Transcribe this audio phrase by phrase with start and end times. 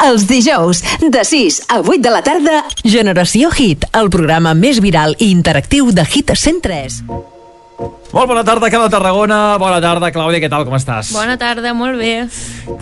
[0.00, 0.80] Els dijous,
[1.12, 5.92] de 6 a 8 de la tarda, Generació Hit, el programa més viral i interactiu
[5.92, 7.02] de Hit 103.
[8.10, 9.56] Molt bona tarda, Cada Tarragona.
[9.62, 11.12] Bona tarda, Clàudia, què tal, com estàs?
[11.14, 12.26] Bona tarda, molt bé.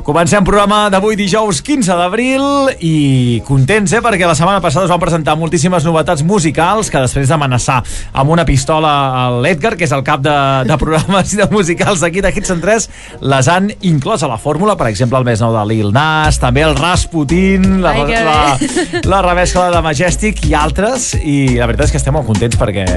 [0.06, 4.00] Comencem programa d'avui dijous 15 d'abril i contents, eh?
[4.00, 7.82] Perquè la setmana passada es van presentar moltíssimes novetats musicals que després d'amenaçar
[8.16, 12.00] amb una pistola a l'Edgar, que és el cap de, de programes i de musicals
[12.00, 12.88] d'aquí de Hits 3,
[13.28, 16.64] les han inclòs a la fórmula, per exemple, el més nou de Lil Nas, també
[16.64, 21.96] el Rasputin, la, Ai, la, la remescla de Majestic i altres, i la veritat és
[21.98, 22.88] que estem molt contents perquè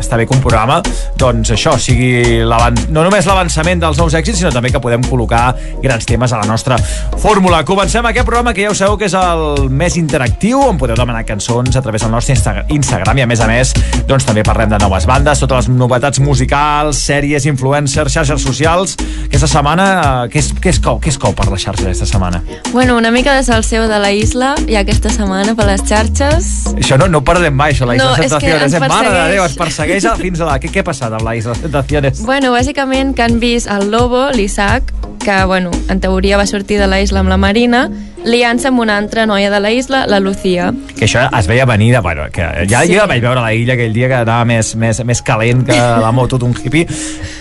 [0.00, 0.82] està bé que un programa,
[1.14, 5.54] doncs això, sigui l'avan- no només l'avançament dels nous èxits, sinó també que podem col·locar
[5.82, 6.78] grans temes a la nostra
[7.18, 7.64] fórmula.
[7.64, 11.24] Comencem aquest programa que ja ho sabeu que és el més interactiu, on podeu demanar
[11.26, 13.72] cançons a través del nostre Insta Instagram i a més a més
[14.06, 18.96] doncs també parlem de noves bandes, totes les novetats musicals, sèries, influencers, xarxes socials.
[19.26, 19.86] Aquesta setmana,
[20.24, 21.00] eh, què és, què és cou?
[21.00, 22.42] Què és cou per les xarxes aquesta setmana?
[22.72, 26.52] Bueno, una mica de salseu de la isla, i aquesta setmana per les xarxes.
[26.76, 28.80] Això no, no parlem mai, això, la Isla No, és que ens eh?
[28.80, 29.34] Mare de persegueix.
[29.34, 30.58] Déu, es persegueix fins a la...
[30.62, 32.22] Què, què ha passat amb la Isla Tentaciones?
[32.24, 36.86] Bueno, bàsicament que han vist el Lobo, l'Isaac, que, bueno, en teoria va sortir de
[36.86, 37.88] la isla amb la Marina,
[38.26, 40.72] liant-se amb una altra noia de la isla, la Lucía.
[40.98, 42.94] que això es veia venir de, bueno, que ja, Sí.
[42.96, 45.72] jo vaig veure la illa aquell dia que anava més, més, més calent que
[46.06, 46.86] la moto d'un hippie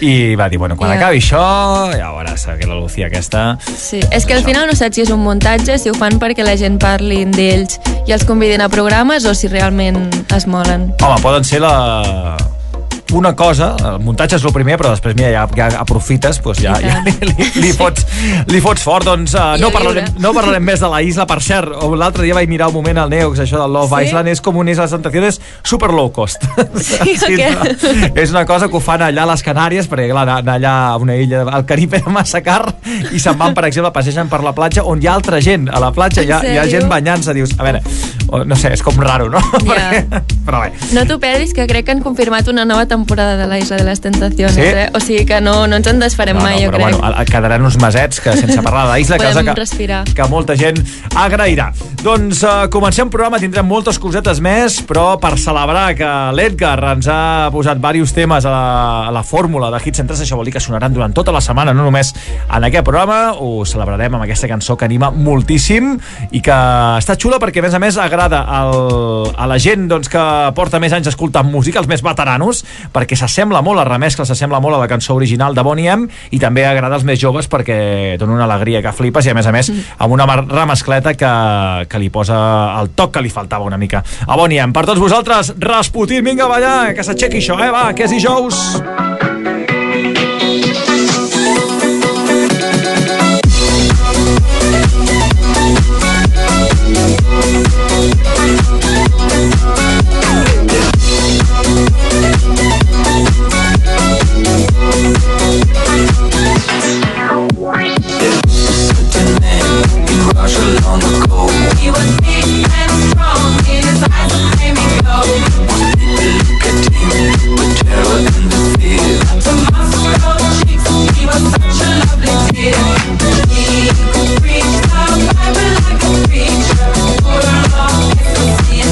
[0.02, 0.98] i va dir, bueno, quan Ja.
[0.98, 4.46] acabi això ja veuràs que la Lucía aquesta Sí, és que al Això.
[4.46, 7.80] final no saps si és un muntatge, si ho fan perquè la gent parlin d'ells
[8.08, 10.94] i els convidin a programes o si realment es molen.
[11.02, 12.36] home, poden ser la
[13.16, 16.76] una cosa, el muntatge és el primer però després mira, ja, ja aprofites doncs ja,
[16.84, 18.04] ja li, li, li, fots,
[18.52, 21.72] li fots fort doncs uh, no, parlarem, no parlarem més de la isla per cert,
[21.96, 24.10] l'altre dia vaig mirar un moment al Neox això del Love Sí?
[24.10, 26.44] Island és com un Islas Tentaciones super low cost
[26.76, 27.50] Sí, o què?
[27.56, 28.12] no?
[28.20, 30.98] és una cosa que ho fan allà a les Canàries perquè clar, anar, allà a
[31.02, 32.66] una illa al Carib era massa car
[33.16, 35.80] i se'n van per exemple passegen per la platja on hi ha altra gent a
[35.80, 37.82] la platja hi ha, hi ha gent banyant-se dius, a veure,
[38.46, 39.40] no sé, és com raro no?
[39.70, 40.04] Perquè-
[40.46, 43.60] però bé No t'ho perdis, que crec que han confirmat una nova temporada de la
[43.60, 44.62] Isla de les Tentaciones, Sí?
[44.62, 44.90] eh?
[44.94, 47.00] O sigui que no, no ens en desfarem no, mai, no, jo però crec.
[47.00, 50.04] bueno, quedaran uns mesets que sense parlar de la isla, cosa que, respirar.
[50.06, 50.80] que molta gent
[51.16, 51.72] agrairà.
[52.04, 57.08] Doncs uh, comencem el programa, tindrem moltes cosetes més, però per celebrar que l'Edgar ens
[57.10, 60.54] ha posat diversos temes a la, a la fórmula de Hits Centres, això vol dir
[60.54, 62.14] que sonaran durant tota la setmana, no només
[62.50, 65.96] en aquest programa, ho celebrarem amb aquesta cançó que anima moltíssim
[66.32, 66.56] i que
[67.00, 70.24] està xula perquè, a més a més, agrada al, a la gent doncs, que
[70.56, 72.64] porta més anys escoltant música, els més veteranos,
[72.96, 76.40] perquè s'assembla molt, la remescla s'assembla molt a la cançó original de Bonnie M i
[76.40, 79.54] també agrada als més joves perquè dona una alegria que flipes i, a més a
[79.56, 81.34] més, amb una remescleta que,
[81.92, 82.40] que li posa
[82.80, 84.74] el toc que li faltava una mica a Bonnie M.
[84.76, 89.35] Per tots vosaltres, Rasputin, vinga a ballar, que s'aixequi això, eh, va, que és dijous.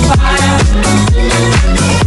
[0.03, 2.02] fire.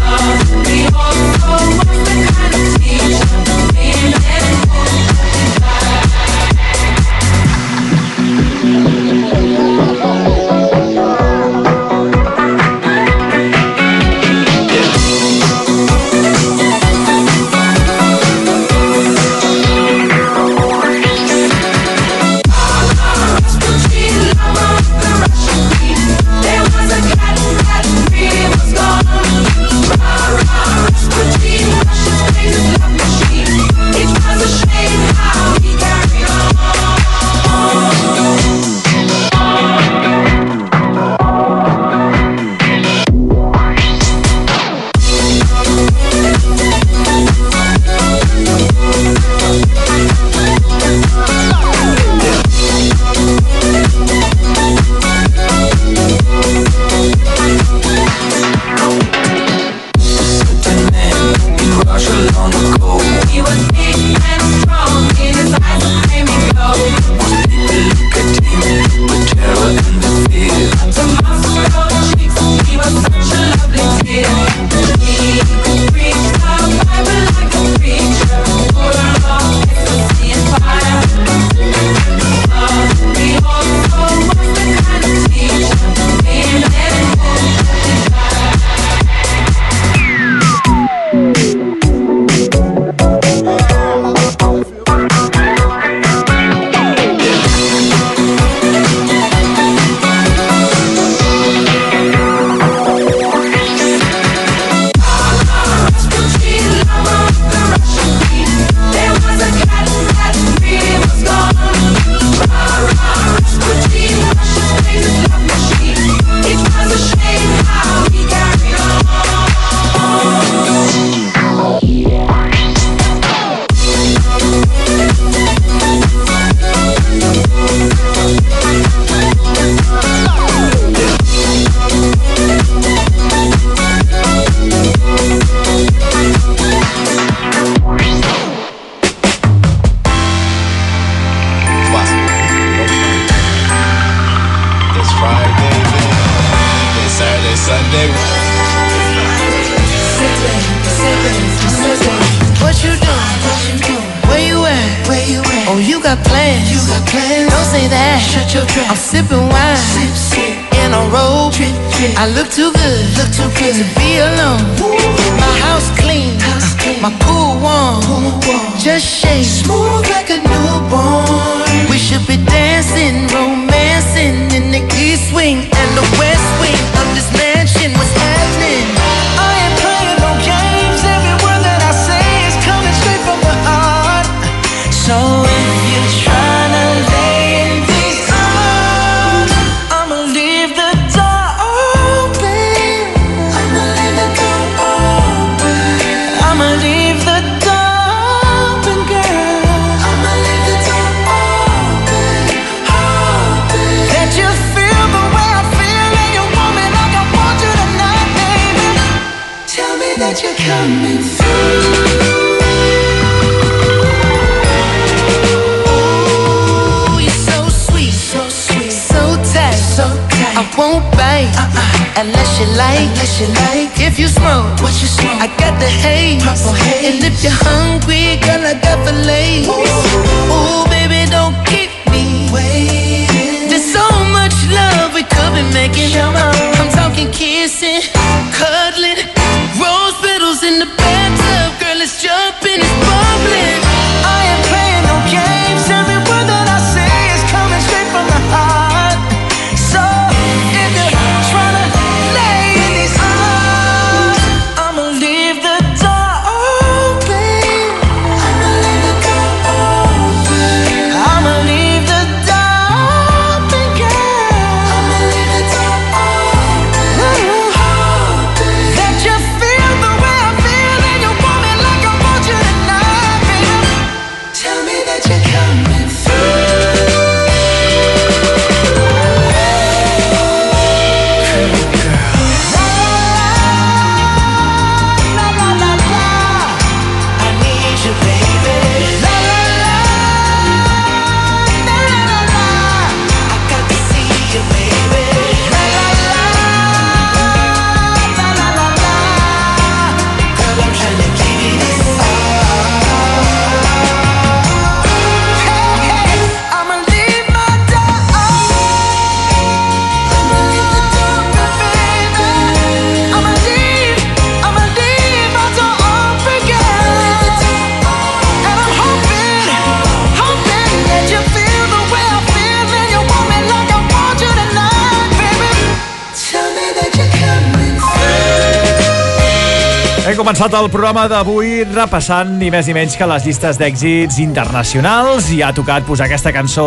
[330.46, 335.56] Començat el programa d'avui repassant ni més ni menys que les llistes d'èxits internacionals i
[335.58, 336.84] ha tocat posar aquesta cançó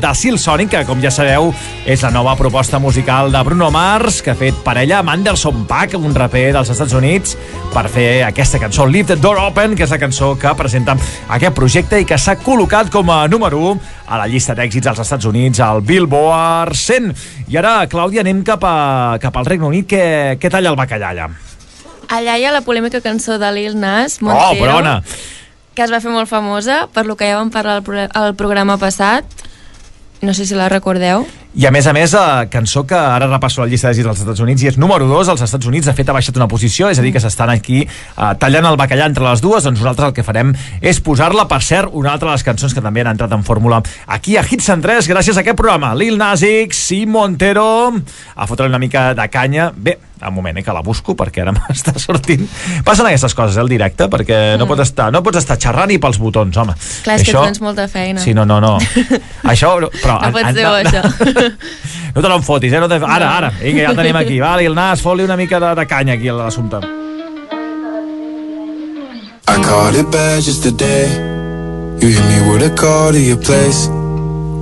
[0.00, 1.50] de Sil Sonic, que com ja sabeu
[1.84, 5.98] és la nova proposta musical de Bruno Mars, que ha fet parella amb Anderson Paak,
[6.00, 7.36] un raper dels Estats Units,
[7.76, 10.96] per fer aquesta cançó Leave the Door Open, que és la cançó que presenta
[11.28, 15.04] aquest projecte i que s'ha col·locat com a número 1 a la llista d'èxits als
[15.04, 17.12] Estats Units, al Billboard 100.
[17.52, 19.92] I ara, Clàudia, anem cap, a, cap al Regne Unit.
[19.92, 20.06] Què,
[20.40, 21.34] què talla el bacallà allà?
[22.08, 25.02] Allà hi ha la polèmica cançó de Lil Nas, Oh, Montero, però Ona!
[25.74, 28.34] que es va fer molt famosa, per lo que ja vam parlar al, pro al
[28.38, 29.24] programa passat.
[30.22, 31.26] No sé si la recordeu.
[31.54, 34.40] I a més a més, la cançó que ara repasso la llista d'èxits als Estats
[34.42, 36.98] Units i és número 2 als Estats Units, de fet ha baixat una posició, és
[36.98, 40.16] a dir, que s'estan aquí uh, tallant el bacallà entre les dues, doncs nosaltres el
[40.16, 40.50] que farem
[40.82, 43.78] és posar-la, per cert, una altra de les cançons que també han entrat en fórmula
[44.10, 45.92] aquí a Hits en 3, gràcies a aquest programa.
[45.94, 47.68] Lil Nas X i Montero
[48.34, 49.70] a fotre una mica de canya.
[49.70, 49.94] Bé,
[50.28, 52.46] un moment, eh, que la busco perquè ara m'està sortint.
[52.84, 55.98] Passen aquestes coses, eh, al directe, perquè no, pots estar, no pots estar xerrant ni
[56.02, 56.74] pels botons, home.
[56.74, 57.04] Mm.
[57.06, 58.22] Clar, és que tens molta feina.
[58.22, 58.76] Sí, no, no, no.
[59.52, 59.74] això...
[59.94, 61.43] Però, No pot ser bo, això.
[62.14, 62.80] No te l'enfotis, eh?
[62.80, 62.98] No te...
[63.00, 63.50] Ara, ara.
[63.60, 64.40] Vinga, ja el tenim aquí.
[64.42, 66.82] Va, Lil Nas, fot-li una mica de, de canya aquí a l'assumpte.
[69.46, 71.06] I caught it bad just today.
[72.00, 73.86] You hit me with a call to your place.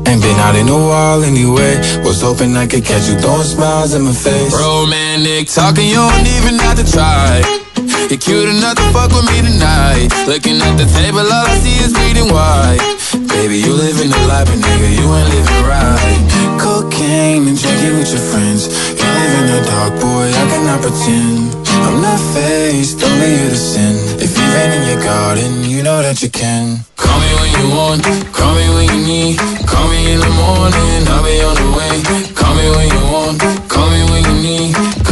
[0.04, 1.78] Ain't been out in a while anyway.
[2.04, 4.52] Was hoping I could catch you throwing smiles in my face.
[4.52, 7.61] Romantic talking, you don't even have to try.
[8.10, 10.12] You're cute enough to fuck with me tonight.
[10.26, 12.80] Looking at the table, all I see is bleeding white.
[13.28, 16.20] Baby, you living the life, but nigga, you ain't living right.
[16.60, 18.68] Cocaine and drinking with your friends.
[18.98, 21.62] You live in the dark, boy, I cannot pretend.
[21.82, 23.96] I'm not faced, only you to sin.
[24.20, 26.84] If you've been in your garden, you know that you can.
[26.96, 28.02] Call me when you want,
[28.32, 29.38] call me when you need.
[29.66, 31.94] Call me in the morning, I'll be on the way.
[32.36, 33.40] Call me when you want,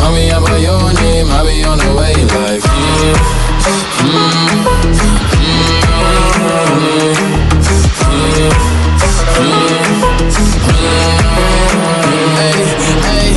[0.01, 2.63] Call me out by your name, I'll be on the way like.
[2.63, 4.31] mm,
[12.41, 12.59] Hey,
[13.07, 13.29] hey,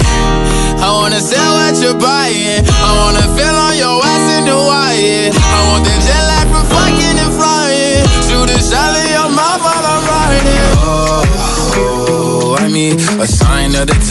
[0.82, 2.64] I wanna sell what you're buying.
[2.66, 3.56] I wanna feel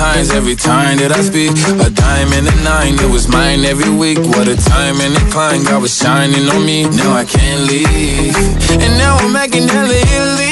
[0.02, 1.54] times every time that I speak.
[1.86, 4.18] A dime and a nine, it was mine every week.
[4.34, 6.90] What a time and a climb, God was shining on me.
[7.00, 8.34] Now I can't leave.
[8.82, 10.50] And now I'm making hella Italy.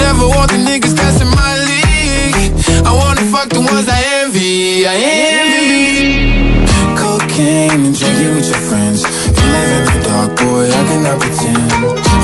[0.00, 2.56] Never want the niggas in my league.
[2.88, 4.88] I wanna fuck the ones I envy.
[4.92, 4.96] I
[5.28, 6.64] envy.
[6.96, 9.04] Cocaine and drinking with your friends.
[9.36, 11.68] You live in the dark, boy, I cannot pretend.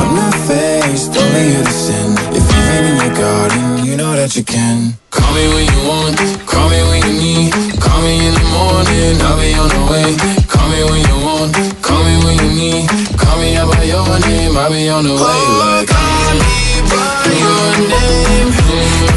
[0.00, 2.08] I'm not faced, only here to sin.
[2.38, 4.99] If you've in your garden, you know that you can.
[5.40, 7.52] Me when you want, call me when you need.
[7.80, 10.12] Call me in the morning, I'll be on the way.
[10.44, 12.84] Call me when you want, call me when you need.
[13.16, 15.40] Call me out by your name, I'll be on the way.
[15.64, 18.52] Like, call me by your name.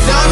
[0.07, 0.27] Tell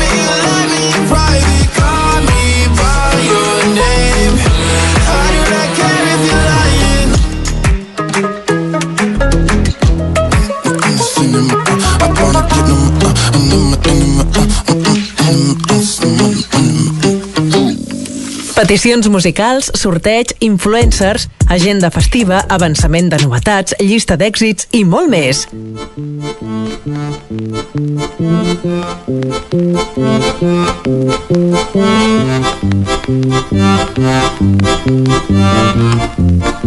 [18.71, 25.43] Peticions musicals, sorteig, influencers, agenda festiva, avançament de novetats, llista d'èxits i molt més.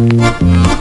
[0.05, 0.74] Dins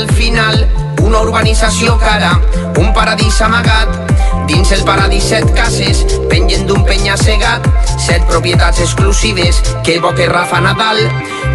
[0.00, 0.66] al final,
[1.02, 2.40] una urbanització cara,
[2.78, 3.88] un paradís amagat.
[4.48, 7.66] Dins el paradís set cases, pengen d'un penya-segat,
[8.00, 11.02] set propietats exclusives, que bo que Rafa Nadal.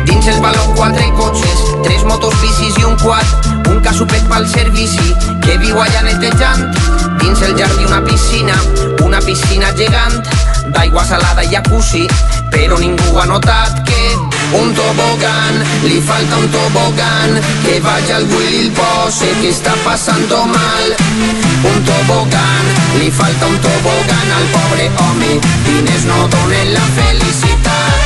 [0.06, 5.10] Dins el baló quatre cotxes, tres motos bicis i un quad, un casupet pel servici,
[5.42, 6.70] que viu allà netejant.
[7.24, 8.62] Dins el jardí una piscina,
[9.04, 10.22] una piscina gegant,
[10.70, 12.06] d'aigua salada i jacuzzi,
[12.54, 14.25] però ningú ha notat que
[14.62, 20.86] un tobogán, li falta un tobogán, que vaya al Willy pose que está pasando mal.
[21.72, 22.66] Un tobogán,
[23.00, 28.05] li falta un tobogán al pobre home, diners no donen la felicitat.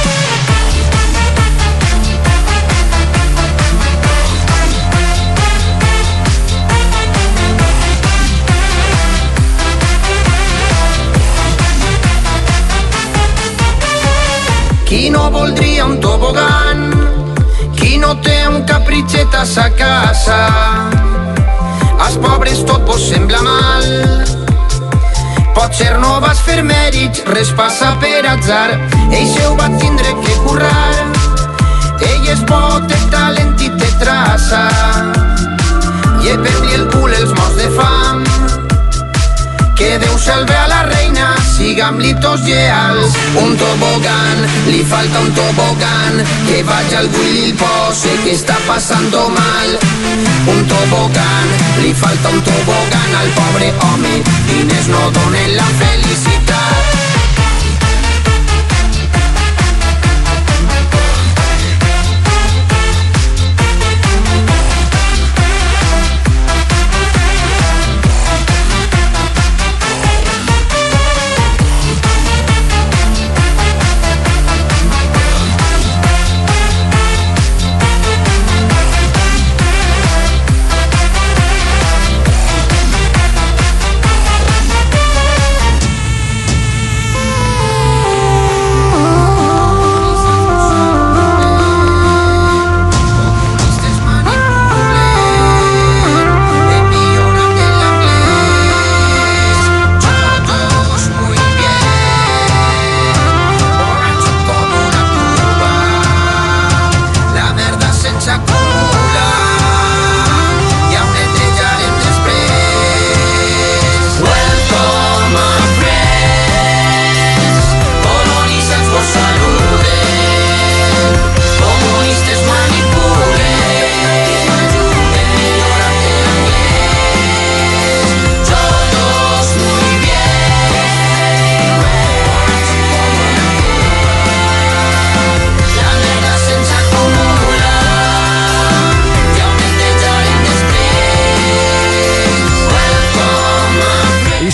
[14.90, 16.80] Qui no voldria un tobogán?
[17.78, 20.38] Qui no té un capritxet a sa casa?
[22.02, 23.86] Als pobres tot vos sembla mal.
[25.54, 28.80] Potser no vas fer mèrits, res passa per atzar.
[29.12, 31.06] Ell se ho va tindre que currar.
[32.10, 34.66] Ell és bo, té talent i té traça.
[36.26, 38.19] I per-li el cul els morts de fam.
[39.80, 43.14] Que Déu salve a la reina, sigam-li tots lleals.
[43.40, 46.20] Un tobogán, li falta un tobogán,
[46.50, 49.80] que vaya al Willy y el pose que está pasando mal.
[50.48, 51.48] Un tobogán,
[51.82, 54.22] li falta un tobogán al pobre home,
[54.52, 56.49] diners no donen la felicitat.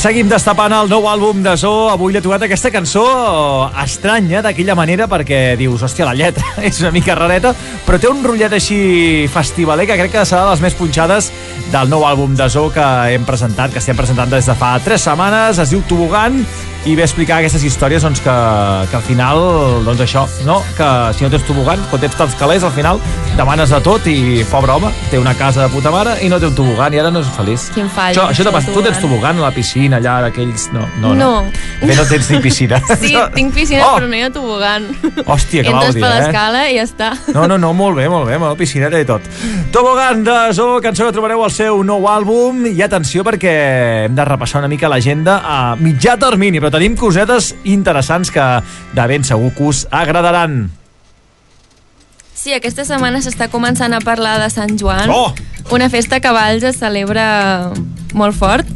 [0.06, 1.88] Seguim destapant el nou àlbum de Zo.
[1.90, 3.02] Avui l'he tocat aquesta cançó
[3.82, 7.56] estranya d'aquella manera perquè dius, hòstia, la lletra és una mica rareta,
[7.88, 8.78] però té un rotllet així
[9.34, 11.32] festivaler que crec que serà de les més punxades
[11.74, 12.86] del nou àlbum de Zo que
[13.16, 15.64] hem presentat, que estem presentant des de fa 3 setmanes.
[15.66, 16.38] Es diu Tobogan
[16.86, 18.34] i ve a explicar aquestes històries doncs, que,
[18.92, 19.40] que al final,
[19.86, 20.60] doncs això, no?
[20.78, 23.00] que si no tens tobogan, quan tens tants calés, al final
[23.36, 26.46] demanes de tot i, pobre home, té una casa de puta mare i no té
[26.46, 27.72] un tobogan i ara no és feliç.
[27.74, 28.76] Quin fall, Això, això això te passa.
[28.76, 29.42] Tu tens tobogan.
[29.42, 30.68] a la piscina, allà, d'aquells...
[30.76, 31.32] No, no, no.
[31.42, 31.64] No.
[31.82, 32.82] Bé, no tens ni piscina.
[33.06, 34.86] Sí, tinc piscina, oh, però no hi ha tobogan.
[35.26, 36.14] Hòstia, que Entres per eh?
[36.14, 37.12] l'escala i ja està.
[37.34, 39.26] No, no, no, molt bé, molt bé, molt piscineta i tot.
[39.76, 42.62] Tobogan de Zo, cançó que trobareu al seu nou àlbum.
[42.72, 43.52] I atenció perquè
[44.06, 48.46] hem de repassar una mica l'agenda a mitjà termini, però tenim cosetes interessants que
[48.96, 50.70] de ben segur que us agradaran.
[52.32, 55.12] Sí, aquesta setmana s'està començant a parlar de Sant Joan.
[55.12, 55.34] Oh!
[55.76, 57.74] Una festa que Valls es celebra
[58.16, 58.70] molt fort.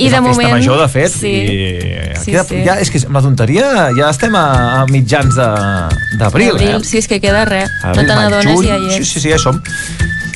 [0.00, 0.54] I és de la moment...
[0.56, 1.12] major, de fet.
[1.20, 1.34] Sí.
[1.36, 2.62] I Sí, queda, sí.
[2.64, 4.46] Ja, és que amb la tonteria ja estem a,
[4.80, 6.78] a mitjans de- d'abril, eh?
[6.84, 7.68] Sí, és que queda res.
[7.84, 9.08] Abril, no te n'adones i ja hi Sí, és.
[9.12, 9.60] sí, sí, ja hi som.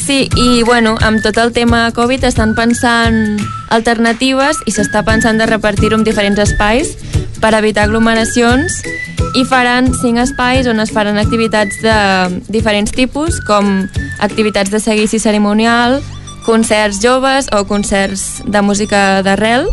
[0.05, 3.39] Sí, i bueno, amb tot el tema Covid estan pensant
[3.73, 6.91] alternatives i s'està pensant de repartir-ho en diferents espais
[7.41, 8.83] per evitar aglomeracions
[9.41, 11.97] i faran cinc espais on es faran activitats de
[12.53, 13.89] diferents tipus, com
[14.21, 16.03] activitats de seguici cerimonial,
[16.45, 19.71] concerts joves o concerts de música d'arrel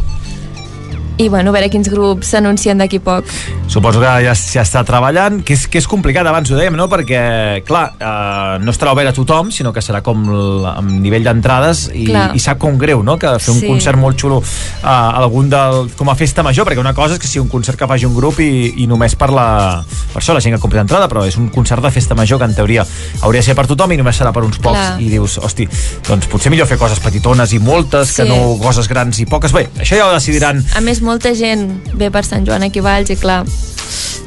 [1.22, 3.28] i bueno, a veure quins grups s'anuncien d'aquí poc.
[3.72, 6.88] Suposo que ja està treballant, que és, que és complicat, abans ho dèiem, no?
[6.92, 11.24] Perquè, clar, eh, no estarà obert a tothom, sinó que serà com l, amb nivell
[11.24, 12.32] d'entrades i, Clar.
[12.36, 13.68] i sap com greu, no?, que fer un Sí.
[13.68, 17.28] concert molt xulo eh, algun del, com a festa major, perquè una cosa és que
[17.28, 19.84] sigui un concert que faci un grup i, i només per la...
[20.12, 22.46] Per això la gent que compra entrada, però és un concert de festa major que
[22.50, 22.84] en teoria
[23.22, 24.80] hauria de ser per tothom i només serà per uns pocs.
[24.80, 25.00] Clar.
[25.02, 25.68] I dius, hosti,
[26.08, 28.30] doncs potser millor fer coses petitones i moltes que Sí.
[28.30, 29.52] no coses grans i poques.
[29.54, 31.68] Bé, això ja ho decidiran A més, molta gent
[32.00, 33.44] ve per Sant Joan aquí a Valls i clar,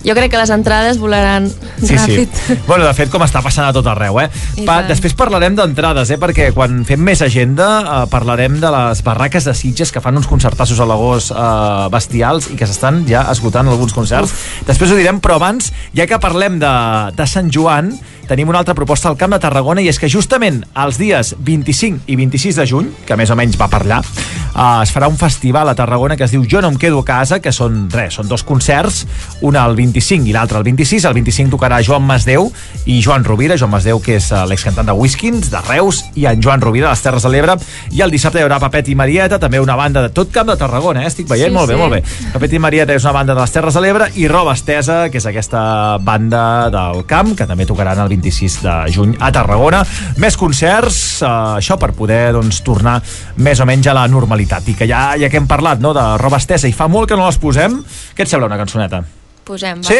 [0.04, 1.46] jo crec que les entrades volaran
[1.80, 2.28] Sí, ràpid.
[2.46, 2.54] sí.
[2.68, 4.28] Bueno, de fet, com està passant a tot arreu, eh?
[4.60, 4.90] I Pa, tant.
[4.92, 6.18] després parlarem d'entrades, eh?
[6.20, 10.28] Perquè quan fem més agenda eh, parlarem de les barraques de Sitges que fan uns
[10.30, 14.32] concertassos a l'agost eh, bestials i que s'estan ja esgotant alguns concerts.
[14.68, 16.74] Després ho direm, però abans, ja que parlem de,
[17.16, 17.94] de Sant Joan,
[18.28, 22.08] tenim una altra proposta al Camp de Tarragona i és que justament els dies 25
[22.10, 25.68] i 26 de juny, que més o menys va allà, eh, es farà un festival
[25.68, 28.28] a Tarragona que es diu Jo no em quedo a casa, que són res, són
[28.28, 29.04] dos concerts,
[29.42, 31.04] un al 25 i l'altre al 26.
[31.04, 32.50] El 25 tocarà Joan Masdeu
[32.87, 36.42] i Joan Rovira, Joan Masdeu que és eh, l'excantant de Whiskins, de Reus, i en
[36.42, 37.56] Joan Rovira, de les Terres de l'Ebre,
[37.92, 40.56] i el dissabte hi haurà Papet i Marieta, també una banda de tot Camp de
[40.60, 41.10] Tarragona, eh?
[41.10, 41.80] estic veient, Sí, molt bé, sí.
[41.80, 42.30] molt bé.
[42.32, 45.18] Papet i Marieta és una banda de les Terres de l'Ebre i Roba Estesa, que
[45.18, 49.83] és aquesta banda del camp, que també tocaran el 26 de juny a Tarragona.
[50.22, 53.00] Més concerts, eh, això per poder doncs, tornar
[53.37, 54.68] més o menys a la normalitat.
[54.70, 57.18] I que ja, ja que hem parlat no, de Roba Estesa i fa molt que
[57.18, 57.81] no les posem,
[58.14, 59.05] què et sembla una cançoneta?
[59.44, 59.88] Posem, va.
[59.88, 59.98] Sí?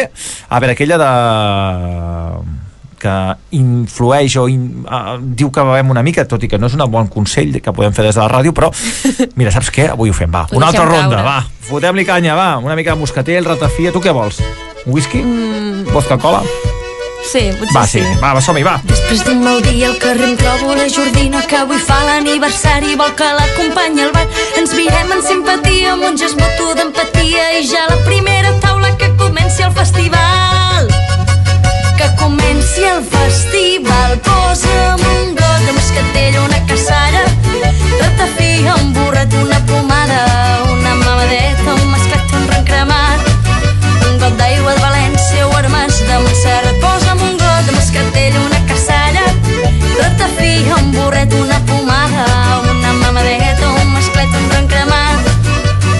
[0.49, 1.09] A veure, aquella de
[3.05, 3.13] que
[3.59, 6.85] influeix o in, uh, diu que bevem una mica, tot i que no és un
[6.89, 8.71] bon consell que podem fer des de la ràdio, però
[9.39, 9.89] mira, saps què?
[9.93, 10.47] Avui ho fem, va.
[10.49, 11.25] Ho Una altra ronda, caure.
[11.27, 11.67] va.
[11.69, 12.55] Fotem-li canya, va.
[12.63, 13.93] Una mica de moscatell, ratafia.
[13.93, 14.41] Tu què vols?
[14.85, 15.21] Un whisky?
[15.21, 15.91] Mm.
[15.93, 16.41] Vodka cola?
[17.31, 18.01] Sí, potser Va, sí.
[18.21, 18.75] Va, va, som-hi, va.
[18.87, 23.11] Després d'un mal dia al carrer em trobo la Jordina que avui fa l'aniversari vol
[23.19, 24.29] que l'acompanyi al ball.
[24.61, 29.09] Ens mirem en simpatia amb un gest mutu d'empatia i ja la primera taula que
[29.19, 30.91] comenci el festival.
[31.99, 37.25] Que comenci el festival, posa'm un got de moscatell, una caçalla,
[38.03, 40.21] ratafia, un burret, una pomada,
[40.75, 43.33] una mamadeta, un masclet, un rencremat,
[44.11, 46.64] un got d'aigua de València o armes de Montserrat.
[50.45, 55.19] Ratafia, un burret, una pomada, una mamadeta, un masclet, un rencremat,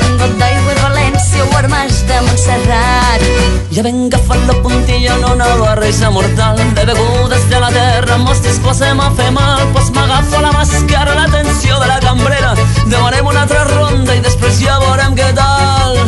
[0.09, 3.25] un got d'aigua de València o armes de Montserrat.
[3.71, 8.41] Ja ben agafat la puntilla en una barreja mortal de begudes de la terra, mos
[8.41, 12.55] disposem a fer mal, pues m'agafo la màscara, l'atenció de la cambrera,
[12.85, 15.99] demanem una altra ronda i després ja veurem què tal.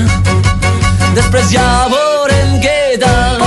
[1.17, 3.46] Després ja veurem què tal.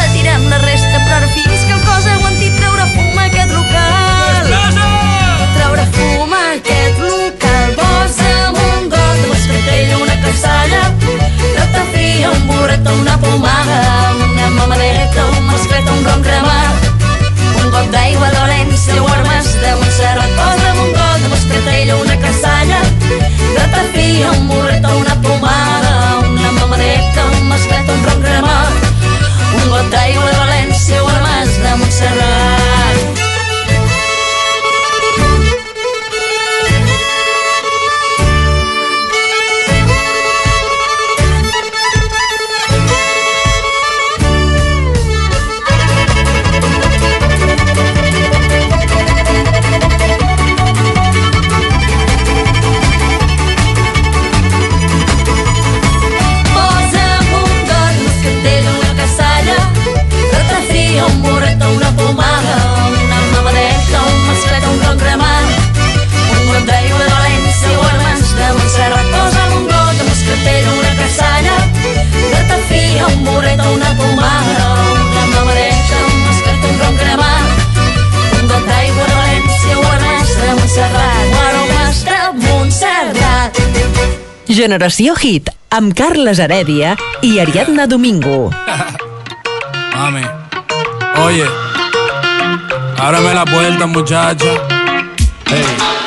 [0.21, 4.49] repartirem la resta, però fins que el cos aguanti treure fum a aquest local.
[5.55, 7.73] Treure fum a aquest local.
[7.79, 10.81] Vols amb un got, un escartell, una calçalla,
[11.57, 13.79] rata fria, un burreto, una pomada,
[14.27, 16.89] una mamadeta, un masclet, un ron cremat,
[17.63, 20.37] un got d'aigua dolent, si ho armes de Montserrat.
[20.37, 22.83] Vols un got, de escartell, una cassalla,
[23.57, 28.80] rata fria, un burreto, una pomada, una mamadeta, un mascret un ron cremat,
[29.89, 32.60] de València o el mas de Montserrat.
[72.71, 77.47] Ratafia, un burret o una pomada, una mamadeta, un masclet o un ron cremat,
[78.41, 81.25] un got d'aigua de València o mas de Montserrat.
[81.55, 83.61] O mas de Montserrat.
[84.47, 88.51] Generació Hit, amb Carles Heredia i Ariadna Domingo.
[89.95, 90.23] Mami,
[91.23, 91.47] oye,
[92.97, 94.57] ábrame la puerta, muchacha.
[95.45, 96.00] Hey,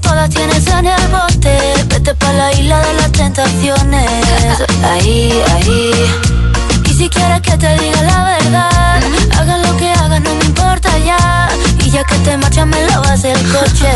[0.00, 1.56] Todas tienes en el bote.
[1.88, 4.10] Vete pa' la isla de las tentaciones.
[4.82, 5.92] Ahí, ahí.
[6.84, 9.02] Y si quieres que te diga la verdad,
[9.38, 11.48] hagan lo que hagan, no me importa ya.
[11.84, 13.92] Y ya que te marchas, me lavas el coche.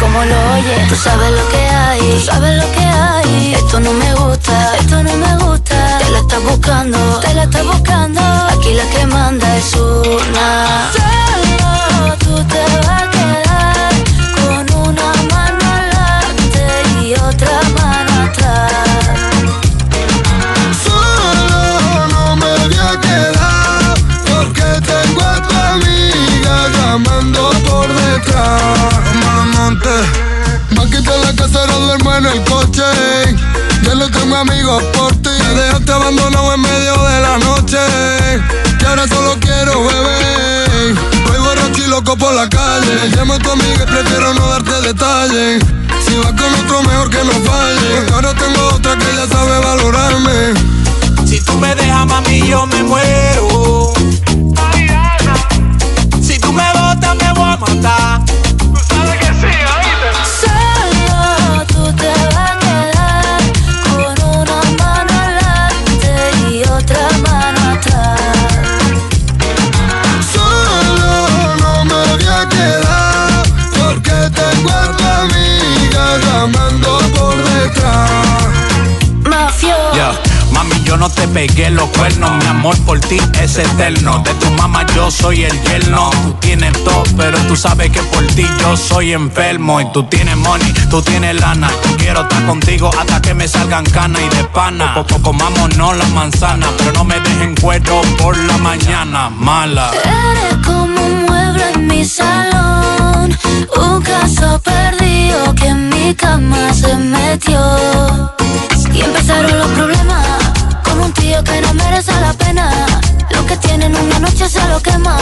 [0.00, 3.54] Como lo oyes, tú sabes lo que hay, tú sabes lo que hay.
[3.54, 5.98] Esto no me gusta, esto no me gusta.
[5.98, 8.20] Te la estás buscando, te la estás buscando.
[8.20, 10.90] Aquí la que manda es una.
[10.92, 13.17] Solo tú te vas
[30.74, 32.82] Más que en la casa no duermo en el coche.
[33.82, 35.30] Ya no tengo amigos por ti.
[35.30, 37.78] Me dejaste abandonado en medio de la noche.
[38.80, 40.94] Y ahora solo quiero beber.
[41.26, 43.08] Voy borracho y loco por la calle.
[43.14, 45.62] Llamo a tu amiga y prefiero no darte detalles.
[46.06, 47.96] Si vas con otro, mejor que no falle.
[47.96, 50.54] Porque ahora tengo otra que ya sabe valorarme.
[51.24, 53.92] Si tú me dejas, mami, yo me muero.
[56.20, 58.20] Si tú me botas, me voy a matar.
[76.38, 78.10] Llamando por detrás.
[79.28, 79.74] Mafio.
[79.92, 80.12] Yeah.
[80.52, 82.30] Mami, yo no te pegué los cuernos.
[82.42, 84.20] Mi amor por ti es eterno.
[84.20, 86.10] De tu mamá yo soy el yerno.
[86.10, 89.80] Tú tienes todo, pero tú sabes que por ti yo soy enfermo.
[89.80, 91.70] Y tú tienes money, tú tienes lana.
[91.84, 94.94] Yo quiero estar contigo hasta que me salgan canas y de pana.
[94.94, 99.28] Poco comámonos la manzana, pero no me dejen cuero por la mañana.
[99.30, 99.90] Mala.
[100.04, 100.87] Eres como
[103.76, 107.60] un caso perdido que en mi cama se metió.
[108.92, 110.24] Y empezaron los problemas
[110.84, 112.70] con un tío que no merece la pena.
[113.30, 115.16] Lo que tienen una noche se lo quema.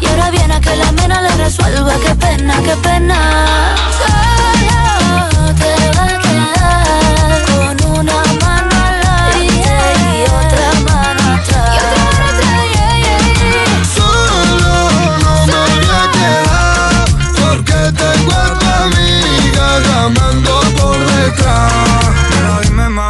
[0.00, 1.92] Y ahora viene a que la mena le resuelva.
[2.06, 3.74] Qué pena, qué pena.
[3.98, 8.31] Solo te va a quedar con una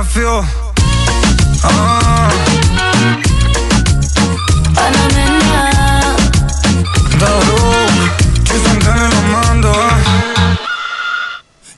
[0.03, 0.45] mafio.
[1.63, 2.31] Ah,
[4.75, 5.63] Panamena.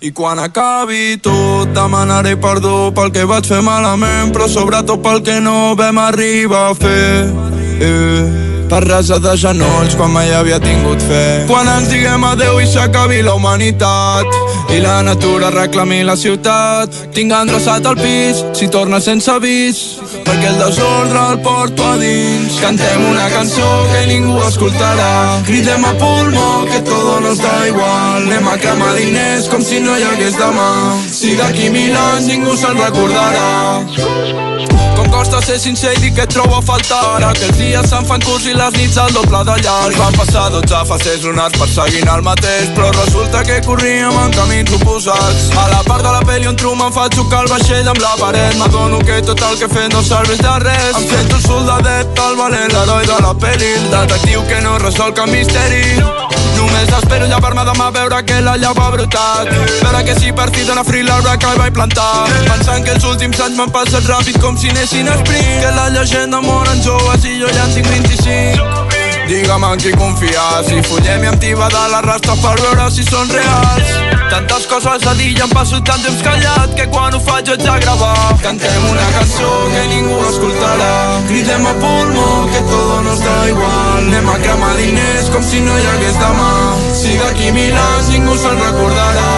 [0.01, 5.39] I quan acabi tot demanaré perdó pel que vaig fer malament però sobretot pel que
[5.41, 7.33] no vam arribar a fer
[7.81, 8.54] eh.
[8.75, 11.45] Per rasa de genolls quan mai havia tingut fe.
[11.47, 14.27] Quan ens diguem adeu i s'acabi la humanitat
[14.75, 19.85] I la natura reclami la ciutat Tinc endreçat el pis si torna sense avís
[20.27, 22.57] Perquè el desordre el porto a dins.
[22.65, 25.13] Cantem una cançó que ningú escoltarà.
[25.47, 28.25] Cridem a pulmó que todo nos da igual.
[28.25, 30.71] Anem a cremar diners com si no hi hagués demà.
[31.13, 34.84] Si d'aquí mil anys ningú se'n recordarà
[35.15, 37.03] costa ser sincer i dir que et trobo a faltar.
[37.17, 39.99] Ara que els dies se'n fan curts i les nits al doble de llarg.
[40.01, 45.51] Van passar 12 fases lunars perseguint el mateix, però resulta que corríem en camins oposats.
[45.63, 48.59] A la part de la pel·li on Truman fa xocar el vaixell amb la paret.
[48.61, 50.99] M'adono que tot el que he fet no serveix de res.
[50.99, 53.75] Em sento el soldadet, el valent, l'heroi de la pel·li.
[53.85, 56.44] El detectiu que no resol cap misteri.
[56.65, 59.51] Només espero llevar-me demà a veure que la llau ha brotat.
[59.83, 62.25] Veure que si partit de la thriller que vaig plantar.
[62.49, 65.61] Pensant que els últims anys m'han passat ràpid com si anessin a sprint.
[65.61, 69.05] Que la llegenda moren joves i jo ja en tinc 25.
[69.29, 73.05] Digue'm en qui confiar Si follem i em tiba de les rastres per veure si
[73.09, 77.21] són reals Tantes coses a dir i em passo tant temps callat Que quan ho
[77.23, 78.33] faig haig de gravar.
[78.43, 81.21] Cantem una cançó que ningú escoltarà.
[81.29, 83.99] Cridem a pulmó que todo nos da igual.
[83.99, 86.51] Anem a cremar diners com si no hi hagués demà.
[86.99, 89.31] Si d'aquí mil anys ningú se'n recordarà.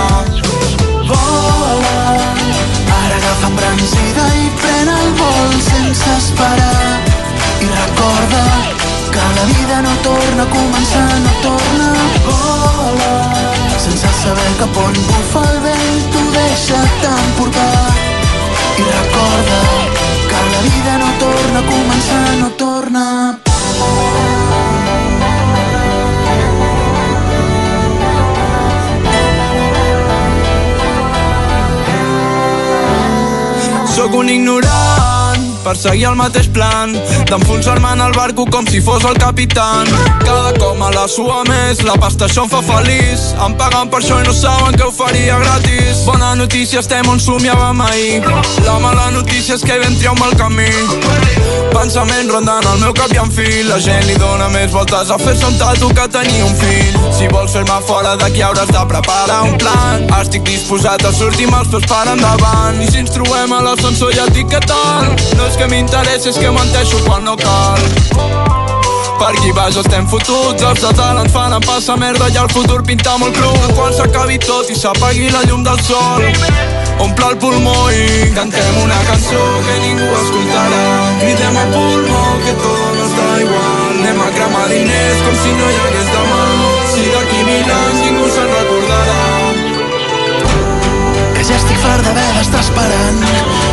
[1.12, 2.16] Vola,
[3.02, 7.00] ara agafa embranzida i pren el vol sense esperar.
[7.60, 8.44] I recorda
[9.12, 11.90] que la vida no torna a començar, no torna.
[12.30, 13.35] Vola,
[14.26, 17.76] saber cap on bufa el vent, tu deixa't emportar.
[18.80, 19.60] I recorda
[20.30, 23.04] que la vida no torna a començar, no torna.
[33.96, 34.85] Sóc un ignorant
[35.66, 36.92] per seguir el mateix plan
[37.26, 39.88] d'enfonsar-me en el barco com si fos el capitán.
[40.22, 43.32] Cada com a la sua més la pasta això em fa feliç.
[43.42, 46.04] Em paguen per això i no saben que ho faria gratis.
[46.06, 48.22] Bona notícia estem on somiàvem ahir.
[48.66, 50.70] La mala notícia és que vam triar un mal camí.
[51.74, 55.18] Pensament rondant el meu cap i en fil la gent li dona més voltes a
[55.18, 57.00] fer-se un tatu que tenir un fill.
[57.18, 60.06] Si vols fer-me fora d'aquí hauràs de preparar un plan.
[60.20, 62.80] Estic disposat a sortir amb els peus per endavant.
[62.80, 65.10] I si ens trobem a l'ascensor ja et dic què tal.
[65.36, 67.80] No és que m'interessi, és que menteixo quan no cal
[69.16, 72.82] per aquí baix estem fotuts, els de dalt ens fan passar merda i el futur
[72.84, 73.52] pinta molt cru.
[73.74, 76.22] Quan s'acabi tot i s'apagui la llum del sol,
[77.02, 80.84] omple el pulmó i cantem una cançó que ningú escoltarà.
[81.22, 85.70] Cridem a pulmó que todo nos da igual, anem a cremar diners com si no
[85.72, 86.35] hi hagués demà.
[91.66, 93.22] Estic fart d'haver d'estar esperant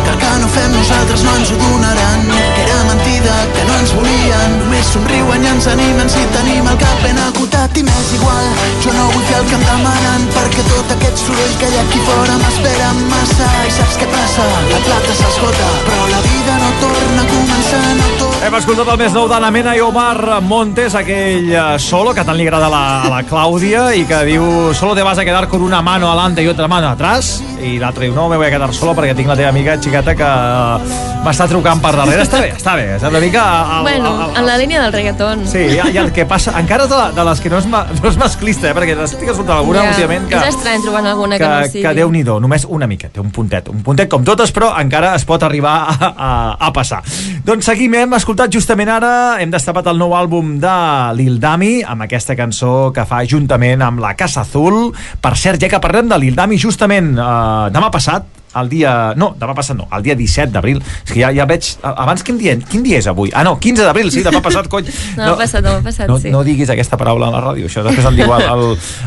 [0.03, 2.25] Que el que no fem nosaltres no ens ho donaran.
[2.56, 6.79] Que era mentida, que no ens volien Només somriuen i ens animen si tenim el
[6.82, 7.77] cap ben acotat.
[7.77, 8.49] I m'és igual
[8.84, 11.86] Jo no vull fer el que em demanen Perquè tot aquest soroll que hi ha
[11.86, 13.49] aquí fora m'espera massa.
[13.69, 14.47] I saps què passa?
[14.71, 18.99] La plata s'esgota Però la vida no torna a començar, no torna Hem escoltat el
[18.99, 22.73] més nou d'Anna Mena i Omar Montes, aquell eh, solo que tant li agrada a
[22.73, 24.43] la, a la Clàudia i que diu,
[24.75, 28.08] solo te vas a quedar con una mano adelante y otra mano atrás i l'altre
[28.08, 31.02] diu, no, me voy a quedar solo perquè tinc la teva amiga xiqueta que eh,
[31.24, 32.24] m'està trucant per darrere.
[32.26, 33.43] Està bé, està bé, és una mica...
[33.78, 35.43] El, Bueno, en la línia del reggaeton.
[35.48, 38.10] Sí, i, i el que passa, encara de, de les que no és, ma, no
[38.10, 41.43] és masclista, eh, perquè estic escoltant alguna Ja, últimament que, És estrany trobant alguna que,
[41.43, 41.84] que, no sigui.
[41.86, 45.26] que Déu-n'hi-do, només una mica, té un puntet, un puntet com totes, però encara es
[45.28, 46.32] pot arribar a, a,
[46.67, 47.02] a passar.
[47.46, 50.74] Doncs seguim, hem escoltat justament ara, hem destapat el nou àlbum de
[51.19, 54.93] Lil Dami, amb aquesta cançó que fa juntament amb la Casa Azul.
[55.22, 58.25] Per cert, ja que parlem de Lil Dami, justament eh, demà passat,
[58.60, 59.13] el dia...
[59.20, 60.82] No, demà passat no, el dia 17 d'abril.
[61.04, 61.70] És que ja, ja veig...
[61.84, 63.32] Abans quin dia, quin dia és avui?
[63.34, 64.89] Ah, no, 15 d'abril, sí, demà passat, cony.
[65.18, 66.32] Demà passat, demà passat, no, sí.
[66.34, 68.66] no diguis aquesta paraula a la ràdio, això després el diu el, el,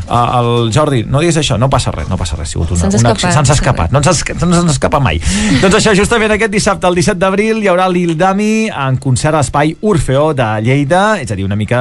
[0.09, 2.99] el Jordi, no diguis això, no passa res, no passa res, ha sigut una, Se'ns
[3.01, 5.21] una escapat, se'ns escapat, no ens, no ens escapa mai.
[5.63, 9.43] doncs això, justament aquest dissabte, el 17 d'abril, hi haurà Lil Dami en concert a
[9.43, 11.81] l'espai Orfeó de Lleida, és a dir, una mica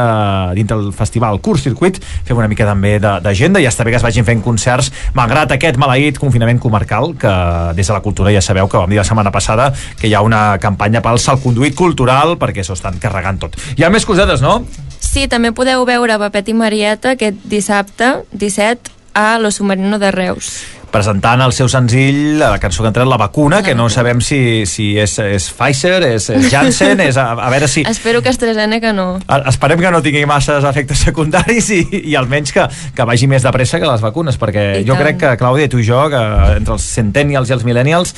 [0.57, 4.01] dintre del festival Curs Circuit, fem una mica també d'agenda, i ja està bé que
[4.01, 7.33] es vagin fent concerts, malgrat aquest maleït confinament comarcal, que
[7.75, 10.21] des de la cultura ja sabeu que vam dir la setmana passada que hi ha
[10.25, 13.57] una campanya pel salconduit cultural perquè s'ho estan carregant tot.
[13.77, 14.61] Hi ha més cosetes, no?
[14.99, 20.59] Sí, també podeu veure Papet i Marieta aquest dissabte, 17, a Lo Submarino de Reus.
[20.95, 24.63] Presentant el seu senzill, la cançó que ha entrat, La vacuna, que no sabem si,
[24.69, 27.83] si és, és Pfizer, és, és Janssen, és a, a veure si...
[27.89, 29.19] Espero que AstraZeneca no.
[29.27, 31.81] a- Esperem que no tingui masses efectes secundaris i,
[32.11, 35.03] i almenys que, que vagi més de pressa que les vacunes, perquè I jo tant.
[35.03, 36.23] crec que, Clàudia, tu i jo, que
[36.61, 38.15] entre els centennials i els millennials,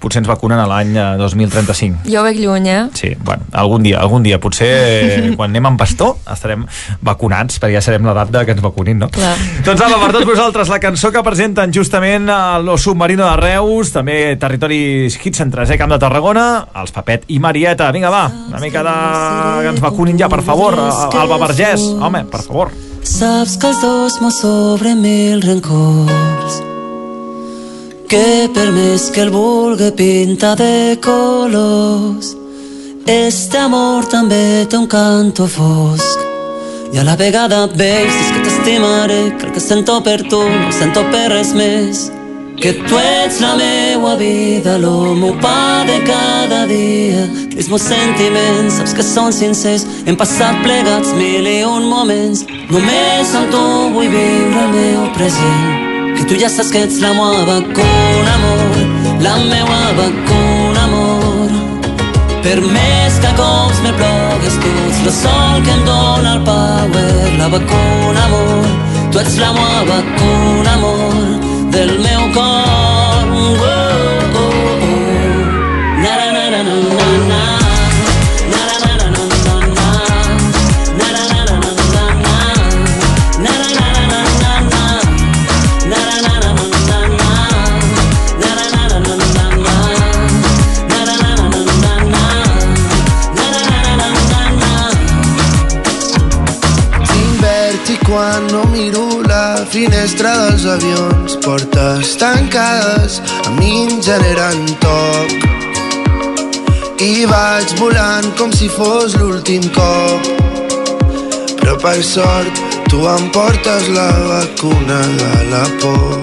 [0.00, 2.08] potser ens vacunen a l'any eh, 2035.
[2.08, 2.82] Jo ho veig lluny, eh?
[2.98, 4.38] Sí, bueno, algun dia, algun dia.
[4.42, 6.64] Potser eh, quan anem amb bastó estarem
[7.04, 9.10] vacunats, perquè ja serem l'edat de que ens vacunin, no?
[9.14, 9.34] Clar.
[9.66, 13.92] Doncs ara, per tots vosaltres, la cançó que presenten justament a Lo Submarino de Reus,
[13.94, 15.80] també territoris hits centres, eh?
[15.80, 17.90] Camp de Tarragona, els Papet i Marieta.
[17.94, 18.96] Vinga, va, una mica de...
[19.64, 20.78] que ens vacunin ja, per favor.
[20.78, 22.74] Alba Vergés, home, per favor.
[23.08, 26.77] Saps que els dos mos sobre mil rencors
[28.08, 32.34] que per més que el vulgui pintar de colors
[33.08, 36.26] este amor també té un canto fosc.
[36.92, 41.06] I a la vegada veus és que t'estimaré, el que sento per tu no sento
[41.08, 42.10] per res més.
[42.60, 47.24] Que tu ets la meua vida, meu pa de cada dia.
[47.56, 52.44] Els meus sentiments, saps que són sincers, hem passat plegats mil i un moments.
[52.68, 53.66] Només amb tu
[53.96, 55.87] vull viure el meu present.
[56.18, 58.78] Que tu ja saps que ets la meua vacuna, amor,
[59.22, 61.50] la meua vacuna, amor.
[62.42, 67.38] Per més que cops me plogues tu ets el sol que em dóna el power,
[67.38, 68.66] la vacuna, amor.
[69.12, 71.14] Tu ets la meua vacuna, amor,
[71.76, 73.26] del meu cor.
[73.38, 74.98] Oh, oh, oh.
[76.02, 76.74] Na, na, na, na, na.
[77.30, 77.47] Na,
[100.58, 101.36] dels avions.
[101.36, 105.30] Portes tancades a mi em generen toc.
[107.00, 110.26] I vaig volant com si fos l'últim cop.
[111.60, 116.18] Però per sort tu em portes la vacuna de la por.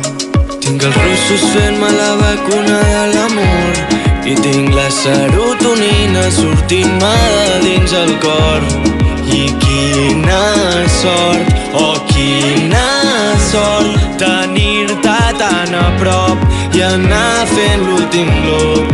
[0.60, 3.74] Tinc els russos fent-me la vacuna de l'amor
[4.26, 8.70] i tinc la serotonina sortint-me de dins el cor.
[9.36, 10.44] I quina
[11.02, 13.05] sort, oh quina
[13.56, 16.40] sort tenir-te tan a prop
[16.76, 18.86] i anar fent l'últim glob.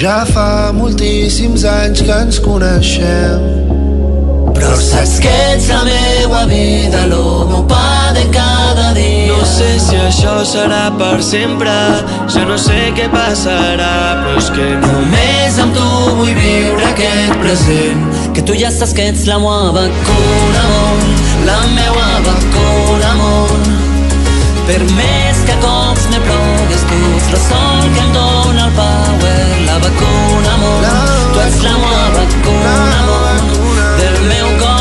[0.00, 3.46] Ja fa moltíssims anys que ens coneixem.
[4.58, 7.14] Però saps que ets la meua vida, el
[7.50, 9.32] meu pa de cada dia.
[9.32, 11.74] No sé si això serà per sempre,
[12.34, 18.04] ja no sé què passarà, però és que Només amb tu vull viure aquest present
[18.36, 20.66] Que tu ja saps que ets la meua vacuna,
[21.48, 22.77] La meua vacuna,
[23.10, 23.50] amor.
[24.68, 29.62] Per més que cops me plogues tu ets el sol que em dóna el power
[29.66, 30.88] La vacuna, amor.
[31.32, 32.74] Tu ets la meua vacuna,
[33.04, 33.40] amor.
[34.00, 34.77] Del meu cor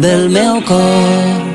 [0.00, 1.49] del meu cor.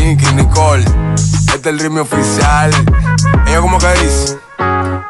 [0.00, 2.70] Nicky, Nicole, este es el ritmo oficial.
[3.46, 4.38] Ella como que dice.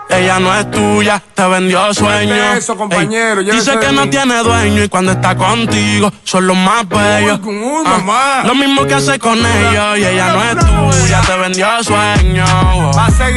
[0.08, 2.34] Ella no es tuya, te vendió sueño.
[2.34, 6.46] Suelte eso, compañero, Ey, llévese dice que no tiene dueño y cuando está contigo son
[6.46, 7.40] los más bellos.
[8.08, 8.42] Ah.
[8.46, 12.44] Lo mismo que hace con ellos y ella no es tuya, te vendió sueño.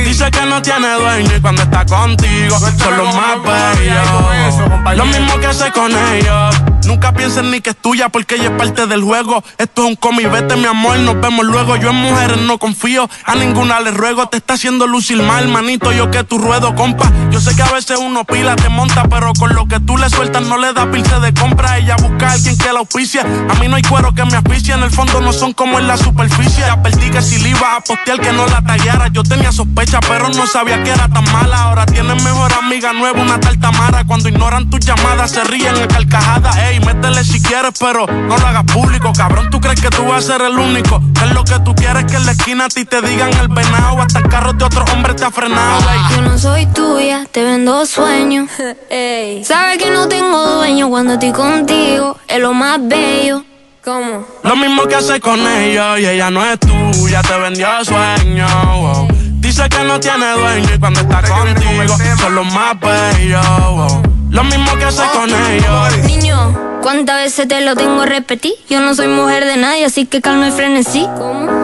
[0.05, 4.97] Dice que no tiene dueño y cuando está contigo son los más bellos.
[4.97, 6.55] Lo mismo que hace con ellos.
[6.87, 9.43] Nunca piensen ni que es tuya porque ella es parte del juego.
[9.57, 11.75] Esto es un cómic, vete mi amor, nos vemos luego.
[11.75, 14.29] Yo en mujeres no confío, a ninguna le ruego.
[14.29, 17.11] Te está haciendo lucir mal, manito, yo que tu ruedo, compa.
[17.29, 20.09] Yo sé que a veces uno pila, te monta, pero con lo que tú le
[20.09, 21.77] sueltas no le da pilce de compra.
[21.77, 23.19] Ella busca a alguien que la auspicie.
[23.19, 25.87] A mí no hay cuero que me asfixie, en el fondo no son como en
[25.87, 26.63] la superficie.
[26.63, 29.09] Advertí que si le iba a postear que no la tallara.
[29.09, 31.63] Yo tenía sospecha, pero no sabía que era tan mala.
[31.63, 34.05] Ahora tienes mejor amiga nueva, una tal Tamara.
[34.05, 36.55] Cuando ignoran tus llamadas, se ríen a carcajadas.
[36.79, 39.11] Métele si quieres, pero no lo hagas público.
[39.15, 41.01] Cabrón, tú crees que tú vas a ser el único.
[41.13, 43.47] Que es lo que tú quieres que en la esquina a ti te digan el
[43.47, 44.01] venado.
[44.01, 45.79] Hasta el carro de otro hombre te ha frenado.
[45.79, 46.15] ey.
[46.15, 48.49] Yo no soy tuya, te vendo sueños.
[49.43, 53.43] Sabes que no tengo dueño cuando estoy contigo, es lo más bello.
[53.83, 54.25] ¿Cómo?
[54.43, 58.45] Lo mismo que hace con ellos y ella no es tuya, te vendió sueño.
[58.81, 59.07] wow.
[59.39, 63.47] Dice que no tiene dueño y cuando está contigo son los más bellos.
[63.47, 64.16] wow.
[64.37, 65.97] Lo mismo que hace con ellos.
[66.05, 68.53] Niño, ¿cuántas veces te lo tengo que repetir?
[68.69, 71.07] Yo no soy mujer de nadie, así que calma y frenesí.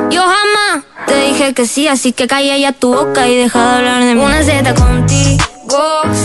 [0.09, 3.75] Yo jamás te dije que sí, así que calla ya tu boca y deja de
[3.77, 4.21] hablar de mí.
[4.23, 5.43] Una Z contigo,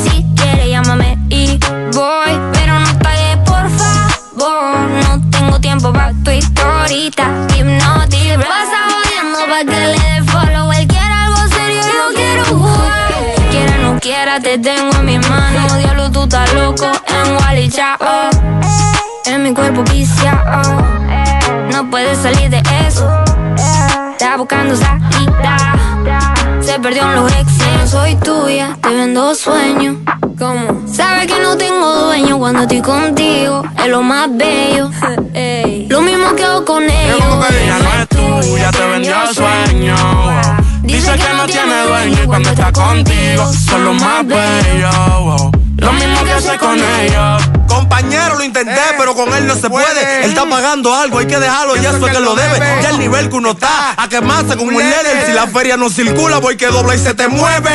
[0.03, 1.59] si quieres llámame y
[1.92, 4.88] voy, pero no calles por favor.
[5.05, 7.28] No tengo tiempo para tu historita,
[7.59, 8.38] hipnotic.
[8.38, 10.72] Pasa jodiendo pa' que le dé follow.
[10.72, 13.51] Él quiere algo serio, yo quiero jugar.
[13.51, 15.72] Quiera o no quiera, te tengo en mis manos.
[16.28, 17.96] Estás loco en Wally Chao.
[19.24, 20.60] En mi cuerpo viciado.
[21.72, 23.08] No puedes salir de eso.
[24.12, 25.56] Está buscando salida.
[26.60, 27.66] Se perdió en los exes.
[27.78, 29.96] No soy tuya, te vendo sueños.
[30.38, 30.86] ¿Cómo?
[30.86, 33.62] Sabes que no tengo dueño cuando estoy contigo.
[33.78, 34.90] Es lo más bello.
[35.88, 37.22] Lo mismo que hago con ellos.
[37.50, 38.08] Ella no es
[38.44, 39.96] tuya, te vendió sueño.
[40.82, 45.57] Dice que no tiene dueño y cuando está contigo son los más bellos.
[45.78, 47.42] Lo mismo que hace con ellos.
[47.68, 50.24] Compañero, lo intenté, pero con él no se puede.
[50.24, 52.58] Él está pagando algo, hay que dejarlo, ya eso es que lo debe.
[52.82, 55.26] Ya el nivel que uno está, a quemarse como un líder.
[55.26, 57.70] Si la feria no circula, voy que dobla y se te mueve.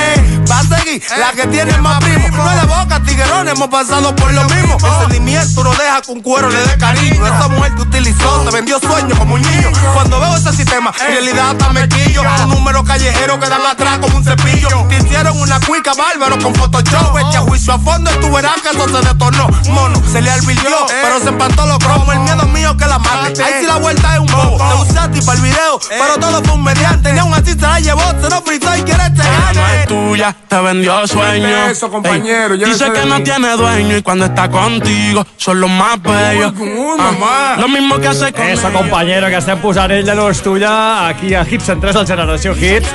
[0.51, 2.27] Va a seguir la que tiene más primo.
[2.29, 4.77] No es de boca, tiguerón, hemos pasado por lo mismo.
[4.83, 7.25] El sentimiento no deja que un cuero le dé cariño.
[7.25, 9.71] Esa mujer te utilizó, te vendió sueños como un niño.
[9.93, 12.23] Cuando veo ese sistema, en realidad hasta me quillo.
[12.43, 14.67] Un número callejero que dan atrás como un cepillo.
[14.89, 17.17] Te hicieron una cuica bárbaro con Photoshop.
[17.29, 19.47] Echa juicio a fondo y tú verás que eso se detornó.
[19.71, 20.69] Mono, se le advirtió,
[21.01, 22.13] pero se empantó los cromos.
[22.13, 23.43] El miedo mío que la mate.
[23.43, 24.57] Ahí sí la vuelta es un bobo.
[24.57, 27.13] Te usé a ti para el video, pero todo fue un mediante.
[27.13, 29.87] Ni aún así se la llevó, se lo fritó y quiere este Ella no es
[29.87, 31.65] tuya, te vendió sueño.
[31.67, 33.23] eso, compañero, Ey, llévese dice de que no mí.
[33.23, 36.53] tiene dueño y cuando está contigo son los más bellos.
[36.99, 38.81] Ah, lo mismo que hace con Esa ellos.
[38.81, 42.87] companyera que estem posant, ella no és tuya, aquí a Hits Centrals del Generació Hits,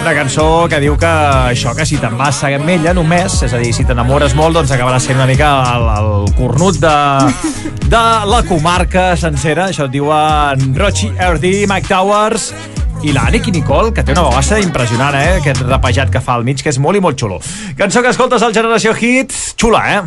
[0.00, 3.58] una cançó que diu que això, que si te'n vas amb ella només, és a
[3.58, 6.94] dir, si t'enamores molt, doncs acabaràs sent una mica el, el cornut de,
[7.90, 12.50] de la comarca sencera, això et diuen Rochi, Erdi, Mike Towers
[13.06, 15.40] i la Nicky Nicole, que té una bogassa impressionant, eh?
[15.40, 17.40] Aquest rapejat que fa al mig, que és molt i molt xulo.
[17.78, 20.00] Cançó que escoltes al Generació Hits, xula, eh?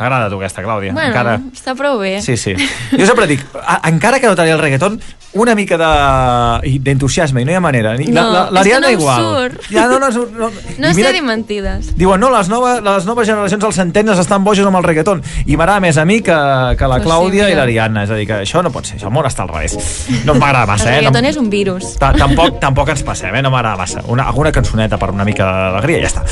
[0.00, 0.94] T'agrada tu aquesta, Clàudia?
[0.96, 1.34] Bueno, Encara...
[1.52, 2.14] està prou bé.
[2.24, 2.54] Sí, sí.
[2.96, 3.42] Jo sempre dic,
[3.84, 4.96] encara que no t'agradi el reggaeton,
[5.32, 7.94] una mica de- i d'entusiasme, i no hi ha manera.
[7.96, 9.22] No, la- la- és que L'Ariana no igual.
[9.52, 9.60] surt.
[9.70, 10.50] Ja, no, no, no, no.
[10.78, 11.96] No I sé mira- dir mentides.
[11.96, 15.22] Diuen, no, les noves, les noves generacions, els centennes, estan bojos amb el reggaeton.
[15.46, 17.60] I m'agrada més a mi que, que la Pues sí, Clàudia i mira.
[17.60, 18.04] l'Ariadna.
[18.04, 19.78] És a dir, que això no pot ser, això el món està al revés.
[20.24, 20.96] No m'agrada El massa, eh?
[20.96, 21.94] reggaeton No, és un virus.
[21.98, 23.42] Ta- tampoc, tampoc ens passem, eh?
[23.42, 24.02] No m'agrada massa.
[24.08, 26.24] Una, alguna cançoneta per una mica d'alegria i ja està.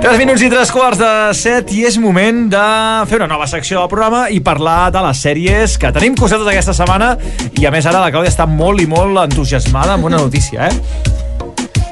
[0.00, 3.80] 3 minuts i 3 quarts de 7 i és moment de fer una nova secció
[3.80, 7.16] del programa i parlar de les sèries que tenim cosetes aquesta setmana
[7.58, 11.14] i a més ara la Clàudia està molt i molt entusiasmada amb una notícia, eh?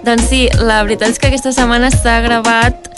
[0.04, 2.90] Doncs sí, la veritat és que aquesta setmana s'ha gravat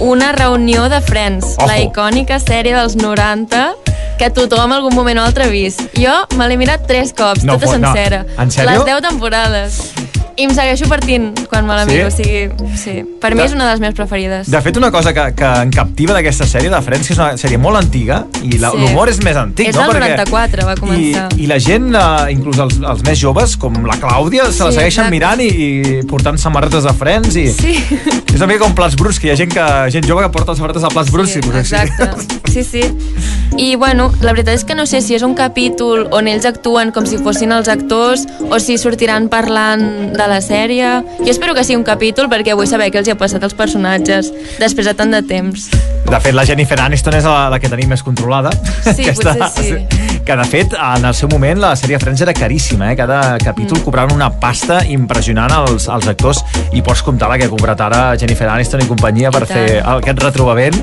[0.00, 1.66] una reunió de Friends, Ojo.
[1.68, 3.74] la icònica sèrie dels 90
[4.20, 5.82] que tothom algun moment o altre ha vist.
[5.96, 7.92] Jo me l'he mirat tres cops, No, tota fo- no.
[7.92, 8.24] sencera.
[8.38, 8.70] En sèrio?
[8.70, 9.78] Les 10 temporades.
[10.36, 11.92] I em segueixo partint quan me la Sí?
[11.92, 13.04] miro, o sigui, sí.
[13.20, 14.50] Per mi és una de les meves preferides.
[14.50, 17.36] De fet, una cosa que, que em captiva d'aquesta sèrie de Friends, que és una
[17.36, 18.78] sèrie molt antiga, i la- Sí.
[18.78, 19.82] l'humor és més antic, És no?
[19.82, 21.28] del 94, va començar.
[21.36, 24.70] I, i la gent, eh, inclús els, els més joves, com la Clàudia, se la
[24.70, 25.10] Sí, segueixen exacte.
[25.10, 25.48] mirant i,
[26.00, 27.36] i portant samarretes de Friends.
[27.36, 27.48] I...
[27.52, 27.76] Sí.
[28.30, 30.54] És una mica com plats bruts, que hi ha gent, que, gent jove que porta
[30.54, 31.34] samarretes de plats bruts.
[31.36, 32.08] i, pues, Exacte,
[32.52, 32.80] sí, sí.
[33.58, 36.92] I, bueno, la veritat és que no sé si és un capítol on ells actuen
[36.92, 40.88] com si fossin els actors o si sortiran parlant de la sèrie.
[41.20, 43.56] Jo espero que sigui un capítol perquè vull saber què els hi ha passat als
[43.56, 44.28] personatges
[44.60, 45.70] després de tant de temps.
[46.10, 48.52] De fet, la Jennifer Aniston és la, la que tenim més controlada.
[48.84, 49.74] Sí, potser sí.
[50.26, 52.96] Que, de fet, en el seu moment, la sèrie Friends era caríssima, eh?
[52.98, 53.84] Cada capítol mm.
[53.86, 56.42] cobraven una pasta impressionant als, als actors
[56.76, 59.56] i pots comptar la que ha cobrat ara Jennifer Aniston i companyia per tant.
[59.56, 60.76] fer aquest retrobament.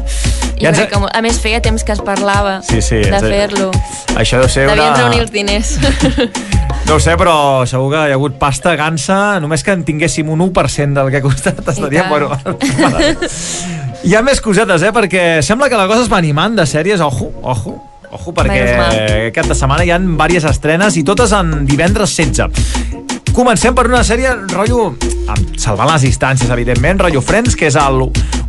[0.57, 0.83] I ja ens...
[0.89, 3.69] que, a més feia temps que es parlava Sí, sí, de fer-lo.
[4.17, 5.03] Això deu ser Devien una...
[5.03, 5.77] reunir els diners.
[6.88, 10.30] No ho sé, però segur que hi ha hagut pasta gansa, només que en tinguéssim
[10.32, 12.07] un 1% del que ha costat, estaríem...
[12.09, 12.30] Bueno,
[14.07, 14.93] hi ha més cosetes, eh?
[14.95, 17.76] Perquè sembla que la cosa es va animant de sèries, ojo, ojo,
[18.11, 19.01] ojo, perquè Menys mal.
[19.34, 23.34] aquest de setmana hi han diverses estrenes i totes en divendres 16.
[23.38, 24.93] Comencem per una sèrie, rotllo,
[25.30, 27.99] amb- salvant les distàncies, evidentment, rotllo Friends, que és el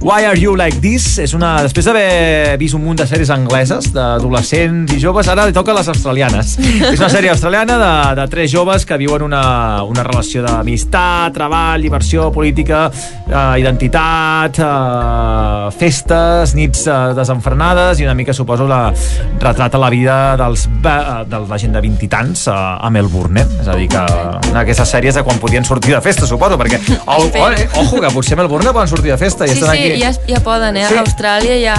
[0.01, 1.18] Why Are You Like This?
[1.18, 5.55] És una, després d'haver vist un munt de sèries angleses, d'adolescents i joves, ara li
[5.57, 6.53] toca les australianes.
[6.92, 7.90] és una sèrie australiana de,
[8.20, 9.42] de tres joves que viuen una,
[9.82, 12.84] una relació d'amistat, treball, diversió, política,
[13.26, 18.92] eh, identitat, eh, festes, nits eh, desenfrenades i una mica, suposo, la,
[19.42, 23.42] retrata la vida dels, eh, de la gent de 20 i tants eh, a Melbourne,
[23.42, 23.59] eh?
[23.64, 24.07] És a dir, que
[24.53, 27.99] una d'aquestes sèries de quan podien sortir de festa, suposo, perquè, oh, oh, eh, ojo,
[27.99, 30.76] que potser a Melbourne poden sortir de festa i Sí, estan sí, ja, ja poden,
[30.76, 30.86] eh?
[30.89, 30.97] Sí.
[30.99, 31.76] A Austràlia ja...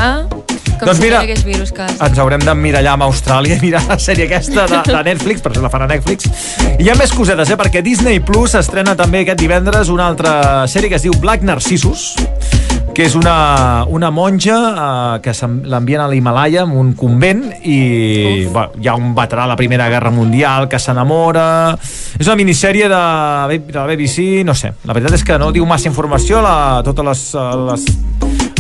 [0.80, 1.98] Com Doncs si mira, no virus cas.
[2.06, 5.64] ens haurem d'emmirallar amb Austràlia i mirar la sèrie aquesta de, de Netflix, per això
[5.66, 6.30] la fan a Netflix.
[6.78, 7.58] I hi ha més cosetes, eh?
[7.60, 10.32] perquè Disney Plus estrena també aquest divendres una altra
[10.72, 12.14] sèrie que es diu Black Narcissus,
[13.00, 15.32] que és una, una monja eh, que
[15.72, 17.78] l'envien a l'Himalaya en un convent i
[18.52, 21.78] bueno, hi ha un veterà de la Primera Guerra Mundial que s'enamora.
[22.20, 23.00] És una minissèrie de,
[23.70, 27.08] de la BBC no sé, la veritat és que no diu massa informació la, totes
[27.08, 27.88] les, eh, les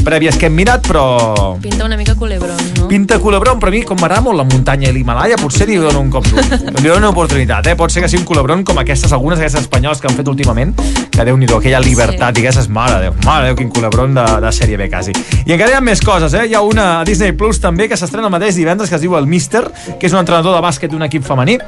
[0.08, 2.79] prèvies que hem mirat però Pinta una mica culebron, no?
[2.90, 6.00] Pinta culebron, però a mi, com m'agrada molt la muntanya i l'Himalaya, potser li dono
[6.02, 6.42] un cop d'ull.
[6.80, 7.76] Li dono una oportunitat, eh?
[7.78, 10.74] Pot ser que sigui un culebron com aquestes, algunes d'aquestes espanyoles que han fet últimament,
[11.14, 12.42] que déu nhi aquella libertat sí.
[12.42, 15.14] i aquestes, mare de Déu, mare de Déu, quin culebron de, de sèrie B, quasi.
[15.46, 16.48] I encara hi ha més coses, eh?
[16.50, 19.14] Hi ha una a Disney Plus també que s'estrena el mateix divendres, que es diu
[19.20, 19.68] El Mister,
[20.00, 21.60] que és un entrenador de bàsquet d'un equip femení,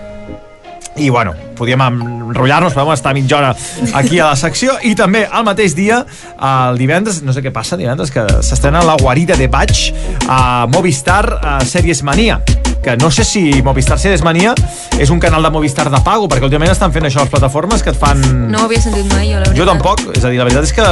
[0.98, 3.52] i bueno, podíem enrotllar-nos, podem estar mitja hora
[3.94, 4.76] aquí a la secció.
[4.84, 6.02] I també al mateix dia,
[6.36, 9.92] el divendres no sé què passa divendres, que s'estrena La guarida de Batch
[10.28, 12.42] a Movistar a Sèries Mania
[12.82, 14.56] que no sé si Movistar Sèries Mania
[15.00, 17.94] és un canal de Movistar de pago, perquè últimament estan fent això les plataformes que
[17.94, 18.22] et fan...
[18.52, 19.60] No ho havia sentit mai, jo, la veritat.
[19.60, 20.88] Jo tampoc, és a dir, la veritat és que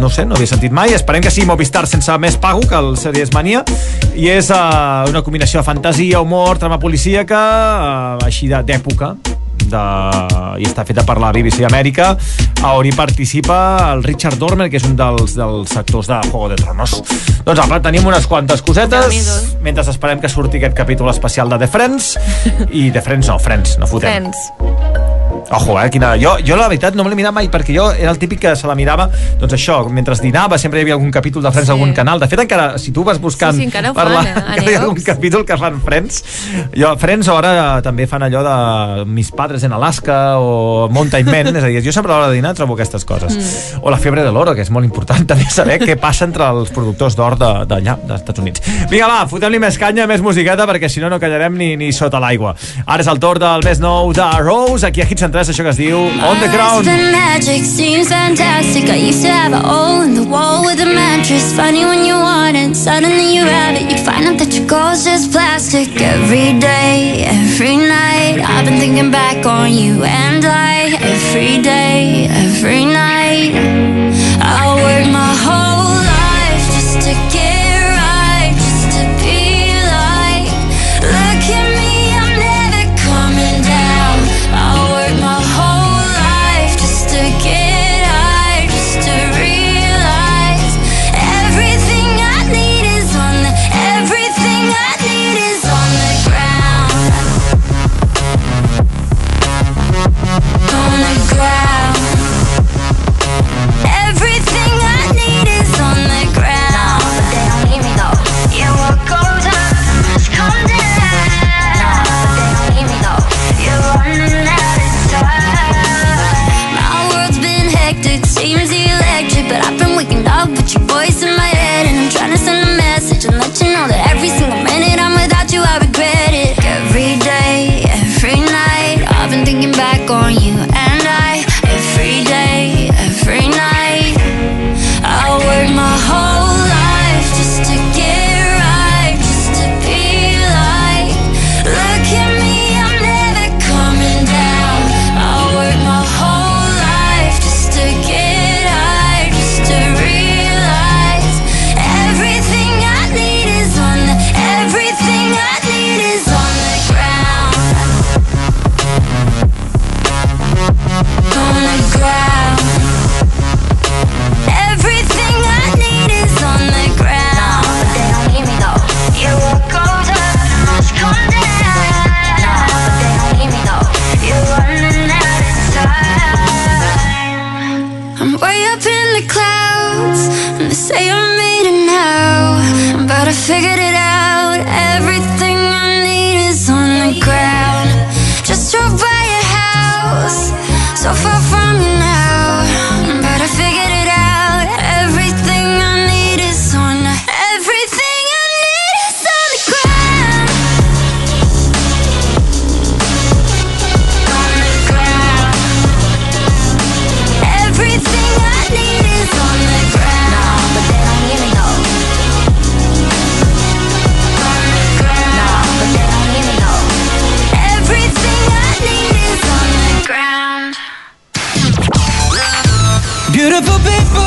[0.00, 0.94] no sé, no havia sentit mai.
[0.96, 3.62] Esperem que sigui Movistar sense més pago que el Sèries Mania
[4.16, 7.40] i és uh, una combinació de fantasia, humor, trama policíaca
[8.16, 9.14] uh, així d'època
[9.70, 9.82] de...
[10.60, 12.12] i està feta per la BBC Amèrica
[12.68, 13.58] on hi participa
[13.90, 16.98] el Richard Dormer que és un dels, dels actors de Juego de Tronos.
[17.46, 21.70] Doncs apa, tenim unes quantes cosetes mentre esperem que surti aquest capítol especial de The
[21.70, 22.16] Friends.
[22.70, 24.30] I The Friends no, Friends, no fotem.
[24.30, 25.09] Friends.
[25.50, 26.14] Ojo, eh, quina...
[26.20, 28.52] Jo, jo la veritat no me l'he mirat mai perquè jo era el típic que
[28.56, 29.08] se la mirava
[29.40, 31.72] doncs això, mentre dinava sempre hi havia algun capítol de Friends Sí.
[31.74, 34.22] algun canal de fet encara, si tu vas buscant Sí, sí, encara ho per la,
[34.22, 36.22] fan, eh, encara hi ha algun capítol que fan Friends
[36.76, 41.62] jo, Friends ara també fan allò de Mis padres en Alaska o Mountain Men és
[41.64, 43.80] a dir, jo sempre a l'hora de dinar trobo aquestes coses Mm.
[43.82, 46.70] o la febre de l'oro, que és molt important també saber què passa entre els
[46.74, 48.60] productors d'or de- d'allà, dels Estats Units.
[48.90, 52.18] Vinga, va, fotem-li més canya, més musiqueta, perquè si no, no callarem ni, ni sota
[52.20, 52.54] l'aigua.
[52.86, 55.64] Ara és el torn del més nou de Rose, aquí a Hits Hit 103, això
[55.66, 56.86] que es diu On the Ground.
[56.86, 58.88] been magic, seems fantastic.
[58.88, 61.52] I used to have a hole in the wall with a mattress.
[61.52, 63.92] Funny when you want it, suddenly you have it.
[63.92, 65.88] You find out that your goal's just plastic.
[66.00, 70.96] Every day, every night, I've been thinking back on you and I.
[70.96, 73.52] Every day, every night,
[74.40, 75.29] I work my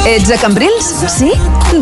[0.06, 0.90] Ets a Cambrils?
[1.08, 1.30] Sí?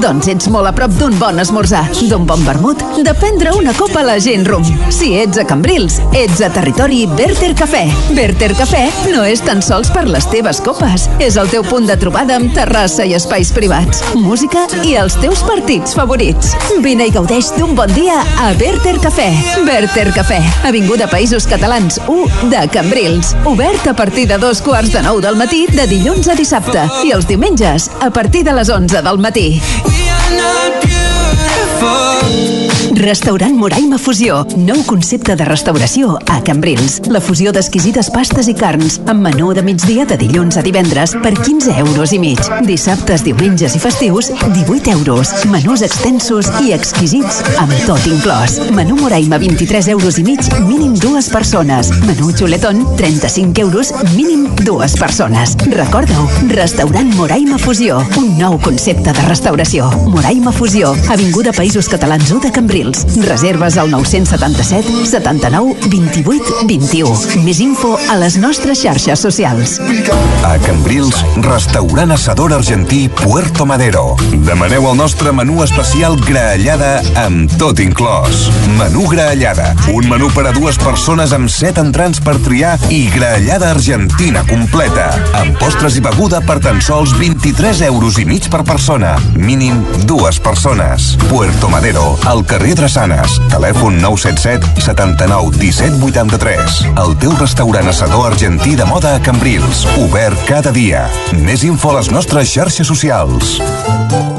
[0.01, 4.03] Doncs ets molt a prop d'un bon esmorzar, d'un bon vermut, de prendre una copa
[4.03, 4.65] a la gent rum.
[4.93, 7.81] Si ets a Cambrils, ets a territori Berter Cafè.
[8.15, 11.07] Berter Cafè no és tan sols per les teves copes.
[11.19, 15.43] És el teu punt de trobada amb terrassa i espais privats, música i els teus
[15.47, 16.53] partits favorits.
[16.85, 19.29] Vine i gaudeix d'un bon dia a Berter Cafè.
[19.67, 20.39] Berter Cafè,
[20.69, 23.35] Avinguda Països Catalans 1 de Cambrils.
[23.49, 27.15] Obert a partir de dos quarts de nou del matí de dilluns a dissabte i
[27.17, 29.61] els diumenges a partir de les 11 del matí.
[33.01, 34.43] Restaurant Moraima Fusió.
[34.61, 36.99] Nou concepte de restauració a Cambrils.
[37.09, 41.31] La fusió d'exquisites pastes i carns amb menú de migdia de dilluns a divendres per
[41.33, 42.37] 15 euros i mig.
[42.67, 45.31] Dissabtes, diumenges i festius, 18 euros.
[45.49, 48.59] Menús extensos i exquisits amb tot inclòs.
[48.77, 51.89] Menú Moraima, 23 euros i mig, mínim dues persones.
[52.05, 55.57] Menú xuletón, 35 euros, mínim dues persones.
[55.73, 58.03] Recorda-ho, Restaurant Moraima Fusió.
[58.21, 59.89] Un nou concepte de restauració.
[60.05, 62.90] Moraima Fusió, Avinguda Països Catalans 1 de Cambrils.
[63.25, 67.43] Reserves al 977 79 28 21.
[67.45, 69.77] Més info a les nostres xarxes socials.
[70.47, 74.15] A Cambrils, restaurant assador argentí Puerto Madero.
[74.45, 78.47] Demaneu el nostre menú especial graellada amb tot inclòs.
[78.79, 83.71] Menú graellada, un menú per a dues persones amb set entrants per triar i graellada
[83.71, 85.11] argentina completa.
[85.39, 89.15] Amb postres i beguda per tan sols 23 euros i mig per persona.
[89.35, 91.15] Mínim dues persones.
[91.29, 93.37] Puerto Madero, al carrer Drassanes.
[93.51, 96.79] Telèfon 977 79 17 83.
[96.97, 99.85] El teu restaurant assador argentí de moda a Cambrils.
[100.01, 101.05] Obert cada dia.
[101.45, 103.59] Més info a les nostres xarxes socials.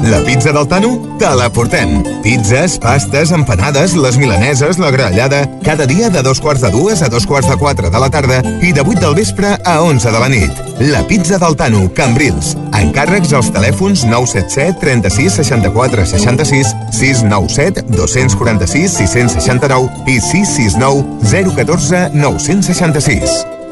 [0.03, 1.15] La pizza del Tano?
[1.17, 2.03] Te la portem.
[2.21, 5.47] Pizzas, pastes, empanades, les milaneses, la graellada...
[5.63, 8.41] Cada dia de dos quarts de dues a dos quarts de quatre de la tarda
[8.59, 10.59] i de 8 del vespre a 11 de la nit.
[10.91, 12.57] La pizza del Tano, Cambrils.
[12.75, 17.85] Encàrrecs als telèfons 977 36 64 66 697
[18.35, 21.03] 246 669 i 669
[21.55, 23.62] 014 966.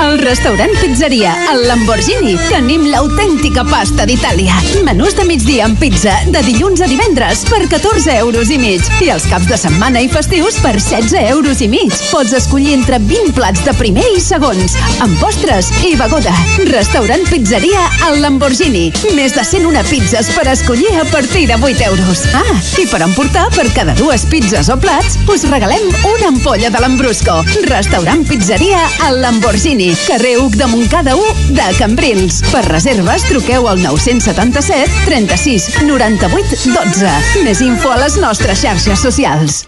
[0.00, 4.54] Al restaurant Pizzeria, al Lamborghini, tenim l'autèntica pasta d'Itàlia.
[4.86, 8.86] Menús de migdia amb pizza, de dilluns a divendres, per 14 euros i mig.
[9.04, 11.94] I els caps de setmana i festius per 16 euros i mig.
[12.10, 16.34] Pots escollir entre 20 plats de primer i segons, amb postres i beguda.
[16.70, 18.88] Restaurant Pizzeria, al Lamborghini.
[19.16, 22.26] Més de 101 pizzas per escollir a partir de 8 euros.
[22.38, 26.82] Ah, i per emportar, per cada dues pizzas o plats, us regalem una ampolla de
[26.82, 27.40] l'Ambrusco.
[27.70, 32.42] Restaurant Pizzeria al Lamborghini, carrer Uc de Montcada 1 de Cambrils.
[32.52, 37.12] Per reserves, truqueu al 977 36 98 12.
[37.46, 39.62] Més info a les nostres xarxes socials.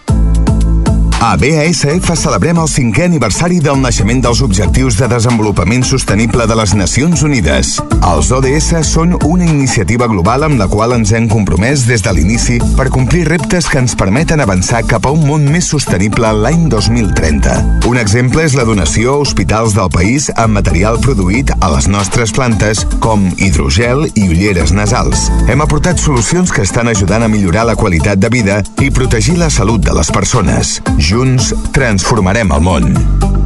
[1.21, 6.73] A BASF celebrem el cinquè aniversari del naixement dels Objectius de Desenvolupament Sostenible de les
[6.75, 7.71] Nacions Unides.
[8.05, 12.59] Els ODS són una iniciativa global amb la qual ens hem compromès des de l'inici
[12.75, 17.55] per complir reptes que ens permeten avançar cap a un món més sostenible l'any 2030.
[17.89, 22.35] Un exemple és la donació a hospitals del país amb material produït a les nostres
[22.35, 25.29] plantes com hidrogel i ulleres nasals.
[25.47, 29.49] Hem aportat solucions que estan ajudant a millorar la qualitat de vida i protegir la
[29.49, 30.77] salut de les persones.
[31.05, 33.44] Junts transformarem el món.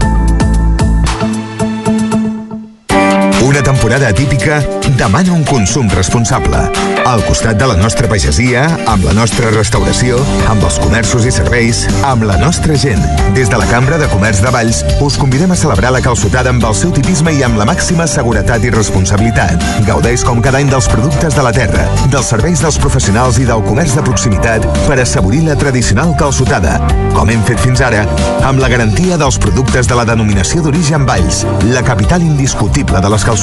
[3.50, 4.62] Una temporada atípica
[4.95, 6.60] demana un consum responsable.
[7.06, 10.20] Al costat de la nostra pagesia, amb la nostra restauració,
[10.52, 13.02] amb els comerços i serveis, amb la nostra gent.
[13.34, 16.68] Des de la Cambra de Comerç de Valls, us convidem a celebrar la calçotada amb
[16.70, 19.66] el seu tipisme i amb la màxima seguretat i responsabilitat.
[19.88, 23.66] Gaudeix com cada any dels productes de la terra, dels serveis dels professionals i del
[23.66, 26.78] comerç de proximitat per assaborir la tradicional calçotada,
[27.18, 28.06] com hem fet fins ara,
[28.45, 33.26] amb la garantia dels productes de la denominació d'origen Valls, la capital indiscutible de les
[33.26, 33.39] calçotades.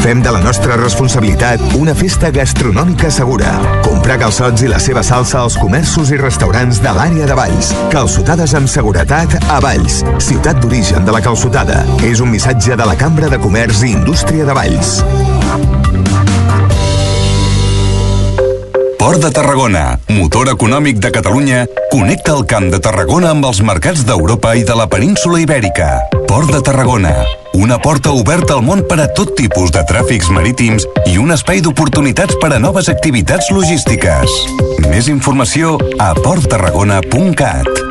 [0.00, 3.52] Fem de la nostra responsabilitat una festa gastronòmica segura.
[3.84, 7.74] Comprar calçots i la seva salsa als comerços i restaurants de l'àrea de Valls.
[7.92, 11.84] Calçotades amb seguretat a Valls, ciutat d'origen de la calçotada.
[12.06, 14.98] És un missatge de la Cambra de Comerç i Indústria de Valls.
[19.00, 24.02] Port de Tarragona, motor econòmic de Catalunya, connecta el Camp de Tarragona amb els mercats
[24.04, 25.88] d'Europa i de la península Ibèrica.
[26.28, 27.14] Port de Tarragona,
[27.56, 31.64] una porta oberta al món per a tot tipus de tràfics marítims i un espai
[31.64, 34.36] d'oportunitats per a noves activitats logístiques.
[34.92, 37.89] Més informació a porttarragona.cat.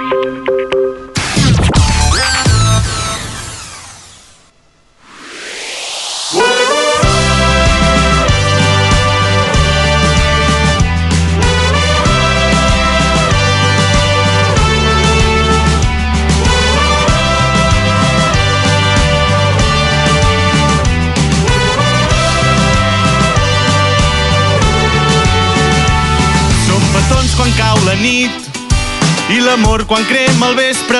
[29.60, 31.00] l'amor quan crema al vespre,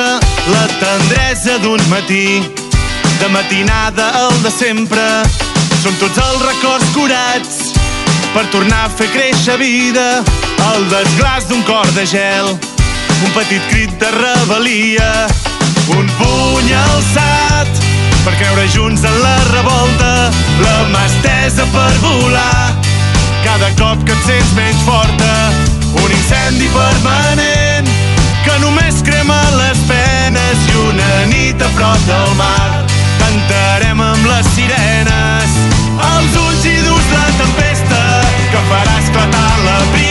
[0.52, 2.42] la tendresa d'un matí,
[3.20, 5.04] de matinada al de sempre.
[5.82, 7.56] Som tots els records curats
[8.34, 10.24] per tornar a fer créixer vida,
[10.74, 12.52] el desglàs d'un cor de gel,
[13.24, 15.28] un petit crit de rebel·lia,
[15.96, 17.84] un puny alçat
[18.26, 20.12] per creure junts en la revolta,
[20.66, 22.76] la mà estesa per volar,
[23.46, 25.34] cada cop que et sents menys forta,
[25.96, 27.89] un incendi permanent
[28.50, 32.70] que només crema les penes i una nit a prop del mar.
[33.22, 35.58] Cantarem amb les sirenes
[36.12, 38.06] als ulls i dus la tempesta
[38.54, 40.09] que farà esclatar la primavera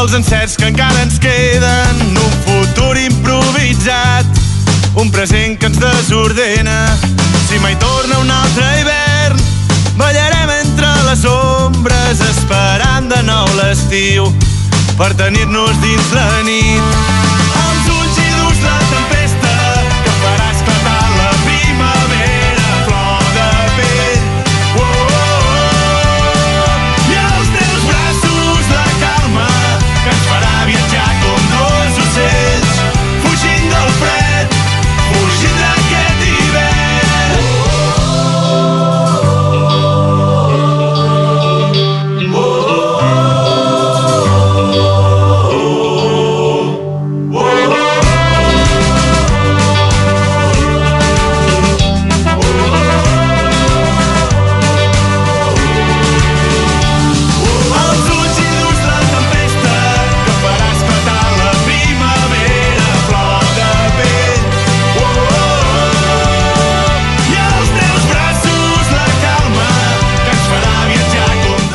[0.00, 4.24] els encerts que encara ens queden, un futur improvisat,
[4.96, 6.78] un present que ens desordena.
[7.50, 9.44] Si mai torna un altre hivern,
[10.00, 14.32] ballarem entre les ombres, esperant de nou l'estiu,
[14.96, 17.49] per tenir-nos dins la nit.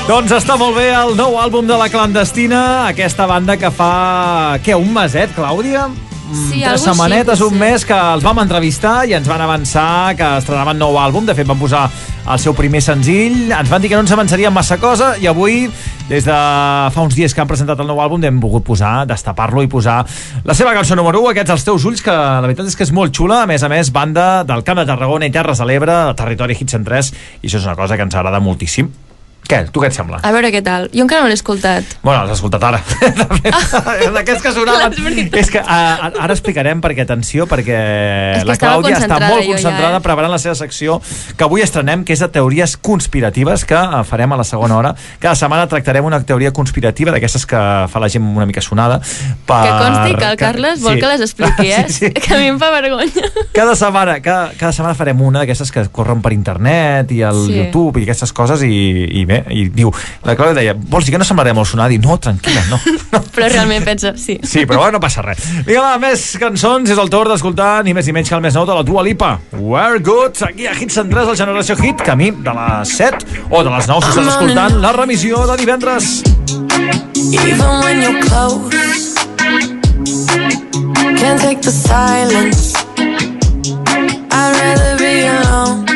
[0.05, 2.59] Doncs està molt bé el nou àlbum de la clandestina,
[2.91, 5.87] aquesta banda que fa, què, un meset, Clàudia?
[5.89, 10.13] Mm, Sí, tres així, setmanetes, un mes, que els vam entrevistar i ens van avançar
[10.13, 11.25] que estrenaven nou àlbum.
[11.25, 13.49] De fet, van posar el seu primer senzill.
[13.49, 15.71] Ens van dir que no ens avançarien massa cosa i avui,
[16.09, 16.37] des de
[16.93, 20.03] fa uns dies que han presentat el nou àlbum, hem volgut posar, destapar-lo i posar
[20.45, 22.93] la seva cançó número 1, aquests els teus ulls, que la veritat és que és
[22.93, 23.41] molt xula.
[23.41, 26.77] A més a més, banda del Camp de Tarragona i Terres de l'Ebre, territori Hit
[26.77, 28.93] 103, i això és una cosa que ens agrada moltíssim.
[29.45, 29.59] Què?
[29.69, 30.19] Tu què et sembla?
[30.25, 30.87] A veure què tal.
[30.93, 31.97] Jo encara no l'he escoltat.
[32.01, 32.79] Bueno, l'has escoltat ara.
[34.15, 34.93] D'aquests que sonaven.
[34.95, 35.39] És veritat.
[35.41, 39.51] és que uh, ara explicarem perquè, atenció, perquè que la Clàudia està concentrada molt jo
[39.51, 40.03] ja, concentrada eh?
[40.05, 40.97] preparant la seva secció
[41.37, 44.93] que avui estrenem, que és de teories conspiratives, que uh, farem a la segona hora.
[45.21, 48.99] Cada setmana tractarem una teoria conspirativa d'aquestes que fa la gent una mica sonada.
[49.45, 49.61] Per...
[49.61, 51.85] Que consti que el Carles vol que les expliqui, eh?
[51.87, 52.11] Sí, sí.
[52.17, 53.29] Que a mi em fa vergonya.
[53.55, 57.53] Cada setmana, cada, cada setmana farem una d'aquestes que corren per internet i al Sí.
[57.59, 58.71] YouTube i aquestes coses i,
[59.19, 59.91] i bé, i diu,
[60.25, 61.93] la Clàudia deia, vols dir que no semblaré molt sonada?
[61.95, 62.79] I no, tranquil·la, no.
[63.35, 64.37] Però realment penso, sí.
[64.43, 65.41] Sí, però bueno, no passa res.
[65.67, 66.89] Vinga, va, més cançons.
[66.91, 69.03] És el torn d'escoltar ni més ni menys que el més nou de la Dua
[69.03, 69.35] Lipa.
[69.57, 70.39] We're good.
[70.47, 74.05] Aquí a Hit 103, la generació Hit, camí de les 7 o de les 9
[74.05, 76.21] si estàs escoltant la remissió de divendres.
[77.33, 79.15] Even when you're close,
[81.19, 82.75] can't take the silence.
[84.31, 85.94] I'd rather be alone.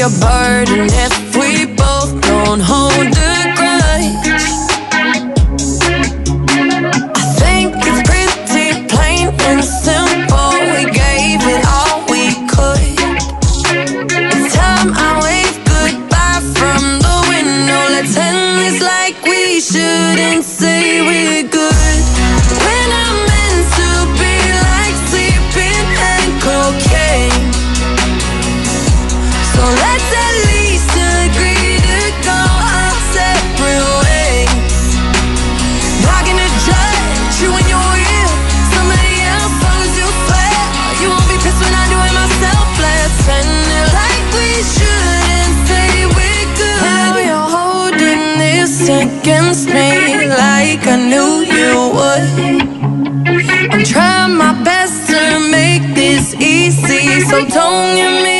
[0.00, 0.86] A burden.
[0.88, 1.19] If
[49.20, 52.24] against me like I knew you would.
[53.72, 58.39] I'm trying my best to make this easy, so don't give me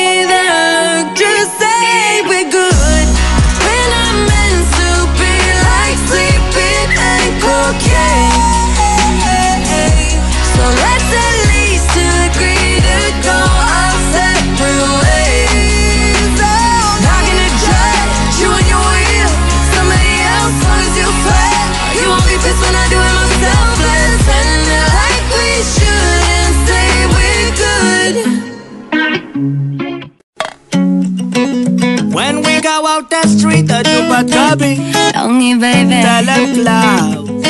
[33.00, 34.76] out the street, a Chupacabra
[35.14, 37.40] Lonely baby Teleclau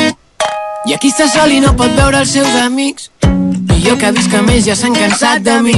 [0.87, 3.11] I aquí està sol i no pot veure els seus amics.
[3.23, 5.77] I jo que visc a més ja s'han cansat de mi.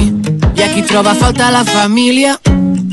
[0.55, 2.37] I aquí troba a faltar la família.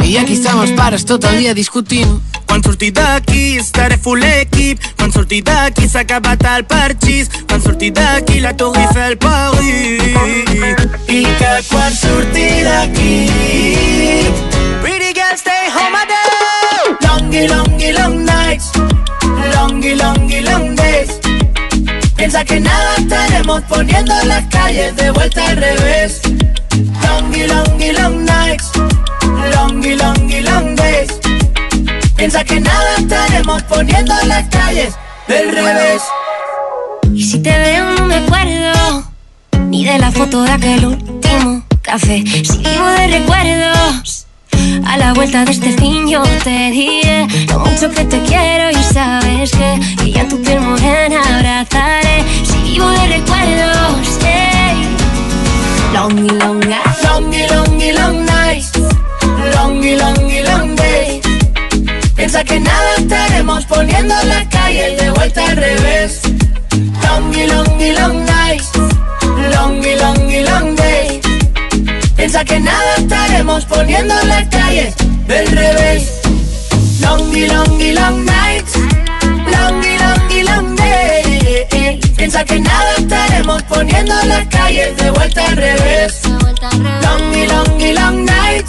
[0.05, 2.18] I aquí estan els pares tot el dia discutint.
[2.51, 7.93] Quan surti d'aquí estaré full equip Quan surti d'aquí s'ha acabat el parxís Quan surti
[7.95, 10.03] d'aquí la Tour Eiffel Paris
[11.07, 13.16] I que quan surti d'aquí
[14.83, 16.39] Pretty girl stay home a day
[16.99, 18.72] Longy, longy, long nights.
[19.55, 21.20] Longy, longy, long days.
[22.16, 26.20] Piensa que nada estaremos poniendo las calles de vuelta al revés.
[27.07, 28.70] Longy, longy, long nights.
[29.55, 31.11] Longy, longy, long days.
[32.16, 34.95] Piensa que nada estaremos poniendo las calles
[35.28, 36.03] del revés.
[37.14, 39.05] Y si te veo no me acuerdo
[39.66, 42.22] Ni de la foto de aquel último café.
[42.26, 44.26] Si vivo de recuerdos
[44.87, 48.83] A la vuelta de este fin yo te diré Lo mucho que te quiero y
[48.93, 54.51] sabes que Y ya tu piel morena abrazaré Si vivo de recuerdos, hey.
[55.93, 57.03] Longy, long night.
[57.03, 58.64] Longy, longy, long night.
[59.55, 61.20] Longy, longy, long day.
[62.14, 66.20] Piensa que nada estaremos poniendo la calle de vuelta al revés.
[67.05, 68.62] Longy, longy, long night.
[69.53, 71.30] Longy, longy, long day.
[72.21, 74.93] Piensa que nada estaremos poniendo la calle
[75.27, 76.21] del revés.
[77.01, 78.66] Longy, longy, long night.
[79.47, 81.99] Longy, longy, long day.
[82.18, 86.21] Piensa que nada estaremos poniendo la calle de vuelta al revés.
[87.03, 88.66] Longy, longy, long night.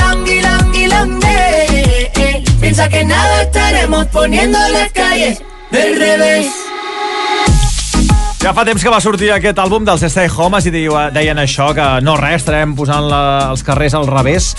[0.00, 2.42] Longy, longy, long day.
[2.62, 5.38] Piensa que nada estaremos poniendo la calle
[5.70, 6.46] del revés.
[8.44, 11.70] Ja fa temps que va sortir aquest àlbum dels Stay Homes i diu, deien això,
[11.72, 13.20] que no res, estarem posant la,
[13.54, 14.50] els carrers al revés.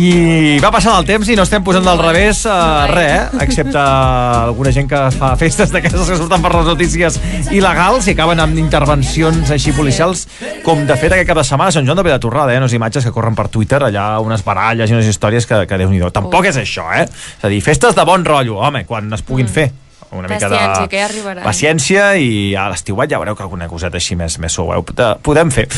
[0.00, 3.42] I va passar el temps i no estem posant del revés uh, res, eh?
[3.44, 7.20] excepte alguna gent que fa festes d'aquestes que surten per les notícies
[7.52, 10.24] il·legals i acaben amb intervencions així policials,
[10.64, 12.64] com de fet aquest cap de setmana Sant Joan de Vilatorrada, eh?
[12.64, 15.92] unes imatges que corren per Twitter, allà unes baralles i unes històries que, que déu
[15.92, 17.04] nhi Tampoc és això, eh?
[17.04, 19.68] És a dir, festes de bon rotllo, home, quan es puguin fer
[20.12, 20.56] una mica de...
[20.56, 21.44] Paciència, que ja arribarà.
[21.46, 25.50] Paciència i a l'estiuat ja veureu que alguna coseta així més, més suau de- podem
[25.54, 25.68] fer.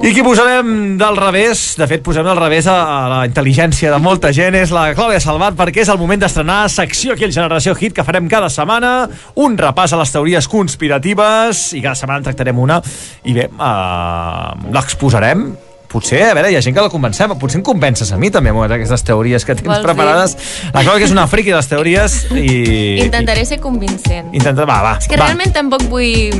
[0.00, 3.98] I qui posarem del revés, de fet posem del revés a, a la intel·ligència de
[4.00, 7.74] molta gent, és la Clàudia Salvat, perquè és el moment d'estrenar secció aquí al Generació
[7.76, 9.10] Hit, que farem cada setmana,
[9.44, 12.78] un repàs a les teories conspiratives, i cada setmana en tractarem una,
[13.28, 15.50] i bé, uh, l'exposarem,
[15.90, 18.50] potser, a veure, hi ha gent que la convencem, potser em convences a mi també
[18.54, 19.86] amb aquestes teories que tens Vols dir?
[19.88, 20.36] preparades.
[20.72, 23.00] La Clàudia que és una friqui de les teories i...
[23.04, 24.30] Intentaré ser convincent.
[24.32, 24.96] Intenta, va, va.
[25.00, 25.26] És que va.
[25.26, 26.30] realment tampoc vull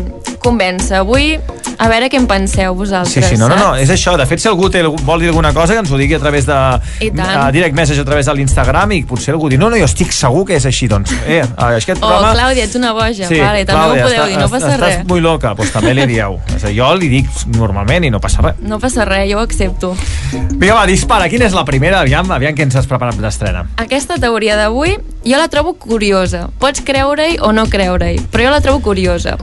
[0.40, 1.02] convèncer.
[1.04, 1.38] Vull
[1.80, 3.12] a veure què en penseu vosaltres.
[3.12, 4.14] Sí, sí, no, no, no, és això.
[4.20, 6.46] De fet, si algú té, vol dir alguna cosa, que ens ho digui a través
[6.48, 9.88] de a direct message a través de l'Instagram i potser algú dir, no, no, jo
[9.88, 11.12] estic segur que és així, doncs.
[11.26, 12.32] Eh, aquest Oh, programa...
[12.36, 13.28] Clàudia, ets una boja.
[13.30, 15.06] vale, també Clàudia, ho podeu està- dir, no passa estàs res.
[15.08, 16.38] muy loca, doncs també li dieu.
[16.56, 18.60] És a dir, jo li dic normalment i no passa res.
[18.60, 19.94] No passa res, jo ho accepto.
[20.30, 21.28] Vinga, va, dispara.
[21.32, 22.02] Quina és la primera?
[22.04, 23.64] Aviam, aviam què ens has preparat d'estrena.
[23.82, 26.46] Aquesta teoria d'avui jo la trobo curiosa.
[26.60, 29.36] Pots creure-hi o no creure-hi, però jo la trobo curiosa.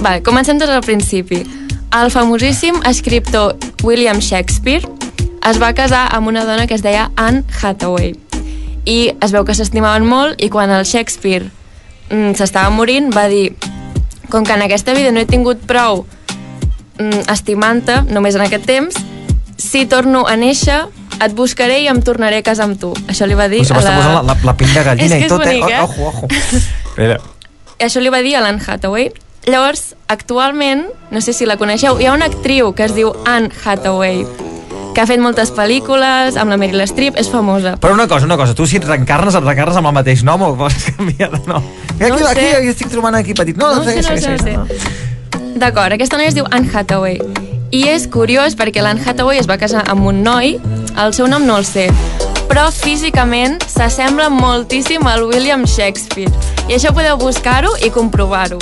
[0.00, 1.42] Vale, comencem des del principi.
[1.96, 4.86] El famosíssim escriptor William Shakespeare
[5.46, 8.14] es va casar amb una dona que es deia Anne Hathaway.
[8.86, 11.46] I es veu que s'estimaven molt i quan el Shakespeare
[12.10, 13.54] mm, s'estava morint va dir
[14.30, 16.04] com que en aquesta vida no he tingut prou
[16.98, 18.98] mm, estimant-te, només en aquest temps,
[19.56, 20.84] si torno a néixer,
[21.16, 22.92] et buscaré i em tornaré a casar amb tu.
[23.08, 23.76] Això li va dir a la...
[23.80, 25.78] posant la, la, la pell de gallina i tot, bonic, eh?
[25.78, 25.82] eh?
[25.84, 26.28] Ojo, ojo.
[26.90, 27.20] Espera.
[27.82, 29.10] Això li va dir a l'Anne Hathaway.
[29.46, 33.52] Llavors, actualment, no sé si la coneixeu, hi ha una actriu que es diu Anne
[33.64, 34.24] Hathaway,
[34.96, 37.76] que ha fet moltes pel·lícules amb la Meryl Streep, és famosa.
[37.78, 40.42] Però una cosa, una cosa, tu si et reencarnes, et reencarnes amb el mateix nom
[40.42, 41.62] o vols canviar de nom?
[41.94, 43.56] Mira, No aquí, aquí, aquí, estic trobant aquí petit.
[43.60, 45.52] No, No ho sé, no sé, no sé.
[45.56, 47.20] D'acord, aquesta noia es diu Anne Hathaway.
[47.74, 50.56] I és curiós perquè l'Anne Hathaway es va casar amb un noi,
[51.02, 51.88] el seu nom no el sé,
[52.48, 56.30] però físicament s'assembla moltíssim al William Shakespeare.
[56.68, 58.58] I això podeu buscar-ho i comprovar-ho.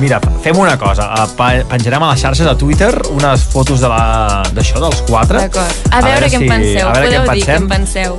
[0.00, 1.08] Mira, fem una cosa.
[1.14, 5.38] eh, Penjarem a les xarxes a Twitter unes fotos de la- d'això, dels quatre.
[5.38, 5.72] D'acord.
[5.90, 6.88] A, veure, què en penseu.
[6.88, 8.16] A veure què Podeu en dir què en penseu.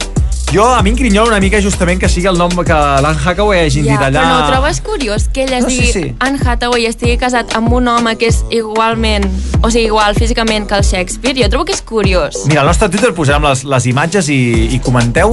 [0.52, 3.62] Jo, a mi em grinyola una mica justament que sigui el nom que l'Anne Hathaway
[3.70, 4.20] hagi dit Ja, allà...
[4.20, 6.16] però no trobes curiós que ell es No, sí, digui sí.
[6.20, 9.30] Anne Hathaway estigui casat amb un home que és igualment,
[9.64, 11.40] o sigui, igual físicament que el Shakespeare?
[11.40, 12.42] Jo trobo que és curiós.
[12.52, 14.42] Mira, al nostre Twitter posarem les, les imatges i,
[14.76, 15.32] i comenteu,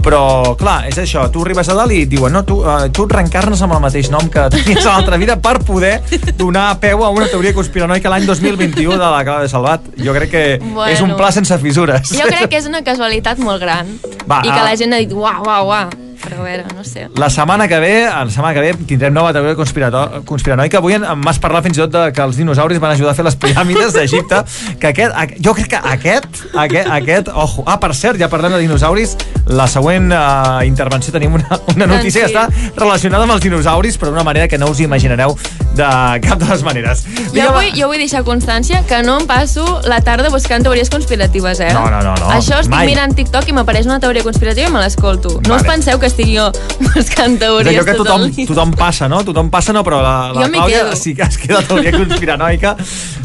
[0.00, 3.08] però, clar, és això, tu arribes a dalt i et diuen, no, tu, uh, tu
[3.08, 5.96] et reencarnes amb el mateix nom que tenies a l'altra vida per poder
[6.38, 9.90] donar peu a una teoria conspiranoica l'any 2021 de la Clara de Salvat.
[9.98, 10.86] Jo crec que Bueno.
[10.94, 12.14] és un pla sense fissures.
[12.14, 13.90] Jo crec que és una casualitat molt gran.
[14.30, 14.70] Va, I que ah.
[14.70, 16.09] la gent ha dit, uau, uau, uau.
[16.20, 17.06] Però a veure, no sé.
[17.16, 20.80] La setmana que ve, la setmana que ve tindrem nova teoria conspiranoica.
[20.80, 23.24] Avui em vas parlar fins i tot de que els dinosauris van ajudar a fer
[23.24, 24.42] les piràmides d'Egipte.
[24.80, 27.64] Que aquest, a, jo crec que aquest, aquest, aquest, ojo.
[27.66, 29.16] Ah, per cert, ja parlem de dinosauris.
[29.50, 32.26] La següent uh, intervenció tenim una, una notícia sí.
[32.26, 35.36] que està relacionada amb els dinosauris, però d'una manera que no us imaginareu
[35.74, 35.88] de
[36.26, 37.04] cap de les maneres.
[37.32, 41.60] Jo vull, jo vull deixar constància que no em passo la tarda buscant teories conspiratives,
[41.64, 41.72] eh?
[41.74, 42.90] No, no, no, no, Això estic mai.
[42.90, 45.38] mirant TikTok i m'apareix una teoria conspirativa i me l'escolto.
[45.46, 45.70] No us Vale.
[45.72, 46.48] penseu que estigui jo
[46.90, 48.46] buscant És teories allò que tot tothom, el dia.
[48.50, 49.22] tothom passa, no?
[49.26, 49.84] Tothom passa, no?
[49.86, 50.96] Però la, la Jo Clàudia quedo.
[50.98, 52.76] sí que es queda teoria conspiranoica.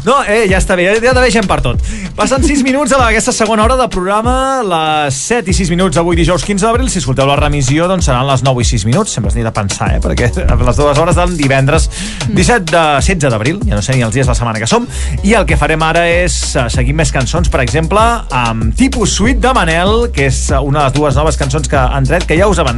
[0.06, 1.80] No, eh, ja està bé, ja, ja deveixem per tot.
[2.16, 6.14] Passen 6 minuts a aquesta segona hora de programa, les 7 i 6 minuts avui
[6.16, 6.88] dijous 15 d'abril.
[6.92, 9.10] Si escolteu la remissió, doncs seran les 9 i 6 minuts.
[9.16, 10.00] Sempre has de pensar, eh?
[10.04, 10.30] Perquè
[10.68, 11.88] les dues hores del divendres
[12.28, 14.86] 17 de 16 d'abril, ja no sé ni els dies de la setmana que som,
[15.26, 19.40] i el que farem ara és eh, seguir més cançons, per exemple, amb Tipus Suite
[19.42, 22.46] de Manel, que és una de les dues noves cançons que han tret, que ja
[22.46, 22.75] us avancem.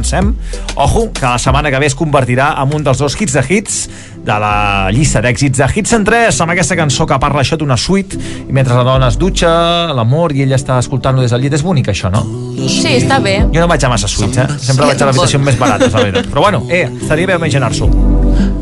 [0.75, 3.89] Ojo, que la setmana que ve es convertirà en un dels dos hits de hits
[4.25, 7.77] de la llista d'èxits de Hits en 3 amb aquesta cançó que parla això d'una
[7.79, 9.49] suite i mentre la dona es dutxa,
[9.95, 12.25] l'amor i ella està escoltant-lo des del llit és bonic això, no?
[12.67, 13.39] Sí, està bé.
[13.53, 14.59] Jo no vaig a massa suites, eh?
[14.59, 16.29] Sempre vaig a l'habitació més barata, la veritat.
[16.29, 17.89] Però bueno, eh, estaria bé imaginar-s'ho.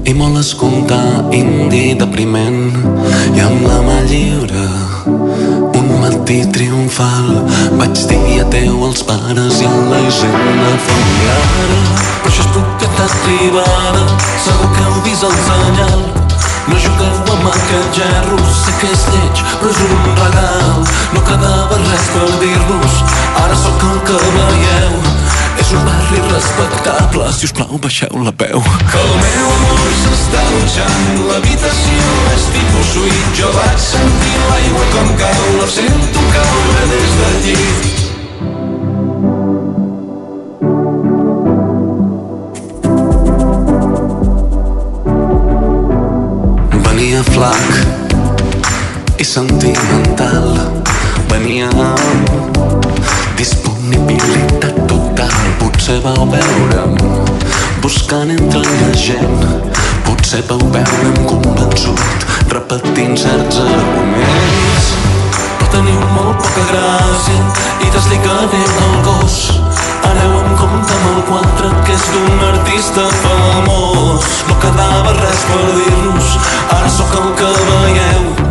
[0.08, 2.78] I molt escoltar indi depriment
[3.34, 4.68] i amb la mà lliure
[6.28, 7.48] matí triomfal.
[7.80, 11.78] Vaig dir adeu als pares i a la hisenda familiar però
[12.28, 14.04] això és propietat privada
[14.44, 16.04] segur que heu vist el senyal.
[16.68, 18.40] No jugueu amb aquest gerro.
[18.60, 20.88] Sé que és lleig però és un regal.
[21.16, 23.04] No quedava res per dir-vos.
[23.46, 25.07] Ara sóc el que veieu
[25.68, 28.62] és un barri respectable, si us plau baixeu la peu.
[28.92, 32.06] Que el meu amor s'està dutxant, l'habitació
[32.36, 33.34] és tipus suite.
[33.40, 37.84] Jo vaig sentir l'aigua com cau, la sento caure des del llit.
[46.88, 47.68] Venia flac
[49.20, 50.50] i sentimental,
[51.36, 52.26] venia amb
[53.36, 54.77] disponibilitat.
[55.88, 56.96] Potser vau veure'm
[57.80, 59.44] buscant entre la gent,
[60.04, 64.90] potser vau veure'm convençut, repetint certs arguments.
[65.62, 67.46] Però teniu molt poca gràcia
[67.86, 69.38] i deslligaré el gos.
[70.10, 74.28] Aneu amb compte amb el quatre que és d'un artista famós.
[74.50, 76.36] No quedava res per dir-nos,
[76.82, 78.47] ara sóc el que veieu.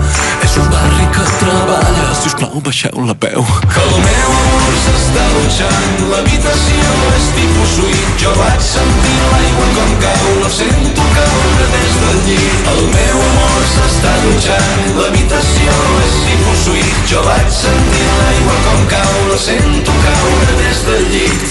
[1.41, 3.41] Treballa, si us plau baixeu la peu.
[3.83, 6.87] El meu amor s'està dutxant, l'habitació
[7.17, 8.13] és tipus suite.
[8.23, 12.59] Jo vaig sentir l'aigua com cau, la sento caure des del llit.
[12.73, 15.71] El meu amor s'està dutxant, l'habitació
[16.07, 16.99] és tipus suite.
[17.13, 21.43] Jo vaig sentir l'aigua com cau, la sento caure des del llit.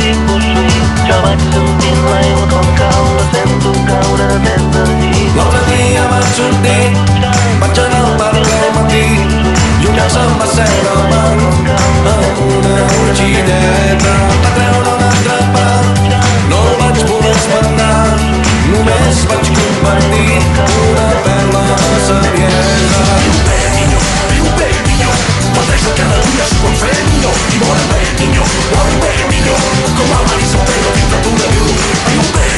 [0.00, 0.82] Tipus suite.
[1.08, 5.36] Jo vaig sentir l'aigua com cau, la sento caure des del llit.
[5.36, 6.84] L'altre dia vaig sortir,
[7.62, 9.04] vaig anar al bar al matí,
[9.82, 11.32] i un llaç em va ser al mar,
[12.16, 14.14] amb una orxideta.
[14.44, 16.04] Va treure un altre part,
[16.52, 17.96] no el vaig poder espantar,
[18.70, 20.81] només vaig convertir
[21.92, 23.04] una perla saviesa.
[23.76, 23.98] Niño,
[24.30, 25.08] viu bé, niño,
[25.54, 29.54] pateix cada dia s'ho pot fer millor, i molt bé, niño, molt bé, niño,
[29.96, 31.66] com el Marisa Pedro dintre d'una viu.
[32.08, 32.52] Viu bé,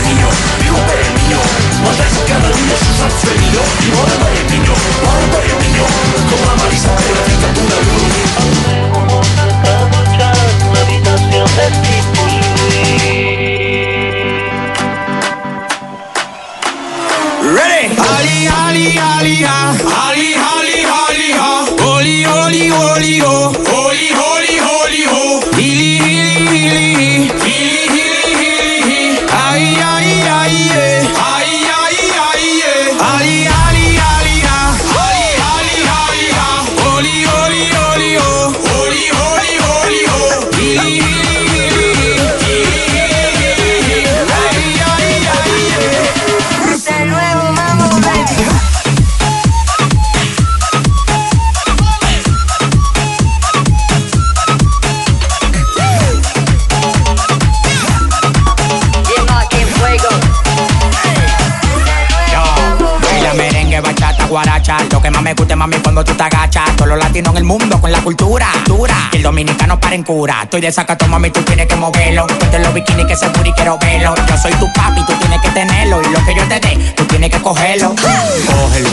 [69.95, 70.43] en cura.
[70.43, 72.27] Estoy de sacato, mami, tú tienes que moverlo.
[72.27, 74.15] Ponte los bikinis que se y quiero verlo.
[74.29, 76.03] Yo soy tu papi, tú tienes que tenerlo.
[76.03, 77.95] Y lo que yo te dé, tú tienes que cogerlo.
[77.95, 78.91] Cógelo,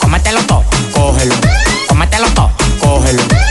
[0.00, 1.34] cómetelo todo, cógelo.
[1.88, 2.50] Cómetelo todo,
[2.80, 3.41] cógelo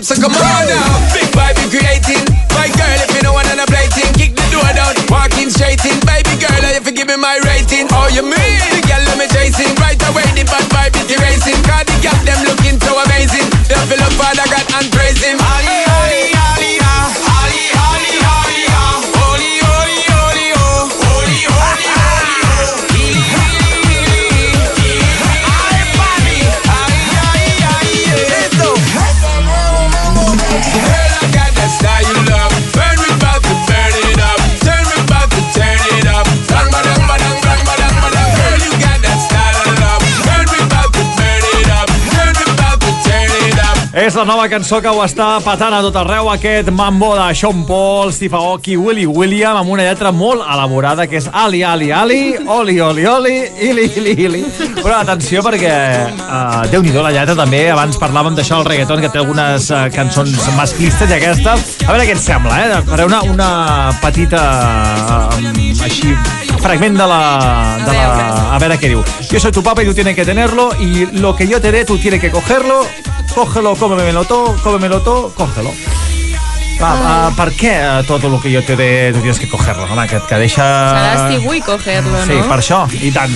[0.00, 0.39] want trouble it up,
[44.20, 48.10] la nova cançó que ho està patant a tot arreu, aquest mambo de Sean Paul,
[48.12, 52.74] Steve Aoki, Willy William, amb una lletra molt elaborada, que és Ali, Ali, Ali, Oli,
[52.84, 54.42] Oli, Oli, Ili, Ili, Ili.
[54.76, 55.72] Però atenció perquè,
[56.12, 60.34] uh, Déu-n'hi-do la lletra també, abans parlàvem d'això, el reggaeton, que té algunes uh, cançons
[60.58, 62.82] masclistes, i aquesta, a veure què et sembla, eh?
[62.90, 63.50] Faré una, una
[64.02, 64.42] petita,
[65.30, 65.54] uh,
[65.86, 66.12] així,
[66.60, 67.22] fragment de la,
[67.86, 68.10] de la...
[68.50, 69.00] A veure què diu.
[69.30, 71.86] Yo soy tu papa y tú tienes que tenerlo, y lo que yo te dé,
[71.86, 72.84] tú tienes que cogerlo,
[73.34, 75.72] cógelo, cómemelo todo, cómemelo todo, cógelo.
[76.80, 79.84] Va, uh, per què eh, tot el que jo te dé tu tienes que cogerlo?
[79.84, 80.64] Home, que, que deixa...
[80.64, 82.46] Serà si vull cogerlo, Sí, no?
[82.48, 83.34] per això, i tant.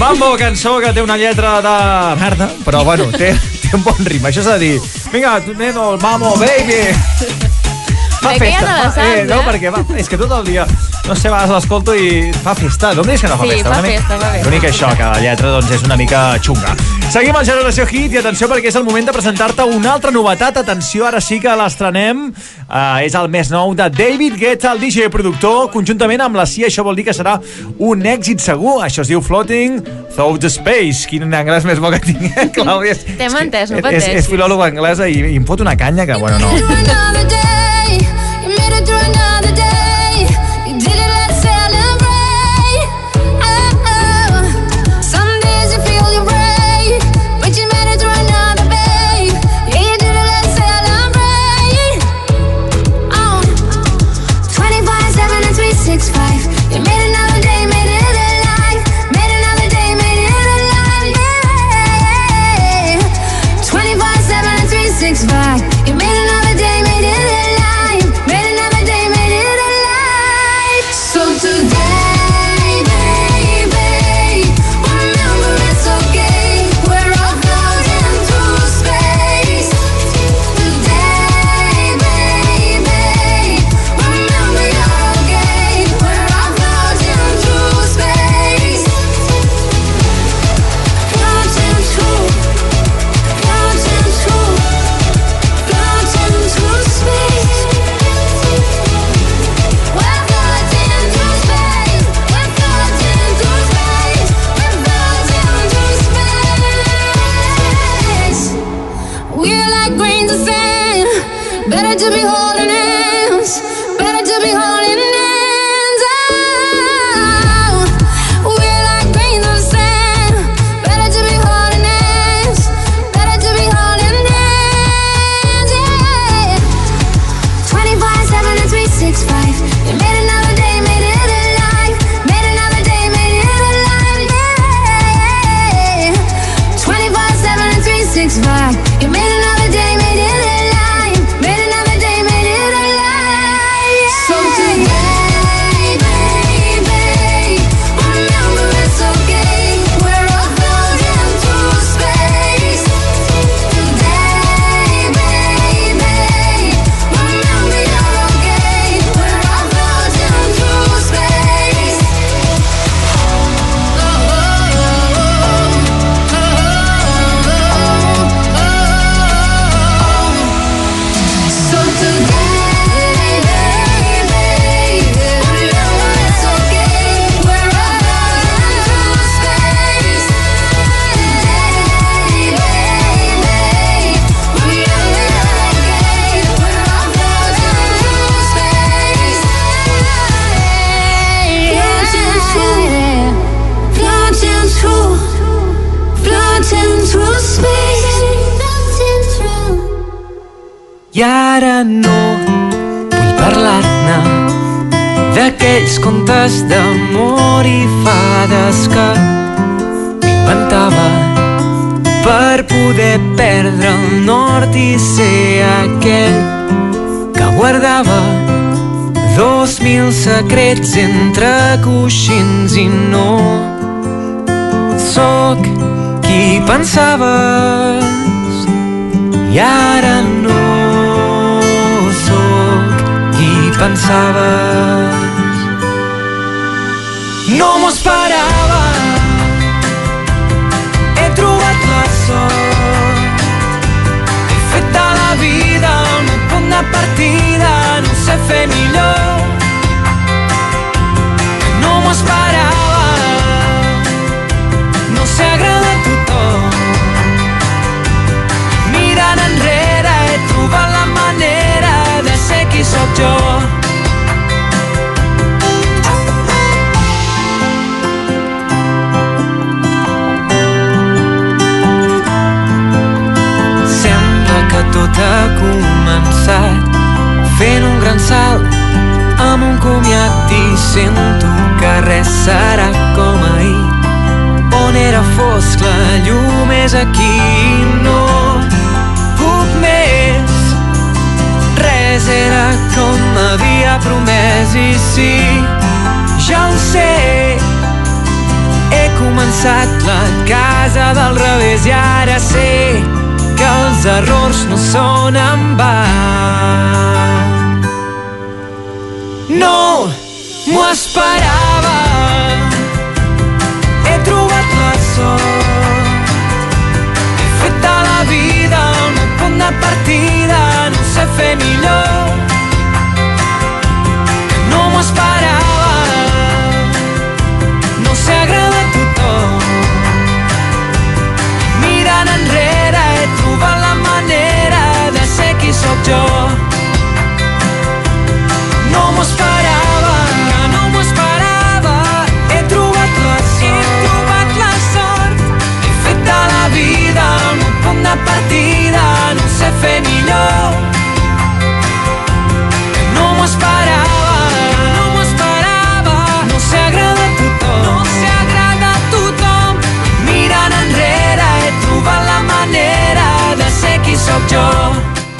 [0.00, 1.76] Mambo, cançó que té una lletra de
[2.22, 3.34] merda, però bueno, té,
[3.66, 4.32] té un bon ritme.
[4.32, 4.80] Això s'ha de dir,
[5.12, 7.47] vinga, tu neno, el mamo, baby.
[8.18, 9.44] Fa Bé que ja te la saps, eh, no, eh?
[9.46, 10.64] perquè va, és que tot el dia,
[11.06, 12.90] no sé, a vegades l'escolto i fa festa.
[12.96, 13.74] No em diguis que no fa Sí, festa.
[13.74, 14.44] fa festa, fa festa.
[14.48, 16.74] L'únic això, que la lletra doncs, és una mica xunga.
[17.08, 20.58] Seguim al Generació Hit i atenció perquè és el moment de presentar-te una altra novetat.
[20.60, 22.26] Atenció, ara sí que l'estrenem.
[22.68, 26.68] Uh, és el més nou de David Guetta, el DJ productor, conjuntament amb la CIA.
[26.68, 27.38] Això vol dir que serà
[27.78, 28.82] un èxit segur.
[28.84, 29.78] Això es diu Floating
[30.16, 31.06] Through the Space.
[31.08, 32.92] Quin anglès més bo que tinc, eh, Clàudia?
[32.92, 34.20] És, T'hem entès, no és, pateixis.
[34.24, 37.67] és filòloga anglesa i, i em fot una canya que, bueno, no.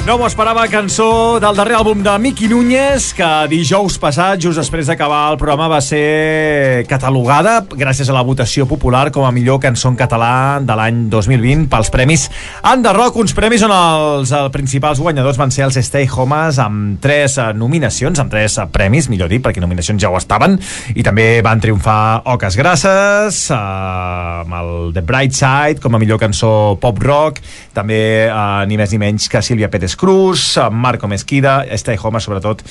[0.09, 4.87] No m'ho esperava, cançó del darrer àlbum de Miqui Núñez, que dijous passat, just després
[4.89, 9.91] d'acabar el programa, va ser catalogada, gràcies a la votació popular, com a millor cançó
[9.93, 10.31] en català
[10.65, 12.23] de l'any 2020 pels premis
[12.65, 16.97] Under Rock, uns premis on els, els principals guanyadors van ser els Stay Homes amb
[17.05, 20.57] tres eh, nominacions, amb tres eh, premis, millor dir, perquè nominacions ja ho estaven,
[20.97, 23.61] i també van triomfar Oques Grasses, eh,
[24.41, 27.45] amb el The Bright Side, com a millor cançó pop rock,
[27.77, 32.61] també eh, ni més ni menys que Sílvia Pérez Cruz, Marco Mesquida, Stay Home sobretot,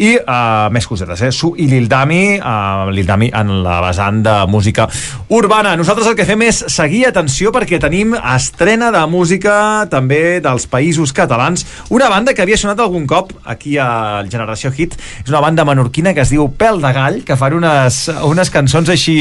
[0.00, 1.30] i eh, més cosetes, eh?
[1.36, 4.88] Su i Lil Dami, eh, Lil Dami en la vessant de música
[5.28, 5.76] urbana.
[5.76, 11.12] Nosaltres el que fem és seguir atenció perquè tenim estrena de música també dels països
[11.12, 15.68] catalans, una banda que havia sonat algun cop aquí a Generació Hit, és una banda
[15.68, 19.18] menorquina que es diu Pèl de Gall, que fan unes, unes cançons així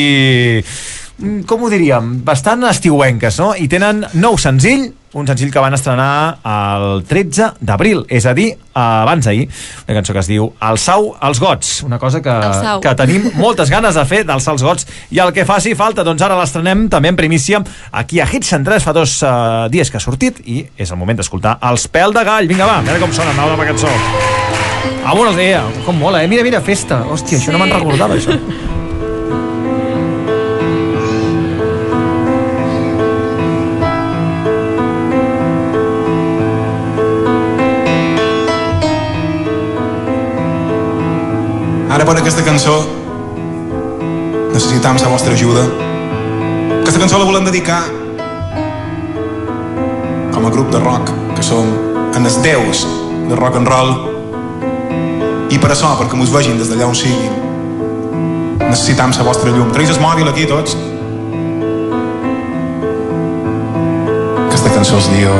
[1.17, 3.53] com ho diríem, bastant estiuenques, no?
[3.57, 8.51] I tenen nou senzill, un senzill que van estrenar el 13 d'abril, és a dir,
[8.77, 9.47] abans d'ahir,
[9.87, 13.31] una cançó que es diu El sau als gots, una cosa que, El que tenim
[13.39, 16.85] moltes ganes de fer d'alçar els gots i el que faci falta, doncs ara l'estrenem
[16.93, 20.67] també en primícia aquí a Hits 103 fa dos uh, dies que ha sortit i
[20.77, 23.57] és el moment d'escoltar Els pèl de gall, vinga va, a veure com sona, anava
[23.57, 23.89] amb la cançó
[25.07, 26.27] Vámonos, eh, com mola, eh?
[26.27, 26.99] Mira, mira, festa.
[27.07, 28.75] Hòstia, això no me'n recordava, això.
[41.97, 42.75] Ara per aquesta cançó
[44.53, 45.63] necessitam la vostra ajuda.
[46.83, 47.79] Aquesta cançó la volem dedicar
[50.35, 51.65] com a grup de rock que som
[52.13, 52.85] en els déus
[53.31, 53.95] de rock and roll
[55.49, 57.33] i per això, perquè mos vegin des d'allà on siguin
[58.61, 59.73] necessitam la vostra llum.
[59.73, 60.77] Treus el mòbil aquí tots?
[64.45, 65.33] Aquesta cançó es diu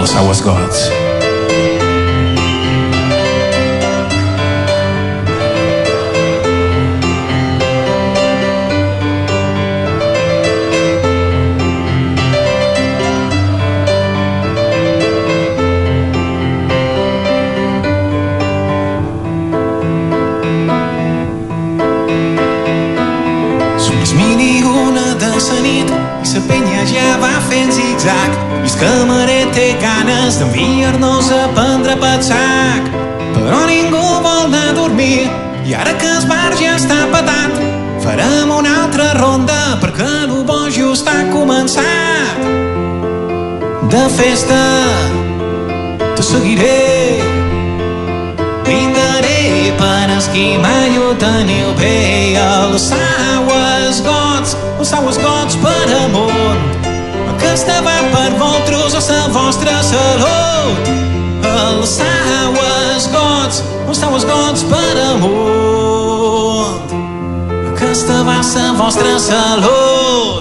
[0.00, 0.99] El sau als gots.
[30.30, 32.86] ganes d'enviar-nos a prendre pel sac
[33.34, 35.26] però ningú vol anar a dormir.
[35.66, 37.56] I ara que es bar ja està petat
[38.04, 42.46] farem una altra ronda perquè el bo just ha començat.
[43.90, 44.60] De festa
[46.14, 47.18] te seguiré.
[48.66, 56.79] Vingaré per esquimar i ho teniu bé els saues gots, els saues gots per amunt
[57.52, 60.90] estava per vosaltres a la vostra salut.
[61.50, 66.94] Alçau els gots, alçau els gots per amunt.
[67.72, 70.39] Aquesta va la vostra salut.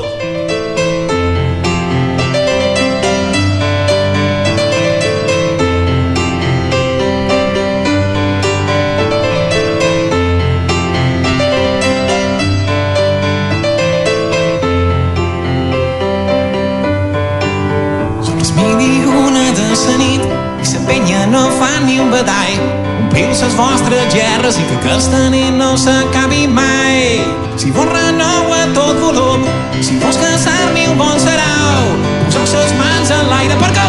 [23.30, 27.20] Deixeu les vostres guerres i que aquesta nit no s'acabi mai.
[27.62, 29.44] Si vos renou a tot volum,
[29.86, 31.92] si vos casar-me un bon serau,
[32.26, 33.86] poseu les mans en l'aire perquè...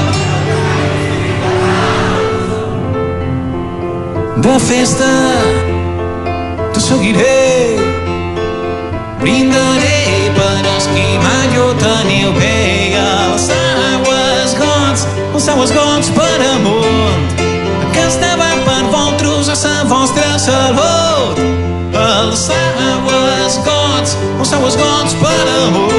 [4.45, 5.09] De festa
[6.75, 7.81] te seguiré,
[9.25, 16.80] brindaré per esquimar jo teniu bé els aguasgots, els gots per amor.
[24.51, 25.94] segons per amor.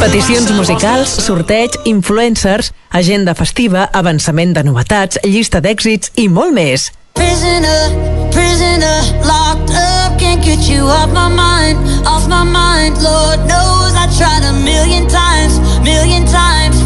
[0.00, 6.90] Peticions musicals, sorteig, influencers, agenda festiva, avançament de novetats, llista d'èxits i molt més.
[7.16, 7.90] Prisoner,
[8.32, 13.00] prisoner, locked up, can't get you off my mind, off my mind.
[13.02, 16.85] Lord knows I tried a million times, million times.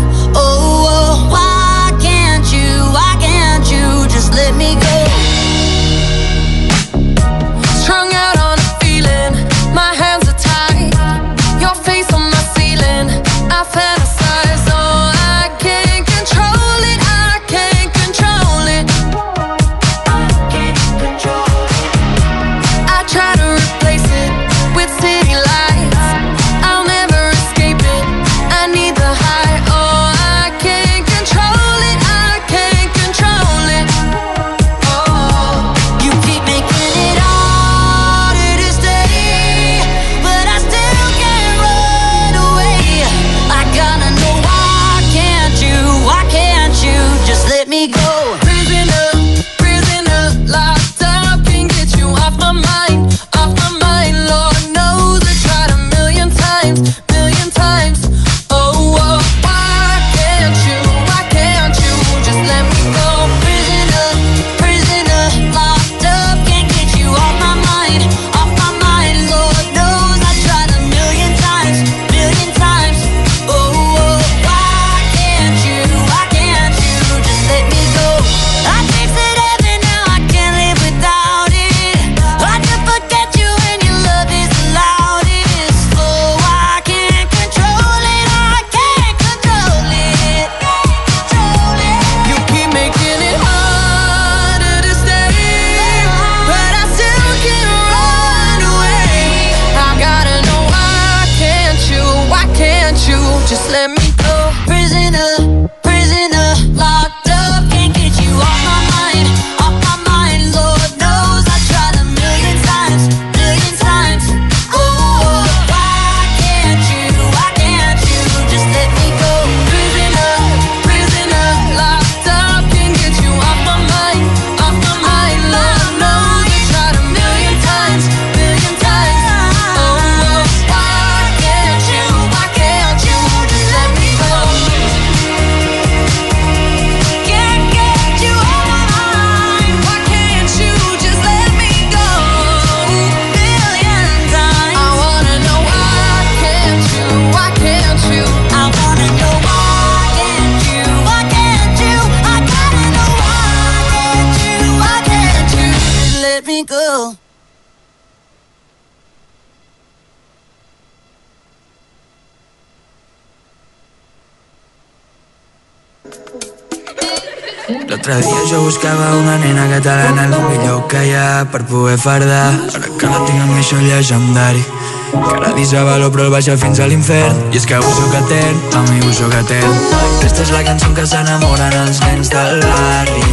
[168.11, 172.49] L'altre dia jo buscava una nena catalana El millor que hi ha per poder fardar.
[172.75, 174.65] Ara que la tinc amb mi això llegendari.
[175.13, 177.39] Que la disavalo però el baixa fins a l'infern.
[177.55, 179.77] I és que avui sóc etern, a mi avui sóc etern
[180.17, 183.31] Aquesta és la cançó en què s'enamoren els nens del barri.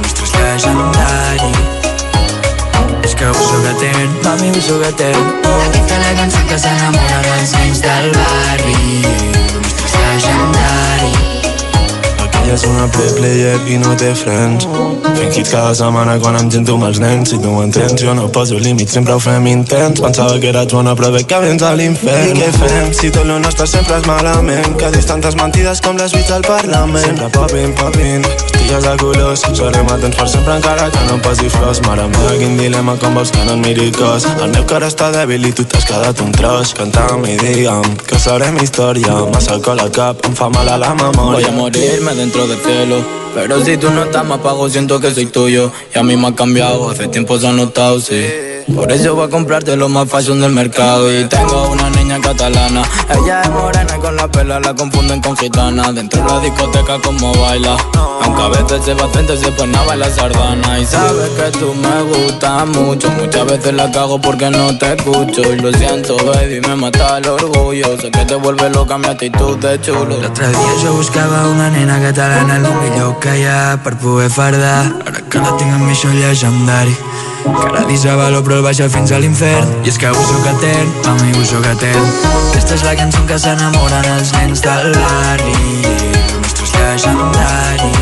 [0.00, 1.52] Nostres legendari
[3.06, 6.60] És que avui sóc etern, mami avui sóc etern Aquesta és la cançó en què
[6.66, 9.41] s'enamoren els nens del barri.
[12.52, 14.66] És una play player i no té frens
[15.16, 17.30] Fent hits cada setmana quan em gento amb els nens.
[17.30, 20.00] Si tu ho entens, jo no poso límits, sempre ho fem intens.
[20.00, 22.32] Pensava que eres bona però veig que vens a l'infern.
[22.32, 24.72] I què fem si tot lo nostre sempre és malament?
[24.80, 27.04] Que dius tantes mentides com les bits al Parlament.
[27.04, 29.44] Sempre popin, popin, pastilles de colors.
[29.52, 31.80] Sorry, m'atens per sempre encara que no em posi flors.
[31.86, 34.26] Mare meva, quin dilema com vols que no et miri cos?
[34.40, 36.72] El meu cor està dèbil i tu t'has quedat un tros.
[36.78, 39.20] Canta'm i digue'm que serem història.
[39.32, 41.42] Massa alcohol al cap, em fa mal a la memòria.
[41.42, 43.04] Voy a morirme dentro del cielo.
[43.34, 45.72] Pero si tú no estás me apago, siento que soy tuyo.
[45.94, 48.22] Y a mí me ha cambiado, hace tiempo se ha notado, sí.
[48.74, 51.18] Por eso voy a comprarte lo más fashion del mercado.
[51.18, 51.90] Y tengo una
[52.20, 52.82] catalana.
[53.08, 55.92] Ella es morena y con la pela la confunden con gitana.
[55.92, 57.76] Dentro de la discoteca como baila.
[58.22, 60.78] Aunque a veces se va frente se pone a bailar sardana.
[60.78, 63.10] Y sabes que tú me gustas mucho.
[63.10, 65.42] Muchas veces la cago porque no te escucho.
[65.42, 67.98] Y lo siento baby, me mata el orgullo.
[68.00, 70.20] Sé que te vuelve loca mi actitud de chulo.
[70.20, 74.92] L'altre dia jo buscava una nena catalana El millor que hi ha per poder fardar
[75.30, 77.21] que la tinc amb mi llegendari cada
[78.02, 79.68] dia valor però el baixa fins a l'infern.
[79.84, 80.90] I és que avui sóc etern,
[81.20, 82.06] mi avui sóc etern
[82.50, 85.56] Aquesta és la cançó que s'enamoren els nens del barri.
[86.22, 87.92] El nostre és legendari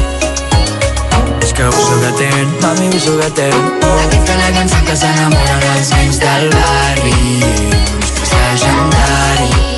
[1.40, 4.96] És que avui sóc etern, a mi avui sóc etern Aquesta és la cançó que
[5.02, 7.18] s'enamoren els nens del barri.
[7.40, 9.70] El nostre és legendari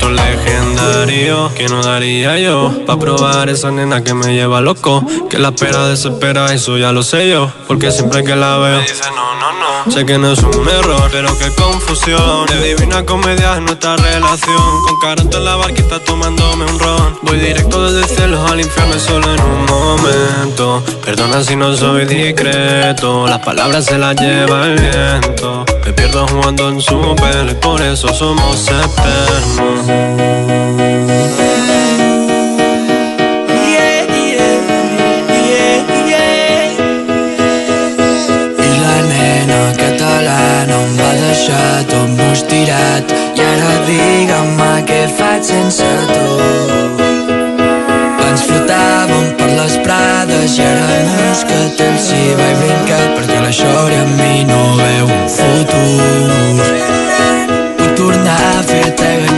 [0.00, 5.38] Es legendario, que no daría yo Pa' probar esa nena que me lleva loco Que
[5.38, 9.34] la espera desespera, eso ya lo sé yo Porque siempre que la veo dice no,
[9.34, 9.66] no, no.
[9.88, 12.46] Sé que no es un error, pero qué confusión.
[12.46, 14.82] De divina comedia es nuestra relación.
[14.84, 17.18] Con caranto en la barquita tomándome un ron.
[17.22, 20.82] Voy directo desde el cielo al infierno solo en un momento.
[21.04, 25.64] Perdona si no soy discreto Las palabras se las lleva el viento.
[25.84, 29.90] Me pierdo jugando en su pelo y por eso somos eternos I
[38.82, 43.06] la nena catalana em va deixar tot mostirat
[52.16, 56.75] I brincar perquè la Xori amb mi no veu un futur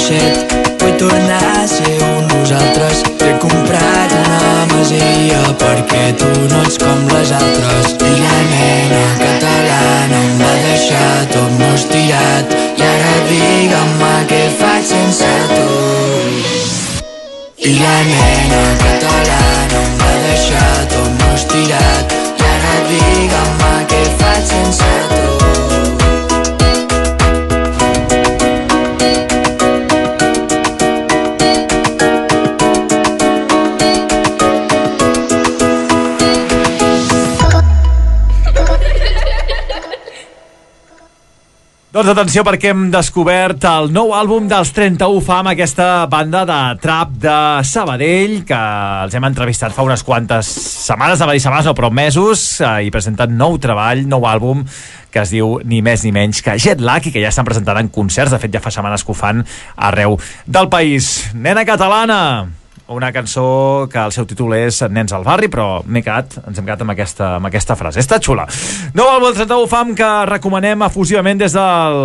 [0.09, 3.03] ganxet Vull tornar a ser un nosaltres.
[3.19, 7.97] T'he comprat una masia perquè tu no ets com les altres.
[7.99, 12.57] I la nena catalana em va deixar tot mostirat.
[12.79, 15.69] I ara digue'm què faig sense tu.
[17.69, 22.21] I la nena catalana em va deixar tot mostirat.
[22.39, 25.28] I ara digue'm què faig sense tu
[42.09, 47.11] Doncs atenció perquè hem descobert el nou àlbum dels 31 Fam, aquesta banda de trap
[47.21, 47.35] de
[47.69, 48.61] Sabadell, que
[49.05, 50.49] els hem entrevistat fa unes quantes
[50.87, 54.63] setmanes, a dir setmanes, no, però mesos, eh, i presenten nou treball, nou àlbum,
[55.13, 57.83] que es diu ni més ni menys que Jet Lag i que ja estan presentant
[57.83, 59.45] en concerts, de fet ja fa setmanes que ho fan
[59.77, 60.17] arreu
[60.47, 61.29] del país.
[61.37, 62.23] Nena catalana!
[62.89, 66.65] Una cançó que el seu títol és Nens al barri, però m'he quedat, ens hem
[66.65, 68.01] quedat amb aquesta, amb aquesta frase.
[68.01, 68.47] Està xula.
[68.49, 71.99] Àlbum del 31 Fam que recomanem efusivament des del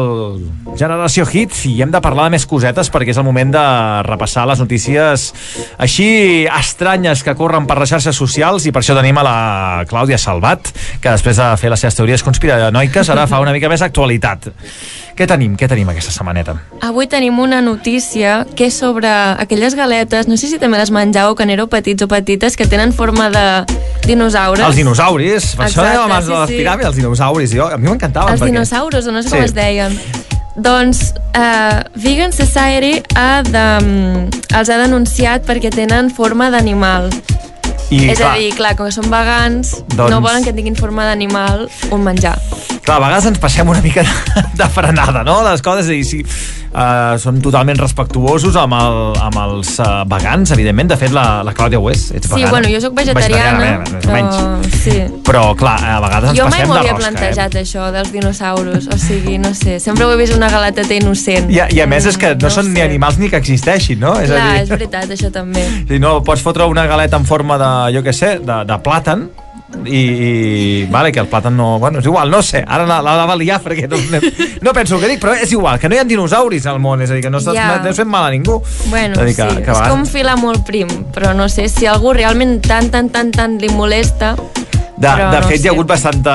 [0.79, 3.63] Generació Hit i hem de parlar de més cosetes perquè és el moment de
[4.07, 5.29] repassar les notícies
[5.77, 6.09] així
[6.49, 9.37] estranyes que corren per les xarxes socials i per això tenim a la
[9.89, 13.85] Clàudia Salvat, que després de fer les seves teories conspiranoiques ara fa una mica més
[13.85, 14.51] actualitat.
[15.13, 15.53] Què tenim?
[15.59, 16.55] Què tenim aquesta setmaneta?
[16.81, 19.07] Avui tenim una notícia que és sobre
[19.37, 22.93] aquelles galetes, no sé si també les menjàveu quan éreu petits o petites, que tenen
[22.97, 23.43] forma de
[24.07, 24.63] dinosaures.
[24.65, 27.77] Els dinosauris, per això Exacte, dèiem abans sí, de les piràmides, els dinosauris, jo, a
[27.77, 28.33] mi m'encantaven.
[28.33, 29.35] Els perquè- dinosaures, o no sé Sí.
[29.35, 29.99] com es deien.
[30.55, 37.09] Doncs uh, Vegan Society ha de, mm, els ha denunciat perquè tenen forma d'animal.
[37.93, 40.75] I, és clar, a dir, clar, com que són vegans, Doncs- no volen que tinguin
[40.75, 42.39] forma d'animal un menjar.
[42.85, 45.39] Clar, a vegades ens passem una mica de, de frenada, no?
[45.45, 50.91] Les coses, i si uh, són totalment respectuosos amb, el, amb els uh, vegans, evidentment.
[50.93, 52.09] De fet, la, la Clàudia ho és.
[52.17, 52.51] Ets Sí, vegana.
[52.55, 54.17] bueno, jo sóc vegetariana, eh, més o però...
[54.19, 54.79] menys.
[54.83, 54.97] Sí.
[55.23, 57.05] Però, clar, a vegades ens Jo mai passem m'ho de havia rosca.
[57.11, 58.89] plantejat, això, dels dinosaures.
[58.91, 61.47] O sigui, no sé, sempre ho he vist una galateta innocent.
[61.49, 61.55] Eh?
[61.55, 64.17] I, I a més és que no, són ni animals ni que existeixin, no?
[64.19, 65.63] És Clar, a és dir, veritat, això també.
[65.89, 69.29] si no, pots fotre una galeta en forma de, jo què sé, de, de plàtan,
[69.85, 71.77] i, i vale, que el plàtan no...
[71.79, 73.99] Bueno, és igual, no sé, ara la, la, la va liar perquè no,
[74.61, 77.03] no penso el que dic, però és igual, que no hi ha dinosauris al món,
[77.03, 77.79] és a dir, que no estàs yeah.
[77.83, 78.59] no fent mal a ningú.
[78.91, 81.67] Bueno, és a dir, que, sí, que és com filar molt prim, però no sé,
[81.71, 84.35] si algú realment tan, tan, tan, tan li molesta...
[84.95, 85.69] De, però de no fet, hi sé.
[85.69, 86.33] ha hagut bastanta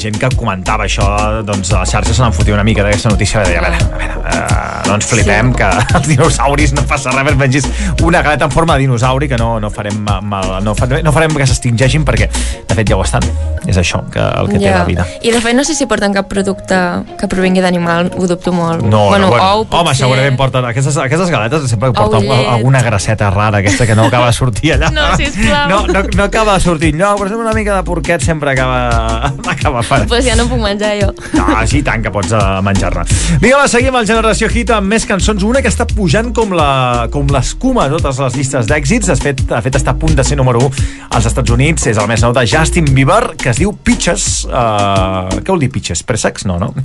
[0.00, 1.06] gent que comentava això,
[1.46, 4.00] doncs a les xarxes se fotia una mica d'aquesta notícia, de dir, a veure, a
[4.02, 5.58] veure, uh, no ens flipem, sí.
[5.62, 7.68] que els dinosauris no passa res, mengis
[8.02, 11.32] una galeta en forma de dinosauri, que no, no farem mal, no, fa- no farem
[11.38, 12.28] que s'extingeixin, perquè,
[12.68, 13.24] de fet, ja ho estan.
[13.62, 15.04] És això, que, el que té la vida.
[15.22, 16.76] I de fet no sé si porten cap producte
[17.20, 18.82] que provingui d'animal, ho dubto molt.
[18.82, 19.44] No, bueno, no, bueno.
[19.46, 20.00] ou, Home, potser...
[20.02, 20.66] segurament porten...
[20.72, 22.32] Aquestes, aquestes galetes sempre llet.
[22.50, 24.90] alguna grasseta rara, aquesta que no acaba de sortir allà.
[24.90, 25.62] No, sisplau.
[25.72, 29.30] No, no, no acaba de sortir enlloc, però sempre una mica de porquet sempre acaba,
[29.54, 30.08] acaba fent.
[30.10, 31.10] Pues ja no puc menjar jo.
[31.36, 33.04] No, sí, tant que pots uh, menjar-ne.
[33.42, 35.44] Vinga, va, seguim el Generació Hit amb més cançons.
[35.46, 39.12] Una que està pujant com la com l'escuma a totes les llistes d'èxits.
[39.12, 41.86] De fet, de fet, està a punt de ser número 1 als Estats Units.
[41.92, 44.46] És el més nou de Justin Bieber, que es diu Peaches.
[44.48, 46.02] Uh, què vol dir Peaches?
[46.08, 46.48] Pressex?
[46.48, 46.72] No, no?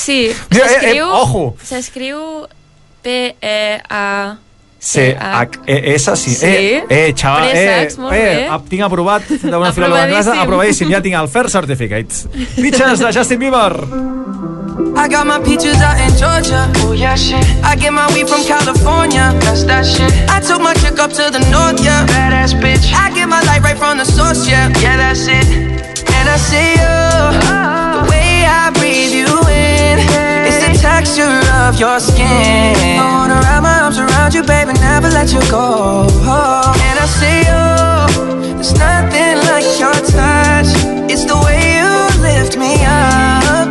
[0.00, 1.10] Sí, Mira, eh, eh, s'escriu...
[1.22, 1.42] ojo.
[1.64, 2.20] S'escriu
[3.02, 4.06] P-E-A...
[4.80, 6.30] C-H-E-S, sí.
[6.34, 6.46] Sí.
[6.46, 8.46] Eh, eh, xaval, eh, Préssecs, molt eh, bé.
[8.48, 10.42] ap- tinc aprovat d'una filòloga anglesa, Aprovadíssim.
[10.42, 12.14] aprovadíssim, ja tinc el Fair Certificate.
[12.56, 13.76] Peaches de Justin Bieber.
[14.96, 16.66] I got my peaches out in Georgia.
[16.86, 17.44] Oh yeah, shit.
[17.62, 19.32] I get my weed from California.
[19.40, 20.10] That's that shit.
[20.28, 22.06] I took my chick up to the north, yeah.
[22.06, 22.90] Badass bitch.
[22.94, 24.68] I get my light right from the source, yeah.
[24.80, 25.46] Yeah, that's it.
[26.16, 26.96] And I see you.
[28.00, 29.98] The way I breathe you in.
[30.48, 32.98] It's the texture of your skin.
[32.98, 33.40] I wanna
[34.30, 36.06] wrap my arms around you, baby, never let you go.
[36.06, 38.54] And I see you.
[38.54, 40.70] There's nothing like your touch.
[41.10, 41.90] It's the way you
[42.22, 43.68] lift me up.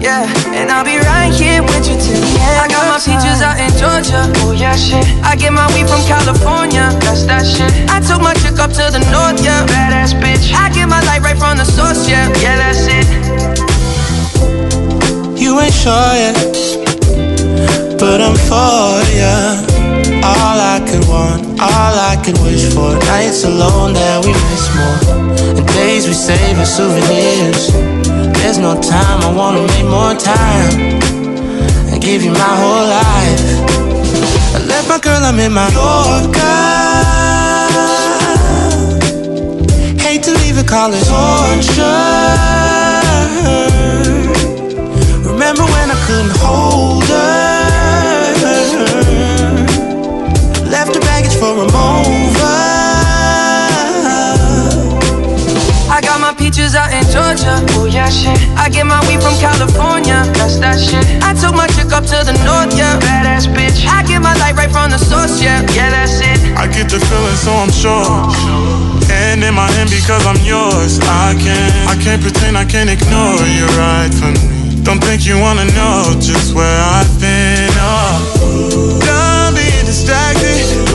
[0.00, 2.60] Yeah, and I'll be right here with you till the end.
[2.60, 4.32] I got my peaches out in Georgia.
[4.40, 5.04] Oh yeah, shit.
[5.22, 6.90] I get my weed from California.
[7.00, 7.70] That's that shit.
[7.90, 9.66] I took my chick up to the north, yeah.
[9.66, 10.54] Badass bitch.
[10.54, 12.28] I get my light right from the source, yeah.
[12.40, 13.06] Yeah, that's it.
[15.38, 16.36] You ain't sure yet,
[17.98, 19.69] but I'm for ya.
[20.22, 22.92] All I could want, all I could wish for.
[23.08, 24.98] Nights alone that we miss more,
[25.58, 27.72] and days we save as souvenirs.
[28.36, 31.00] There's no time, I wanna make more time
[31.90, 33.42] and give you my whole life.
[34.56, 36.40] I left my girl, I'm in my Yorker.
[40.04, 42.20] Hate to leave it, call it torture.
[45.30, 47.59] Remember when I couldn't hold her?
[51.60, 52.60] Her baggage for a mover.
[55.90, 57.60] I got my peaches out in Georgia.
[57.76, 58.38] Oh yeah, shit.
[58.56, 60.24] I get my weed from California.
[60.38, 61.04] That's that shit.
[61.22, 62.96] I took my chick up to the north, yeah.
[63.00, 63.84] Badass bitch.
[63.84, 65.60] I get my light right from the source, yeah.
[65.74, 66.38] Yeah, that's it.
[66.56, 68.06] I get the feeling, so I'm sure.
[69.10, 71.00] Hand in my hand because I'm yours.
[71.02, 74.80] I can't, I can't pretend, I can't ignore you right from me.
[74.82, 77.68] Don't think you wanna know just where I've been.
[77.76, 80.89] Oh, done being distracted.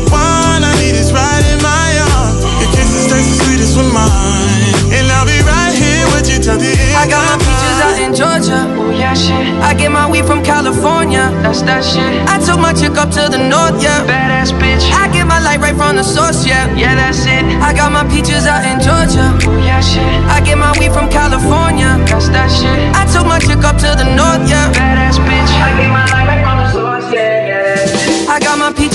[3.16, 6.96] Taste the sweetest with mine, and I'll be right here with you till the end.
[7.00, 8.60] I got my peaches out in Georgia.
[8.76, 9.56] Oh yeah, shit.
[9.64, 11.32] I get my weed from California.
[11.40, 12.28] That's that shit.
[12.28, 14.04] I took my chick up to the north, yeah.
[14.04, 14.84] Badass bitch.
[14.92, 16.68] I get my light right from the source, yeah.
[16.76, 17.44] Yeah, that's it.
[17.64, 19.32] I got my peaches out in Georgia.
[19.48, 20.04] Oh yeah, shit.
[20.28, 21.96] I get my weed from California.
[22.12, 22.78] That's that shit.
[22.96, 24.76] I took my chick up to the north, yeah.
[24.76, 25.52] Badass bitch.
[25.64, 27.48] I get my light right from the source, yeah.
[27.48, 28.34] Yeah.
[28.36, 28.95] I got my peaches out in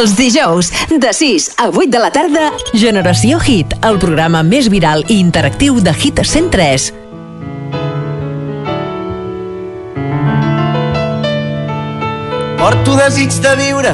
[0.00, 5.02] Els dijous, de 6 a 8 de la tarda, Generació Hit, el programa més viral
[5.12, 6.86] i interactiu de Hit 103.
[12.62, 13.92] Porto desig de viure,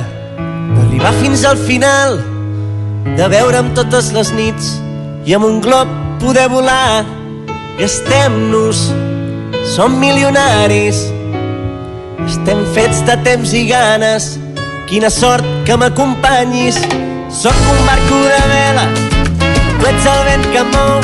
[0.76, 2.20] d'arribar fins al final,
[3.18, 4.76] de veure'm totes les nits
[5.26, 5.90] i amb un glob
[6.22, 7.02] poder volar.
[7.82, 8.86] Gastem-nos,
[9.74, 11.02] som milionaris,
[12.30, 14.36] estem fets de temps i ganes,
[14.86, 16.78] quina sort que m'acompanyis.
[17.30, 18.84] Sóc un barco de vela,
[19.78, 21.00] tu ets el vent que mou,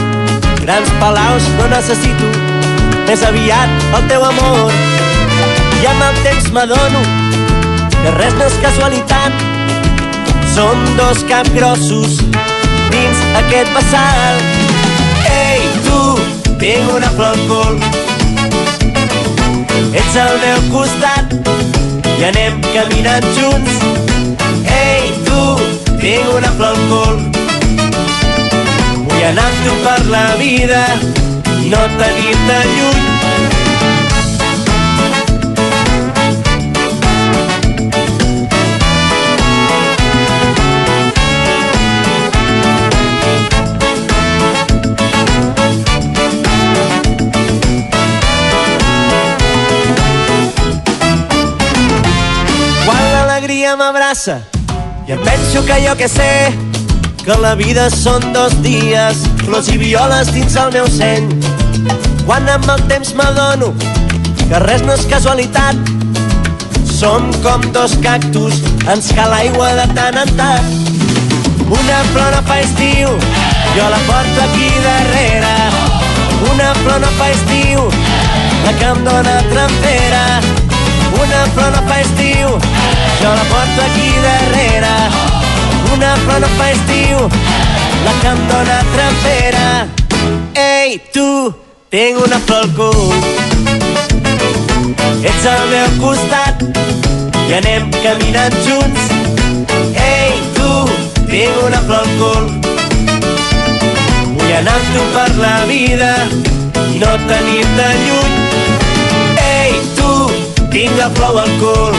[0.63, 2.29] grans palaus no necessito,
[3.09, 4.71] més aviat el teu amor.
[5.83, 7.03] I amb el temps m'adono
[7.99, 9.45] que res no és casualitat,
[10.55, 12.21] som dos capgrossos
[12.95, 14.43] dins aquest vessal.
[15.35, 16.01] Ei, tu,
[16.63, 17.75] tinc una flor al cul,
[19.91, 21.62] ets al meu costat
[22.25, 23.79] anem caminant junts.
[24.71, 25.41] Ei, tu,
[26.03, 27.19] tinc una flor al cul,
[29.09, 30.85] vull anar amb tu per la vida
[31.59, 33.22] i no tenir-te lluny.
[53.77, 54.41] M'abraça
[55.09, 56.53] i em penso que jo que sé
[57.25, 61.29] que la vida són dos dies, flors i violes dins el meu seny.
[62.27, 63.71] Quan amb el temps m'adono
[64.49, 65.79] que res no és casualitat,
[66.91, 68.59] som com dos cactus,
[68.91, 70.73] ens cal aigua de tant en tant.
[71.71, 73.15] Una flor no fa estiu,
[73.77, 75.55] jo la porto aquí darrere.
[76.51, 77.87] Una flor no fa estiu,
[78.67, 80.72] la que em dóna trempera.
[81.21, 82.49] Una flor no fa estiu,
[83.21, 84.95] jo la porto aquí darrere.
[85.95, 87.19] Una flor no fa estiu,
[88.05, 89.87] la que em dóna trempera.
[90.55, 91.55] Ei, tu,
[91.91, 93.13] tinc una flor al cul.
[95.23, 96.65] Ets al meu costat
[97.49, 99.11] i anem caminant junts.
[100.07, 100.73] Ei, tu,
[101.29, 102.49] tinc una flor al cul.
[104.33, 106.15] Vull anar amb tu per la vida
[106.89, 108.52] i no tenir-te lluny.
[110.73, 111.97] La flor al cul.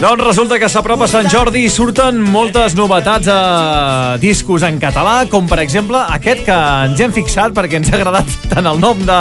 [0.00, 5.46] Doncs resulta que s'apropa Sant Jordi i surten moltes novetats a discos en català, com
[5.46, 6.56] per exemple aquest que
[6.88, 9.20] ens hem fixat perquè ens ha agradat tant el nom de,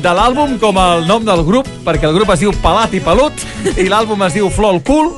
[0.00, 3.44] de l'àlbum com el nom del grup, perquè el grup es diu Pelat i Pelut
[3.76, 5.12] i l'àlbum es diu Flor al cul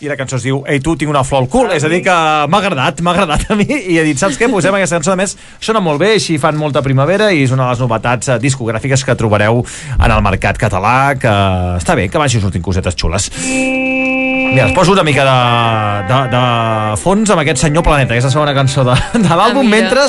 [0.00, 1.70] i la cançó es diu Ei tu, tinc una flor al cul.
[1.72, 3.66] És a dir que m'ha agradat, m'ha agradat a mi.
[3.66, 6.58] I he dit, saps què, posem aquesta cançó a més sona molt bé, així fan
[6.60, 9.64] molta primavera i és una de les novetats eh, discogràfiques que trobareu
[9.96, 11.32] en el mercat català que
[11.80, 13.30] està bé, que vagi sortint cosetes xules.
[14.56, 18.54] Mira, es poso una mica de, de, de fons amb aquest senyor Planeta, aquesta segona
[18.56, 20.06] cançó de, de l'àlbum, Ah, mentre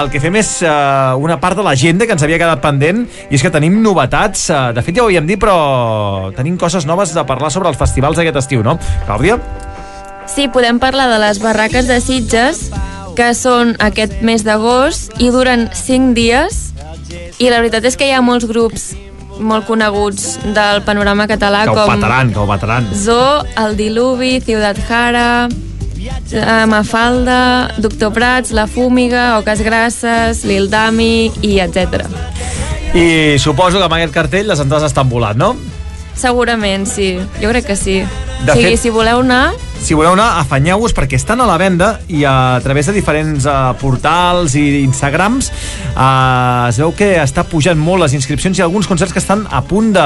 [0.00, 3.38] el que fem és uh, una part de l'agenda que ens havia quedat pendent i
[3.38, 7.14] és que tenim novetats, uh, de fet ja ho havíem dit, però tenim coses noves
[7.16, 8.76] de parlar sobre els festivals d'aquest estiu, no?
[9.26, 9.40] Clàudia?
[10.26, 12.70] Sí, podem parlar de les barraques de Sitges,
[13.16, 16.72] que són aquest mes d'agost i duren 5 dies.
[17.38, 18.94] I la veritat és que hi ha molts grups
[19.36, 22.94] molt coneguts del panorama català Que ho com petaran, que ho.
[22.96, 25.48] Zoo, El Diluvi, Ciudad Jara,
[26.32, 32.06] eh, Mafalda, Doctor Prats, La Fúmiga, Oques Grasses, Lil Dami i etc.
[32.94, 35.54] I suposo que amb aquest cartell les entrades estan volant, no?
[36.16, 37.18] Segurament, sí.
[37.42, 38.00] Jo crec que sí.
[38.44, 39.52] De o sigui, fet- si voleu anar,
[39.86, 43.70] Si voleu anar, afanyeu-vos perquè estan a la venda i a través de diferents uh,
[43.78, 45.52] portals i Instagrams
[45.94, 49.62] uh, es veu que està pujant molt les inscripcions i alguns concerts que estan a
[49.62, 50.02] punt de-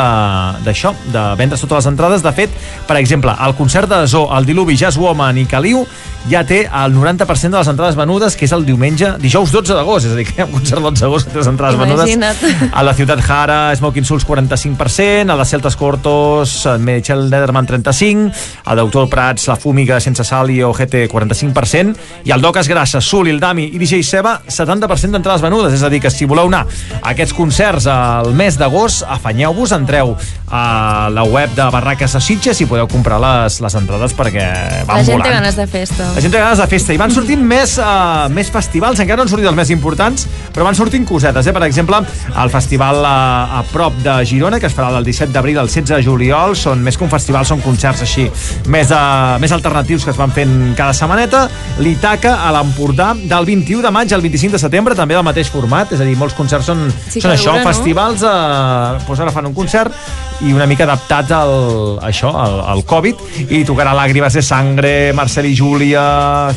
[0.67, 2.21] d'això, de, de vendre totes les entrades.
[2.21, 2.53] De fet,
[2.87, 5.87] per exemple, el concert de Zoo, el Diluvi, Jazz Woman i Caliu
[6.29, 10.05] ja té el 90% de les entrades venudes, que és el diumenge, dijous 12 d'agost,
[10.05, 12.43] és a dir, que hi ha un concert l'11 d'agost que té les entrades Imagina't.
[12.43, 12.69] venudes.
[12.77, 18.29] A la Ciutat Jara, Smoking Souls 45%, a la Celtas Cortos, Michel Nederman 35%,
[18.69, 21.95] a Doctor Prats, La Fúmiga, Sense Sal i OGT 45%,
[22.27, 25.91] i al Doques Grasses, Sul, Il Dami i DJ Seba 70% d'entrades venudes, és a
[25.93, 26.65] dir, que si voleu anar
[26.99, 30.17] a aquests concerts al mes d'agost, afanyeu-vos, entreu
[30.51, 34.49] a la web de Barraques de Sitges i podeu comprar les, les entrades perquè
[34.89, 35.29] van la gent volant.
[35.29, 36.09] té ganes de festa.
[36.17, 39.29] La gent té ganes de festa i van sortint més, uh, més festivals, encara no
[39.29, 41.47] han sortit els més importants, però van sortint cosetes.
[41.47, 41.55] Eh?
[41.55, 42.03] Per exemple,
[42.43, 45.95] el festival uh, a prop de Girona, que es farà del 17 d'abril al 16
[45.95, 48.27] de juliol, són més que un festival, són concerts així,
[48.67, 51.45] més, uh, més més alternatius que es van fent cada setmaneta.
[51.83, 55.91] L'Itaca a l'Empordà del 21 de maig al 25 de setembre, també del mateix format,
[55.95, 57.71] és a dir, molts concerts són, Sí, són això, dura, no?
[57.71, 59.95] festivals, eh, doncs ara fan un concert
[60.41, 63.19] i una mica adaptats al, això, al, al Covid,
[63.53, 66.05] i tocarà Làgrimes de Sangre, Marcel i Júlia,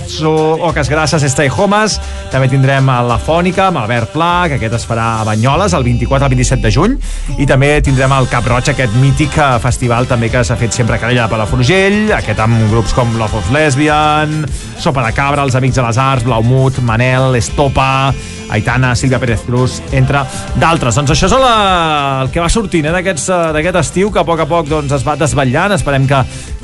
[0.08, 0.32] so,
[0.70, 1.98] Oques Grasses, Stay Homes,
[2.32, 5.84] també tindrem a la Fònica, amb Albert Pla, que aquest es farà a Banyoles el
[5.84, 6.96] 24 al 27 de juny,
[7.38, 10.96] i també tindrem el Cap Roig, aquest mític eh, festival també que s'ha fet sempre
[10.96, 14.44] a Calella de Palafrugell, aquest amb grups com Love of Lesbian,
[14.78, 18.14] Sopa de Cabra, Els Amics de les Arts, Blaumut, Manel, Estopa,
[18.52, 20.26] Aitana, Sílvia Pérez Cruz, entre
[20.60, 20.98] d'altres.
[21.00, 21.54] Doncs això és la,
[22.26, 23.16] el que va sortint eh, eh,
[23.56, 25.78] d'aquest estiu, que a poc a poc doncs, es va desvetllant.
[25.78, 26.20] Esperem que,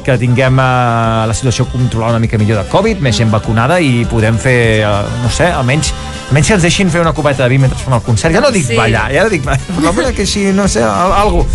[0.05, 4.05] que tinguem eh, la situació controlada una mica millor de Covid, més gent vacunada i
[4.09, 5.91] podem fer, eh, no sé, almenys,
[6.29, 8.33] almenys que ens deixin fer una copeta de vi mentre fem el concert.
[8.35, 8.75] Ja no dic Sí.
[8.77, 11.45] ballar, ja no dic ballar, però mira que així, no sé, al- algo,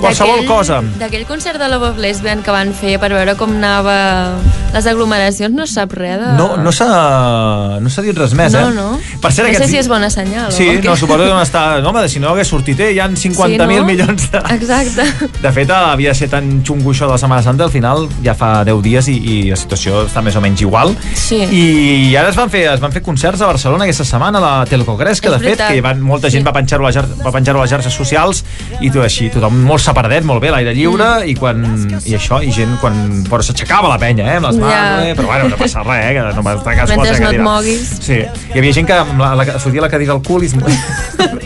[0.00, 0.80] qualsevol cosa.
[1.00, 4.34] D'aquell concert de Love of Lesbian que van fer per veure com anava
[4.74, 6.32] les aglomeracions, no sap res de...
[6.36, 8.74] No, no s'ha no s'ha dit res més, no, eh?
[8.74, 8.88] no.
[9.22, 10.50] Per cert, no sé si és bona senyal.
[10.52, 11.80] Sí, o no, suposo que no està...
[11.84, 12.90] No, home, si no hagués sortit, eh?
[12.94, 13.84] Hi ha 50.000 Sí, no?
[13.86, 14.42] milions de...
[14.56, 15.06] Exacte.
[15.42, 17.93] De fet, havia de ser tan xungo això de la Setmana Santa, al final
[18.24, 20.94] ja fa 10 dies i, i la situació està més o menys igual.
[21.18, 21.38] Sí.
[21.44, 24.52] I ara es van fer, es van fer concerts a Barcelona aquesta setmana, a la
[24.70, 25.72] Telecongrés, que És de fet, veritat.
[25.72, 26.46] que van, molta gent Sí.
[26.48, 28.44] va penjar-ho a, les xar- va penjar-ho a les xarxes socials
[28.80, 31.28] i tot així, tothom molt separadet, molt bé, l'aire lliure, Mm.
[31.28, 31.64] i quan
[32.04, 35.08] i això, i gent quan però s'aixecava la penya, eh, amb les mans, Ja.
[35.08, 37.88] eh, però bueno, no passa res, eh, que no m'està cas Mentre no et moguis.
[38.00, 38.18] Sí,
[38.54, 40.48] hi havia gent que amb la, la, fotia la cadira al cul i.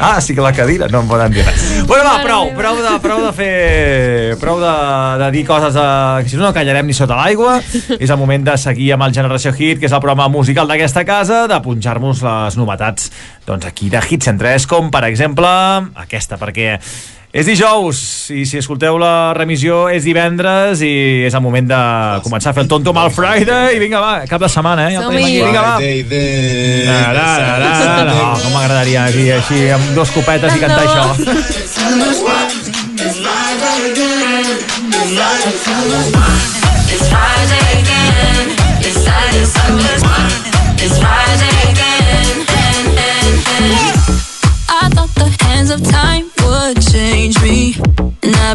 [0.00, 1.84] Ah, sí que la cadira, no em poden dir res.
[1.86, 4.36] Bueno, va, prou, prou de, prou de fer...
[4.38, 4.72] Prou de,
[5.24, 5.86] de dir coses de,
[6.22, 7.58] que si no, no callarem ni sota l'aigua.
[8.02, 11.04] És el moment de seguir amb el Generació Hit, que és el programa musical d'aquesta
[11.08, 13.12] casa, de punxar-nos les novetats
[13.48, 15.48] doncs aquí de Hit 103, com per exemple
[16.06, 16.76] aquesta, perquè
[17.28, 17.98] és dijous
[18.32, 21.80] i si escolteu la remissió és divendres i és el moment de
[22.24, 24.96] començar a fer el tonto amb el Friday i vinga va, cap de setmana eh?
[24.96, 25.04] Ja
[25.44, 25.76] vinga va
[26.88, 27.70] La, la, la, la,
[28.00, 28.14] la.
[28.14, 32.34] No, com m'agradaria aquí, així, amb dos copetes i cantar això.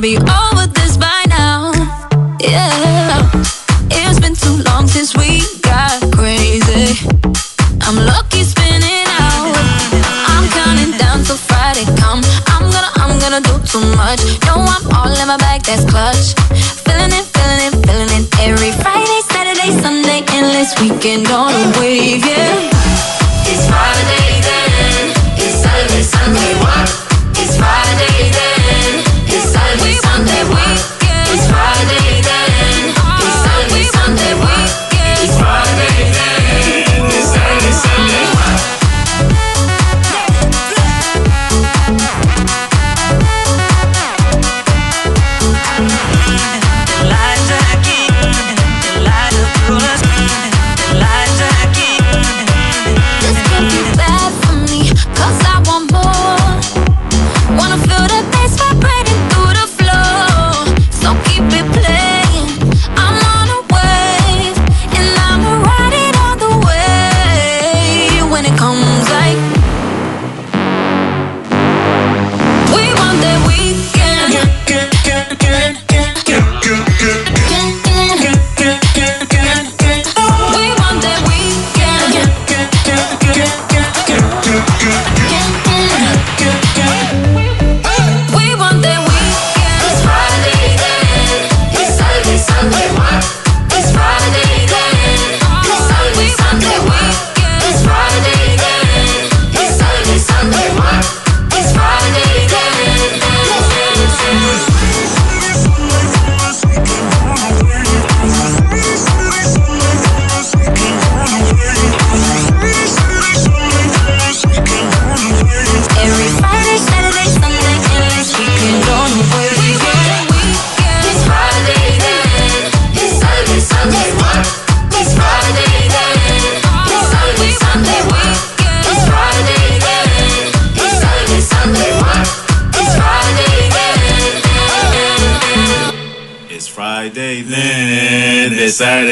[0.03, 1.71] be over this by now.
[2.41, 3.31] Yeah,
[3.89, 5.62] it's been too long since we
[13.41, 14.21] gonna do too much.
[14.45, 16.35] No, I'm all in my bag, that's clutch.
[16.85, 18.25] Feeling it, feeling it, feeling it.
[18.39, 22.92] Every Friday, Saturday, Sunday, endless weekend on a wave, yeah.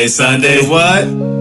[0.07, 1.40] Sunday, Sunday, what?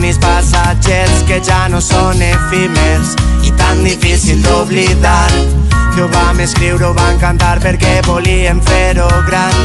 [0.00, 3.10] Somnis passatgers que ja no són efímers
[3.44, 5.28] i tan difícil d'oblidar
[5.94, 9.60] que ho vam escriure, ho vam cantar perquè volíem fer-ho gran.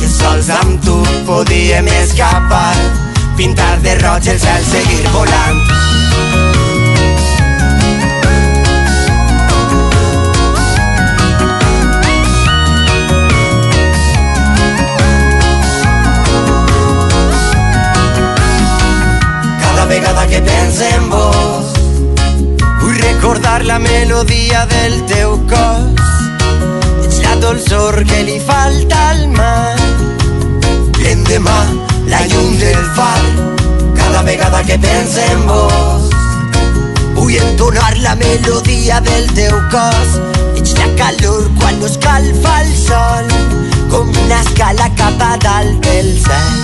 [0.00, 0.96] Que sols amb tu
[1.28, 2.72] podíem escapar
[3.36, 6.73] pintar de roig el cel, seguir volant
[20.26, 21.72] que pense en vos.
[22.80, 26.02] Vull recordar la melodia del teu cos.
[27.04, 29.76] Ets la dolçor que li falta al mar.
[31.00, 31.58] L'endemà,
[32.06, 33.22] la llum del far
[33.94, 36.10] Cada vegada que pense en vos.
[37.14, 40.18] Vull entonar la melodia del teu cos.
[40.56, 43.32] Ets la calor quan no escalfa el sol.
[43.90, 46.60] Com una escala cap a dalt del cel.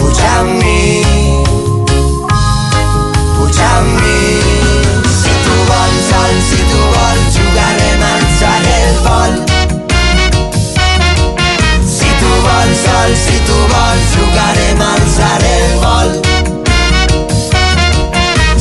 [0.00, 1.69] Puja amb mi
[3.50, 4.00] puja amb.
[5.22, 9.34] Si tu vols sol, si tu vols, jugarem a alçar el vol.
[11.86, 16.10] Si tu vols sol, si tu vols, jugarem a alçar el vol.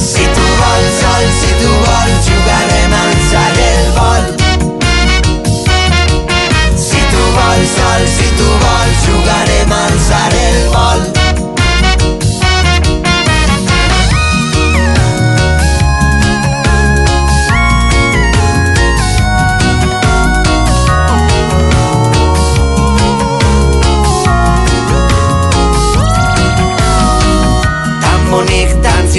[0.07, 4.26] Si tu vols sol, si tu vols, jugarem a alçar el vol.
[6.86, 9.78] Si tu vols sol, si tu vols, jugarem a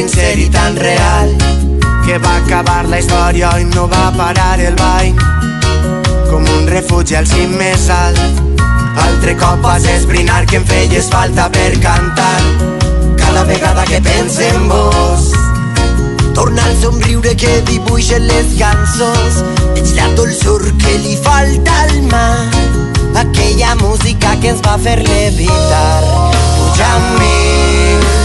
[0.01, 1.29] sincer i tan real
[2.07, 5.11] que va acabar la història i no va parar el ball.
[6.31, 8.41] Com un refugi al cim més alt
[9.03, 12.41] altre cop vas esbrinar que em feies falta per cantar.
[13.21, 15.27] Cada vegada que pense en vos
[16.39, 19.43] torna el somriure que dibuixen les cançons.
[19.75, 22.49] Ets la dolçor que li falta al mar
[23.21, 26.01] aquella música que ens va fer levitar.
[26.57, 28.20] Puja amb mi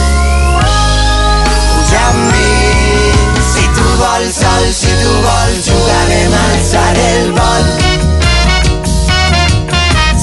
[2.01, 2.51] amb mi
[3.51, 7.65] si tu vols sol, si tu vols jugarem a alçar el vol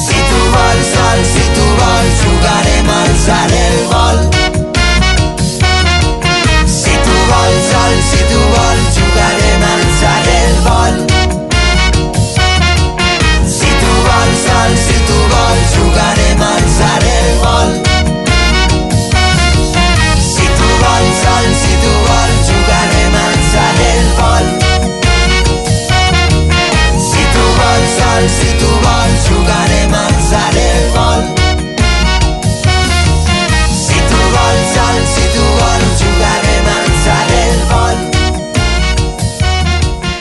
[0.04, 4.41] si tu vols sol, si tu vols jugarem a alçar el vol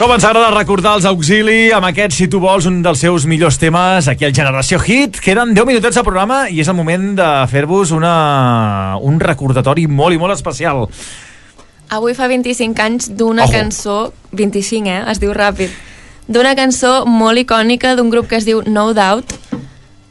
[0.02, 3.60] Com ens agrada recordar els Auxili amb aquest, si tu vols, un dels seus millors
[3.61, 5.19] temes aquí al Generació Hit.
[5.22, 8.98] Queden 10 minutets de programa i és el moment de fer-vos una...
[8.98, 10.88] un recordatori molt i molt especial.
[11.94, 15.03] Avui fa 25 anys d'una cançó, 25, eh?
[15.14, 15.69] Es diu ràpid.
[16.26, 19.38] D'una cançó molt icònica d'un grup que es diu No Doubt,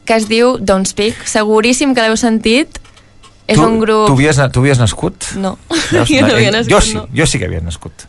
[0.07, 1.27] que es diu Don't Speak.
[1.27, 2.79] Seguríssim que l'heu sentit.
[3.43, 4.07] És tu, un grup...
[4.07, 5.33] Tu havies, tu havies nascut?
[5.35, 6.07] No, Veus?
[6.07, 7.05] jo no havia nascut, jo sí, no.
[7.11, 8.07] jo sí que havia nascut.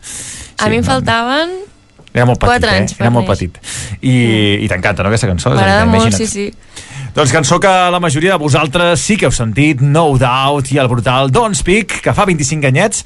[0.63, 1.72] A mi em faltaven...
[2.13, 3.01] Era molt petit, Quatre anys eh?
[3.01, 3.59] Era molt petit.
[4.01, 4.15] I,
[4.63, 5.53] i t'encanta, no, aquesta cançó?
[5.53, 6.21] M'agrada molt, imagina't.
[6.21, 6.91] sí, sí.
[7.13, 10.89] Doncs cançó que la majoria de vosaltres sí que heu sentit, No Doubt i el
[10.89, 13.03] brutal Don't Speak, que fa 25 anyets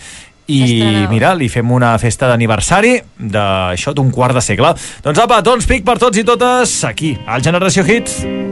[0.47, 4.73] i mira, li fem una festa d'aniversari d'això d'un quart de segle.
[5.03, 8.15] Doncs apa, Don't Speak per tots i totes aquí, al Generació Hit.
[8.23, 8.46] You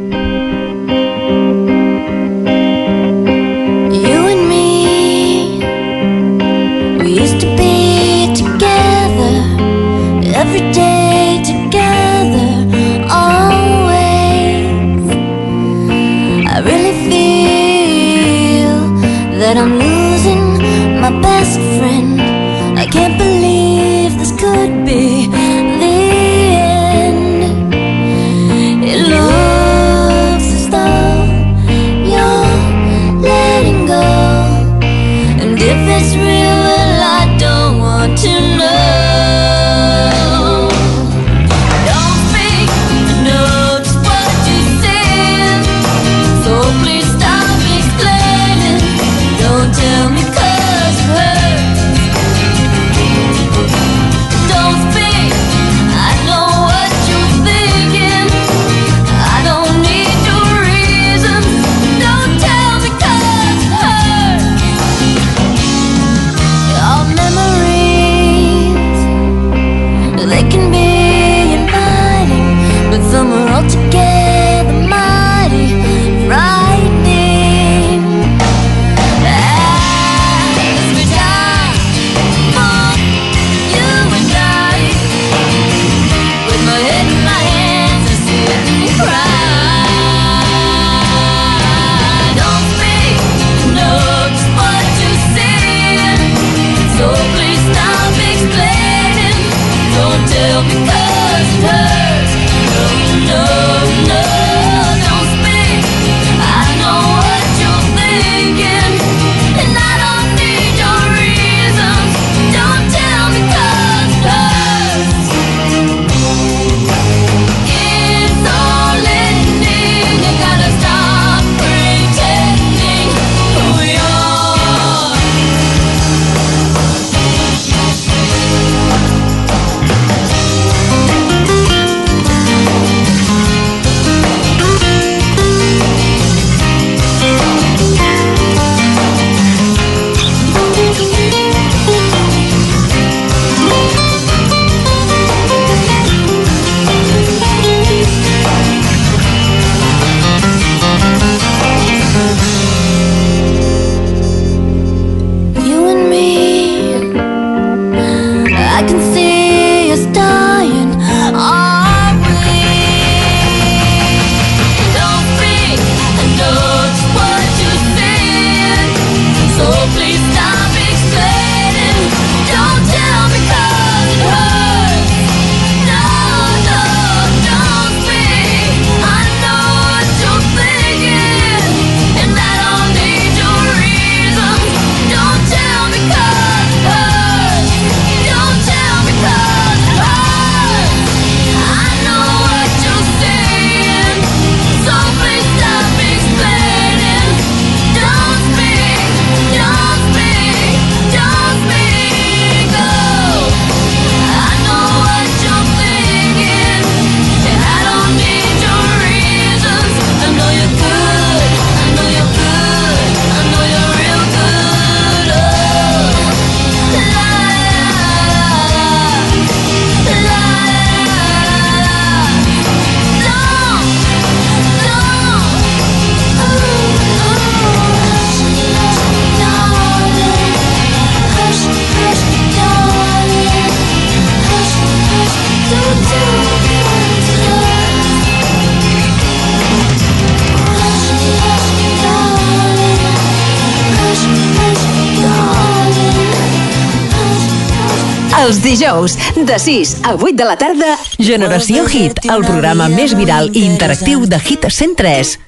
[248.86, 253.66] dijous, de 6 a 8 de la tarda, Generació Hit, el programa més viral i
[253.66, 255.40] interactiu de Hit 103.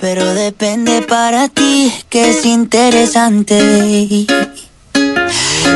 [0.00, 4.26] Pero depende para ti que es interesante.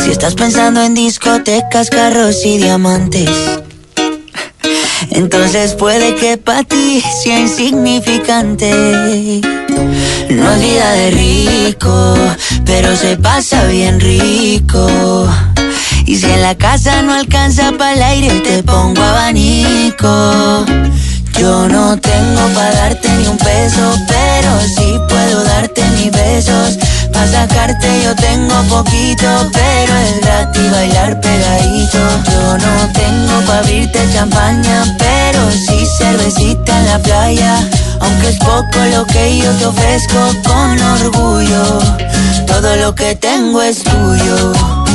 [0.02, 3.30] Si estás pensando en discotecas, carros y diamantes,
[5.10, 8.70] entonces puede que para ti sea insignificante.
[10.28, 12.14] No es vida de rico,
[12.66, 15.26] pero se pasa bien rico.
[16.06, 20.64] Y si en la casa no alcanza para el aire, te pongo abanico.
[21.36, 26.78] Yo no tengo para darte ni un peso, pero sí puedo darte mis besos.
[27.12, 31.98] Para sacarte yo tengo poquito, pero es gratis bailar pegadito.
[32.30, 37.68] Yo no tengo para abrirte champaña, pero sí cervecita en la playa.
[38.00, 41.80] Aunque es poco lo que yo te ofrezco con orgullo,
[42.46, 44.85] todo lo que tengo es tuyo.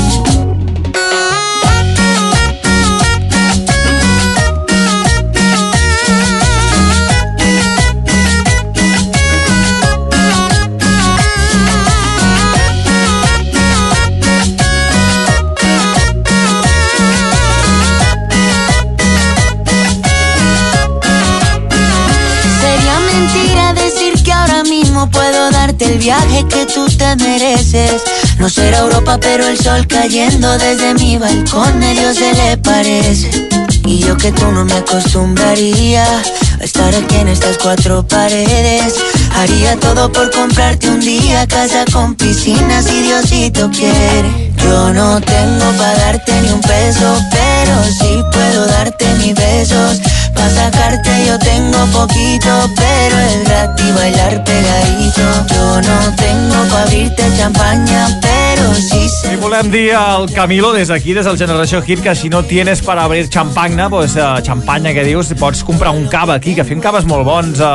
[25.82, 28.04] El viaje que tú te mereces.
[28.40, 33.50] No será Europa, pero el sol cayendo desde mi balcón medio se le parece.
[33.86, 38.96] Y yo que tú no me acostumbraría a estar aquí en estas cuatro paredes.
[39.36, 44.52] Haría todo por comprarte un día casa con piscina si Diosito quiere.
[44.58, 50.00] Yo no tengo para darte ni un peso, pero sí puedo darte mis besos.
[50.36, 55.22] Pa' sacarte yo tengo poquito, pero es gratis bailar pegadito.
[55.54, 61.26] Yo no tengo pa' abrirte champaña, pero I volem dir al Camilo des d'aquí, des
[61.26, 65.32] del Generació Hit, que si no tienes para abrir champagna, pues, uh, xampanya que dius,
[65.40, 67.66] pots comprar un cava aquí, que fem caves molt bons uh,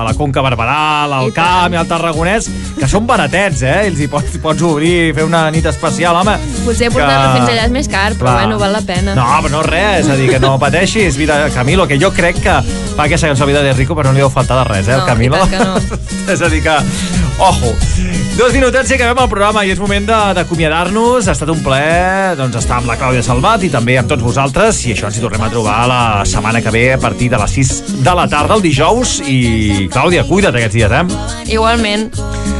[0.00, 2.48] a la Conca Barberal, al Camp i al Tarragonès,
[2.78, 3.74] que són baratets, eh?
[3.90, 6.36] Els hi pots, pots obrir, fer una nit especial, home.
[6.64, 8.36] Potser portar-lo fins allà és més car, però Clar.
[8.44, 9.14] bueno, val la pena.
[9.18, 12.40] No, però no res, és a dir, que no pateixis, vida, Camilo, que jo crec
[12.44, 12.56] que
[12.96, 15.04] fa aquesta cançó Vida de Rico, però no li deu faltar de res, eh, el
[15.04, 15.44] No, Camilo.
[15.50, 15.76] que no.
[16.32, 16.78] és a dir que,
[17.38, 17.74] ojo,
[18.36, 20.06] dos minutets i acabem el programa i és moment
[20.36, 21.28] d'acomiadar-nos.
[21.28, 24.82] Ha estat un plaer doncs, estar amb la Clàudia Salvat i també amb tots vosaltres
[24.88, 27.56] i això ens hi tornem a trobar la setmana que ve a partir de les
[27.60, 31.54] 6 de la tarda, el dijous i Clàudia, cuida't aquests dies, eh?
[31.54, 32.10] Igualment.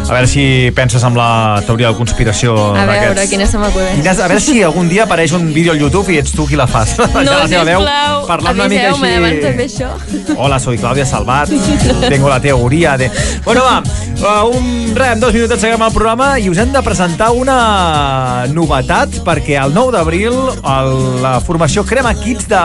[0.04, 4.04] A veure si penses amb la teoria de conspiració A veure, quina se m'acudeix.
[4.12, 6.66] A veure si algun dia apareix un vídeo al YouTube i ets tu qui la
[6.68, 6.92] fas.
[7.00, 10.36] No, la teva veu, sisplau, parlant una mica aviseu-me abans de fer això.
[10.36, 11.52] Hola, soy Claudia Salvat.
[12.04, 13.08] Tengo la teoria de...
[13.46, 17.30] Bueno, va, uh, un, en dos minuts seguim el programa i us hem de presentar
[17.32, 20.36] una novetat perquè el 9 d'abril
[21.24, 22.62] la formació Crema Kids de,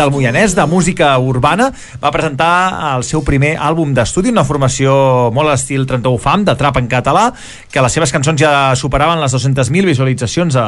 [0.00, 1.70] del Moianès de música urbana
[2.00, 2.52] va presentar
[2.94, 6.88] el seu primer àlbum d'estudi, una formació molt a l'estil 31 Fam, de trap en
[6.90, 7.30] català,
[7.70, 10.66] que les seves cançons ja superaven les 200.000 visualitzacions a,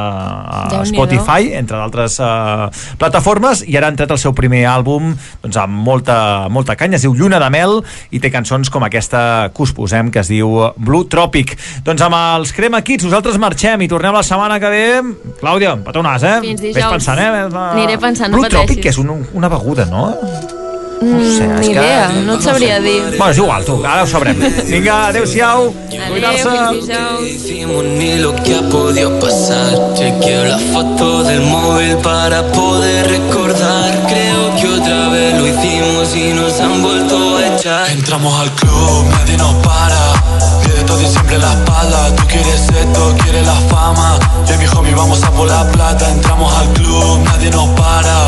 [0.72, 0.82] a.
[0.88, 2.68] Spotify, entre d'altres uh,
[2.98, 5.12] plataformes, i ara han tret el seu primer àlbum
[5.42, 7.78] doncs, amb molta, molta canya, es diu Lluna de Mel,
[8.10, 11.56] i té cançons com aquesta que us posem, que es diu Blue Tropic.
[11.86, 14.86] Doncs amb els Crema Kids nosaltres marxem i tornem la setmana que ve.
[15.42, 16.40] Clàudia, nas, eh?
[16.42, 16.92] Fins Ves dijous.
[16.92, 17.46] pensant, eh?
[17.74, 18.82] Aniré pensant, no Blue Tropic, pateixis.
[18.82, 20.61] que és un, una beguda, no?
[21.02, 23.02] Mm, sé, és ni que- idea, no et sabria dir.
[23.18, 24.38] Bueno, és igual, tu, ara ho sabrem.
[24.72, 25.74] Vinga, adeu-siau.
[26.08, 27.26] Cuidar-se.
[27.26, 29.94] hicimos ni lo que ha podido pasar.
[29.94, 33.90] Chequeo la foto del móvil para poder recordar.
[34.08, 37.90] Creo que otra vez lo hicimos y nos han vuelto a echar.
[37.90, 40.00] Entramos al club, nadie nos para.
[40.92, 42.14] Todo y siempre la espalda.
[42.16, 44.18] Tú quieres esto, quieres la fama.
[44.46, 46.06] Yo y mi homie vamos a por la plata.
[46.10, 48.26] Entramos al club, nadie nos para.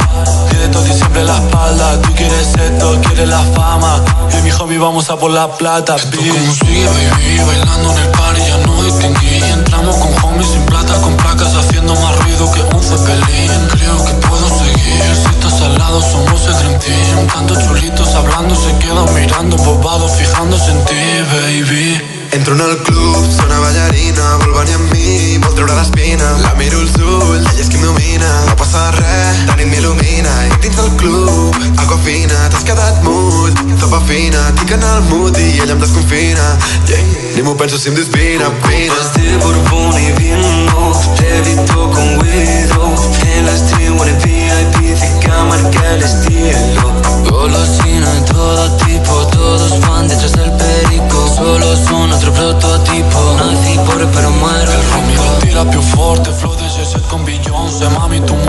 [0.49, 2.01] Pierde todo y siempre la espalda.
[2.01, 4.03] Tú quieres esto, quieres la fama.
[4.33, 5.97] Yo y mi homie vamos a por la plata.
[5.97, 9.43] Esto como sigue, baby, bailando en el party ya no distinguí.
[9.45, 13.69] Entramos con homies sin plata, con placas haciendo más ruido que un zeppelin.
[13.73, 15.44] Creo que puedo seguir.
[15.65, 17.27] Al lado somos el dream team.
[17.33, 22.03] Tantos chulitos hablando se quedan mirando bobados fijándose en ti, baby.
[22.33, 26.33] Entro en el club, sona ballarina, vol venir amb mi, vol treure l'espina.
[26.43, 28.31] La miro als ulls, ella és qui m'il·lumina.
[28.49, 30.33] No passa res, la nit m'il·lumina.
[30.49, 34.43] I dins del club, aqua fina, t'has quedat mut, topa fina.
[34.59, 36.49] Tinc en el mood i ella em desconfina.
[36.91, 38.91] Yeah, ni m'ho penso si em dispira, vina.
[38.93, 40.93] Copas de Borbón y vino,
[41.23, 42.93] levito con Widow.
[43.31, 46.93] En la street, en el VIP, fica marca el estilo.
[47.29, 51.29] Golosina de todo tipo, todos van detrás del perico.
[51.37, 53.37] Solo son otro prototipo.
[53.37, 54.73] Nací pobre pero muero
[55.15, 58.47] Il tira più forte, flow di Jet con Beyoncé Mami 12,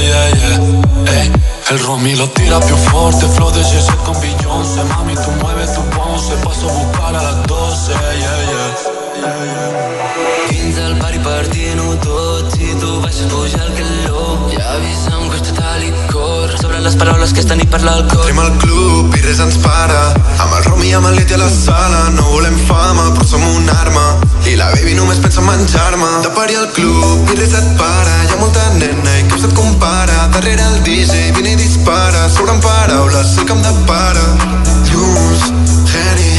[0.00, 0.58] yeah, yeah.
[1.06, 1.30] Ey,
[1.70, 4.82] el Romy lo tira più forte, flow de J con Beyoncé.
[4.84, 9.04] Mami, tú mueves tu ponce, paso a buscar a las 12, yeah, yeah.
[9.14, 10.33] Dins el
[11.04, 16.80] pari partint-ho tot Si tu baixes puja el calor Ja avisa'm que està licor Sobre
[16.84, 20.00] les paraules que estan i parla el cor Entrem al club i res ens para
[20.44, 22.00] Amb el Romy i amb el Leti a la sala.
[22.16, 24.06] No volem fama però som una arma
[24.48, 28.16] I la baby només pensa en menjar-me De pari al club i res et para.
[28.24, 32.62] Hi ha molta nena i cap se't compara Darrere el DJ vine i dispara Sobren
[32.64, 34.24] paraules, sé que em depara
[34.88, 35.48] Llums,
[35.92, 36.36] Henny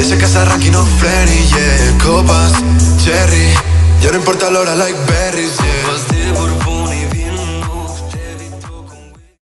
[0.00, 2.58] Deixa que s'arranqui no fleri, yeah Copes,
[3.04, 3.50] cherry
[4.00, 5.86] Ja no importa l'hora like berries, yeah.
[5.86, 6.69] Vas dir Borbón